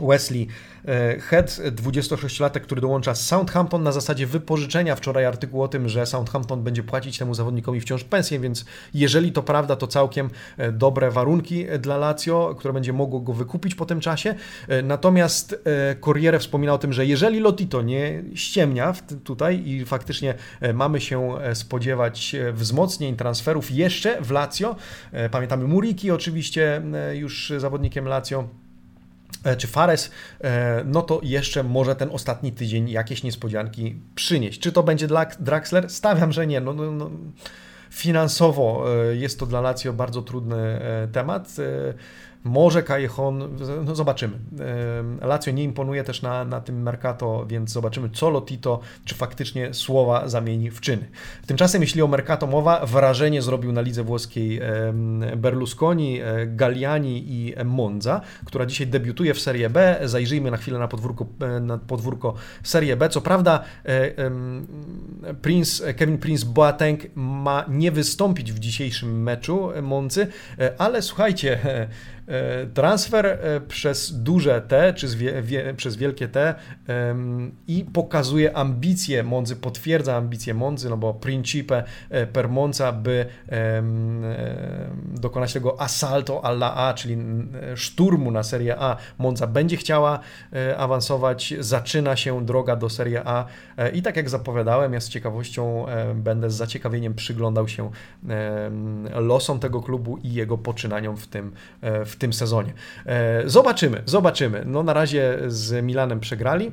Wesley 0.00 0.46
e, 0.84 1.20
Head, 1.20 1.46
26-latek, 1.46 2.60
który 2.60 2.80
dołącza 2.80 3.14
z 3.14 3.26
Southampton 3.26 3.82
na 3.82 3.92
zasadzie 3.92 4.26
wypożyczenia. 4.26 4.96
Wczoraj 4.96 5.24
artykuł 5.24 5.62
o 5.62 5.68
tym, 5.68 5.88
że 5.88 6.06
Southampton 6.06 6.62
będzie 6.62 6.82
płacić 6.82 7.18
temu 7.18 7.34
zawodnikowi 7.34 7.80
wciąż 7.80 8.04
pensję, 8.04 8.40
więc 8.40 8.64
jeżeli 8.94 9.32
to 9.32 9.42
prawda, 9.42 9.76
to 9.76 9.86
całkiem 9.86 10.30
e, 10.56 10.72
dobre 10.72 11.10
warunki 11.10 11.66
dla 11.78 11.96
Lazio, 11.96 12.54
które 12.58 12.74
będzie 12.74 12.92
mogło 12.92 13.20
go 13.20 13.32
wykupić 13.32 13.74
po 13.74 13.86
tym 13.86 14.00
czasie. 14.00 14.34
E, 14.68 14.82
natomiast 14.82 15.64
Corriere 16.00 16.38
wspomina 16.38 16.74
o 16.74 16.78
tym, 16.78 16.92
że 16.92 17.06
jeżeli 17.06 17.40
Lotito 17.40 17.82
nie 17.82 18.22
ściemnia 18.34 18.94
tutaj 19.24 19.68
i 19.68 19.84
faktycznie 19.84 20.34
mamy 20.74 21.00
się 21.00 21.34
spodziewać 21.54 22.36
wzmocnień, 22.52 23.16
transferów 23.16 23.70
jeszcze 23.70 24.22
w 24.22 24.30
Lazio, 24.30 24.76
pamiętamy 25.30 25.64
Muriki 25.64 26.10
oczywiście 26.10 26.82
już 27.14 27.52
zawodnikiem 27.58 28.08
Lazio, 28.08 28.44
E, 28.44 28.65
czy 29.58 29.66
Fares, 29.66 30.10
e, 30.40 30.82
no 30.84 31.02
to 31.02 31.20
jeszcze 31.22 31.62
może 31.62 31.96
ten 31.96 32.10
ostatni 32.12 32.52
tydzień 32.52 32.90
jakieś 32.90 33.22
niespodzianki 33.22 33.96
przynieść. 34.14 34.60
Czy 34.60 34.72
to 34.72 34.82
będzie 34.82 35.06
dla 35.06 35.26
Draxler? 35.40 35.90
Stawiam, 35.90 36.32
że 36.32 36.46
nie. 36.46 36.60
No, 36.60 36.72
no, 36.72 36.92
no. 36.92 37.10
Finansowo 37.90 38.84
e, 39.10 39.16
jest 39.16 39.40
to 39.40 39.46
dla 39.46 39.60
Lazio 39.60 39.92
bardzo 39.92 40.22
trudny 40.22 40.80
temat. 41.12 41.56
Może 42.46 42.82
Callejon, 42.82 43.56
no 43.84 43.94
zobaczymy. 43.94 44.38
Lazio 45.20 45.52
nie 45.52 45.64
imponuje 45.64 46.04
też 46.04 46.22
na, 46.22 46.44
na 46.44 46.60
tym 46.60 46.82
Mercato, 46.82 47.46
więc 47.46 47.70
zobaczymy, 47.72 48.10
co 48.10 48.30
Lotito, 48.30 48.80
czy 49.04 49.14
faktycznie 49.14 49.74
słowa 49.74 50.28
zamieni 50.28 50.70
w 50.70 50.80
czyny. 50.80 51.08
Tymczasem, 51.46 51.82
jeśli 51.82 52.02
o 52.02 52.06
Mercato 52.06 52.46
mowa, 52.46 52.86
wrażenie 52.86 53.42
zrobił 53.42 53.72
na 53.72 53.80
lidze 53.80 54.02
włoskiej 54.02 54.60
Berlusconi, 55.36 56.20
e, 56.20 56.46
Galliani 56.46 57.24
i 57.32 57.54
Monza, 57.64 58.20
która 58.44 58.66
dzisiaj 58.66 58.86
debiutuje 58.86 59.34
w 59.34 59.40
Serie 59.40 59.70
B. 59.70 60.00
Zajrzyjmy 60.04 60.50
na 60.50 60.56
chwilę 60.56 60.78
na 60.78 60.88
podwórko, 60.88 61.26
e, 61.40 61.60
na 61.60 61.78
podwórko 61.78 62.34
Serie 62.62 62.96
B. 62.96 63.08
Co 63.08 63.20
prawda 63.20 63.64
e, 63.84 64.14
Prince, 65.42 65.82
Kevin 65.96 66.18
Prince 66.18 66.44
Boateng 66.44 67.00
ma 67.14 67.64
nie 67.68 67.92
wystąpić 67.92 68.52
w 68.52 68.58
dzisiejszym 68.58 69.22
meczu 69.22 69.70
Moncy, 69.82 70.26
ale 70.78 71.02
słuchajcie, 71.02 71.58
transfer 72.74 73.26
e, 73.26 73.60
przez 73.60 74.22
duże 74.22 74.60
T, 74.60 74.94
czy 74.94 75.08
wie, 75.08 75.42
wie, 75.42 75.74
przez 75.74 75.96
wielkie 75.96 76.28
T 76.28 76.54
i 77.68 77.84
pokazuje 77.92 78.56
ambicje 78.56 79.22
Monzy, 79.22 79.56
potwierdza 79.56 80.16
ambicje 80.16 80.54
Monzy, 80.54 80.90
no 80.90 80.96
bo 80.96 81.14
Principe 81.14 81.84
e, 82.10 82.26
per 82.26 82.48
Monza, 82.48 82.92
by 82.92 83.26
dokonać 85.14 85.52
tego 85.52 85.80
assalto 85.80 86.44
alla 86.44 86.74
A, 86.74 86.94
czyli 86.94 87.18
szturmu 87.74 88.30
na 88.30 88.42
Serie 88.42 88.76
A. 88.78 88.96
Monza 89.18 89.46
będzie 89.46 89.76
chciała 89.76 90.20
awansować, 90.76 91.54
zaczyna 91.60 92.16
się 92.16 92.46
droga 92.46 92.76
do 92.76 92.90
Serie 92.90 93.22
A 93.24 93.44
i 93.92 94.02
tak 94.02 94.16
jak 94.16 94.30
zapowiadałem, 94.30 94.92
ja 94.92 95.00
z 95.00 95.08
ciekawością 95.08 95.86
będę 96.14 96.50
z 96.50 96.54
zaciekawieniem 96.54 97.14
przyglądał 97.14 97.68
się 97.68 97.90
losom 99.14 99.58
tego 99.58 99.82
klubu 99.82 100.16
i 100.16 100.32
jego 100.32 100.58
poczynaniom 100.58 101.16
w 101.16 101.26
tym, 101.26 101.52
w 101.82 102.15
w 102.16 102.18
tym 102.18 102.32
sezonie. 102.32 102.72
E, 103.06 103.42
zobaczymy, 103.46 104.02
zobaczymy. 104.06 104.62
No 104.66 104.82
na 104.82 104.92
razie 104.92 105.38
z 105.46 105.84
Milanem 105.84 106.20
przegrali. 106.20 106.72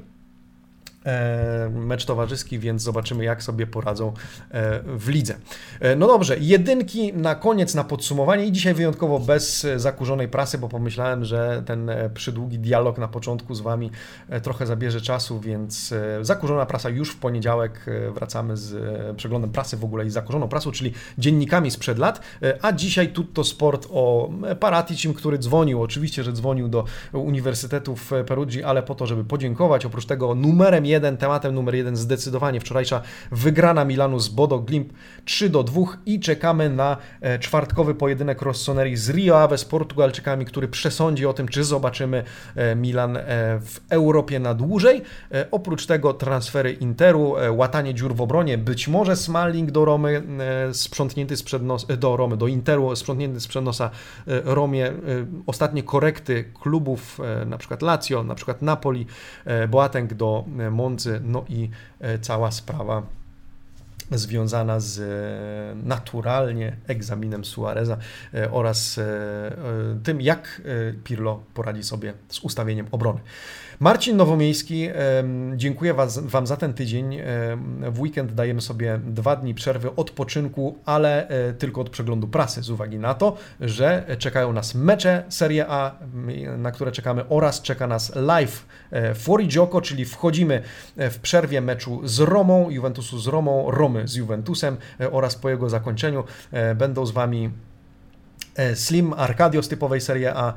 E, 1.05 1.69
mecz 1.69 2.05
towarzyski, 2.05 2.59
więc 2.59 2.81
zobaczymy, 2.81 3.23
jak 3.23 3.43
sobie 3.43 3.67
poradzą 3.67 4.07
e, 4.51 4.79
w 4.85 5.09
lidze. 5.09 5.35
E, 5.79 5.95
no 5.95 6.07
dobrze, 6.07 6.37
jedynki 6.39 7.13
na 7.13 7.35
koniec, 7.35 7.75
na 7.75 7.83
podsumowanie 7.83 8.45
i 8.45 8.51
dzisiaj 8.51 8.73
wyjątkowo 8.73 9.19
bez 9.19 9.67
zakurzonej 9.75 10.27
prasy, 10.27 10.57
bo 10.57 10.69
pomyślałem, 10.69 11.25
że 11.25 11.63
ten 11.65 11.91
przydługi 12.13 12.59
dialog 12.59 12.97
na 12.97 13.07
początku 13.07 13.55
z 13.55 13.61
Wami 13.61 13.91
trochę 14.43 14.65
zabierze 14.65 15.01
czasu, 15.01 15.39
więc 15.39 15.93
zakurzona 16.21 16.65
prasa 16.65 16.89
już 16.89 17.11
w 17.11 17.17
poniedziałek 17.17 17.85
wracamy 18.13 18.57
z 18.57 18.75
przeglądem 19.17 19.51
prasy 19.51 19.77
w 19.77 19.83
ogóle 19.83 20.05
i 20.05 20.09
zakurzoną 20.09 20.47
prasą, 20.47 20.71
czyli 20.71 20.93
dziennikami 21.17 21.71
sprzed 21.71 21.97
lat, 21.97 22.21
a 22.61 22.71
dzisiaj 22.71 23.07
Tutto 23.09 23.43
Sport 23.43 23.87
o 23.91 24.29
Paraticim, 24.59 25.13
który 25.13 25.37
dzwonił, 25.37 25.81
oczywiście, 25.81 26.23
że 26.23 26.33
dzwonił 26.33 26.67
do 26.67 26.85
Uniwersytetu 27.13 27.95
w 27.95 28.11
Perugii, 28.27 28.63
ale 28.63 28.83
po 28.83 28.95
to, 28.95 29.07
żeby 29.07 29.23
podziękować, 29.23 29.85
oprócz 29.85 30.05
tego 30.05 30.35
numerem 30.35 30.85
jeden, 30.93 31.17
tematem 31.17 31.55
numer 31.55 31.75
jeden 31.75 31.95
zdecydowanie 31.95 32.59
wczorajsza 32.59 33.01
wygrana 33.31 33.85
Milanu 33.85 34.19
z 34.19 34.29
Bodo 34.29 34.59
Glimp 34.59 34.93
3 35.25 35.49
do 35.49 35.63
2 35.63 35.81
i 36.05 36.19
czekamy 36.19 36.69
na 36.69 36.97
e, 37.21 37.39
czwartkowy 37.39 37.95
pojedynek 37.95 38.41
Rossoneri 38.41 38.97
z 38.97 39.09
Rio 39.09 39.41
Ave 39.41 39.57
z 39.57 39.65
Portugalczykami, 39.65 40.45
który 40.45 40.67
przesądzi 40.67 41.25
o 41.25 41.33
tym, 41.33 41.47
czy 41.47 41.63
zobaczymy 41.63 42.23
e, 42.55 42.75
Milan 42.75 43.17
e, 43.17 43.21
w 43.59 43.79
Europie 43.89 44.39
na 44.39 44.53
dłużej. 44.53 45.01
Oprócz 45.51 45.85
tego 45.85 46.13
transfery 46.13 46.71
Interu, 46.71 47.35
łatanie 47.51 47.93
dziur 47.93 48.15
w 48.15 48.21
obronie, 48.21 48.57
być 48.57 48.87
może 48.87 49.15
Smalling 49.15 49.71
do 49.71 49.85
Romy 49.85 50.23
sprzątnięty 50.71 51.37
z 51.37 51.43
nosa, 51.61 51.97
do 51.97 52.17
Romy, 52.17 52.37
do 52.37 52.47
Interu 52.47 52.95
sprzątnięty 52.95 53.39
z 53.39 53.55
nosa 53.61 53.89
Romie, 54.27 54.93
ostatnie 55.45 55.83
korekty 55.83 56.43
klubów, 56.61 57.19
na 57.45 57.57
przykład 57.57 57.81
Lazio, 57.81 58.23
na 58.23 58.35
przykład 58.35 58.61
Napoli, 58.61 59.05
Boateng 59.69 60.13
do 60.13 60.45
No 61.21 61.45
i 61.49 61.69
e, 61.99 62.19
cała 62.19 62.51
sprawa 62.51 63.03
związana 64.17 64.79
z 64.79 65.01
naturalnie 65.85 66.75
egzaminem 66.87 67.45
Suareza 67.45 67.97
oraz 68.51 68.99
tym, 70.03 70.21
jak 70.21 70.61
Pirlo 71.03 71.43
poradzi 71.53 71.83
sobie 71.83 72.13
z 72.29 72.39
ustawieniem 72.39 72.87
obrony. 72.91 73.19
Marcin 73.79 74.17
Nowomiejski, 74.17 74.89
dziękuję 75.55 75.95
Wam 76.17 76.47
za 76.47 76.57
ten 76.57 76.73
tydzień. 76.73 77.19
W 77.91 77.99
weekend 77.99 78.33
dajemy 78.33 78.61
sobie 78.61 78.99
dwa 79.03 79.35
dni 79.35 79.53
przerwy 79.53 79.95
odpoczynku, 79.95 80.77
ale 80.85 81.27
e, 81.27 81.53
tylko 81.53 81.81
od 81.81 81.89
przeglądu 81.89 82.27
prasy, 82.27 82.63
z 82.63 82.69
uwagi 82.69 82.99
na 82.99 83.13
to, 83.13 83.37
że 83.61 84.15
czekają 84.19 84.53
nas 84.53 84.75
mecze 84.75 85.23
Serie 85.29 85.65
A, 85.67 85.95
na 86.57 86.71
które 86.71 86.91
czekamy, 86.91 87.29
oraz 87.29 87.61
czeka 87.61 87.87
nas 87.87 88.15
live 88.15 88.65
e, 88.91 89.15
Fuori 89.15 89.47
Gioco, 89.47 89.81
czyli 89.81 90.05
wchodzimy 90.05 90.61
e, 90.97 91.09
w 91.09 91.19
przerwie 91.19 91.61
meczu 91.61 92.01
z 92.03 92.19
Romą, 92.19 92.69
Juventusu 92.69 93.19
z 93.19 93.27
Romą, 93.27 93.71
Romy 93.71 94.02
z 94.03 94.15
Juventusem 94.15 94.77
oraz 95.11 95.35
po 95.35 95.49
jego 95.49 95.69
zakończeniu 95.69 96.23
będą 96.75 97.05
z 97.05 97.11
Wami 97.11 97.49
Slim 98.75 99.13
Arkadio 99.13 99.63
z 99.63 99.67
typowej 99.67 100.01
Serie 100.01 100.33
A, 100.35 100.53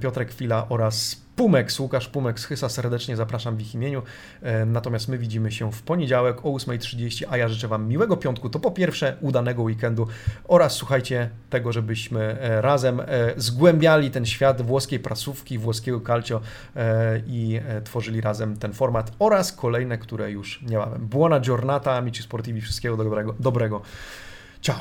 Piotrek 0.00 0.30
Chwila 0.30 0.66
oraz 0.68 1.16
Pumex, 1.36 1.80
Łukasz 1.80 2.08
Pumex, 2.08 2.44
Chysa 2.44 2.68
serdecznie 2.68 3.16
zapraszam 3.16 3.56
w 3.56 3.60
ich 3.60 3.74
imieniu. 3.74 4.02
E, 4.42 4.64
natomiast 4.64 5.08
my 5.08 5.18
widzimy 5.18 5.52
się 5.52 5.72
w 5.72 5.82
poniedziałek 5.82 6.38
o 6.38 6.48
8.30, 6.48 7.24
a 7.30 7.36
ja 7.36 7.48
życzę 7.48 7.68
Wam 7.68 7.88
miłego 7.88 8.16
piątku. 8.16 8.50
To 8.50 8.60
po 8.60 8.70
pierwsze 8.70 9.16
udanego 9.20 9.62
weekendu 9.62 10.06
oraz 10.44 10.72
słuchajcie 10.72 11.30
tego, 11.50 11.72
żebyśmy 11.72 12.20
e, 12.20 12.60
razem 12.60 13.00
e, 13.00 13.06
zgłębiali 13.36 14.10
ten 14.10 14.26
świat 14.26 14.62
włoskiej 14.62 15.00
prasówki, 15.00 15.58
włoskiego 15.58 16.00
calcio 16.00 16.40
i 17.26 17.60
tworzyli 17.84 18.20
razem 18.20 18.56
ten 18.56 18.72
format 18.72 19.12
oraz 19.18 19.52
kolejne, 19.52 19.98
które 19.98 20.30
już 20.30 20.62
niebawem. 20.62 21.06
Buona 21.06 21.40
giornata, 21.40 21.92
amici 21.92 22.22
sportivi, 22.22 22.60
wszystkiego 22.60 22.96
dobrego. 22.96 23.34
dobrego. 23.40 23.82
Ciao! 24.60 24.80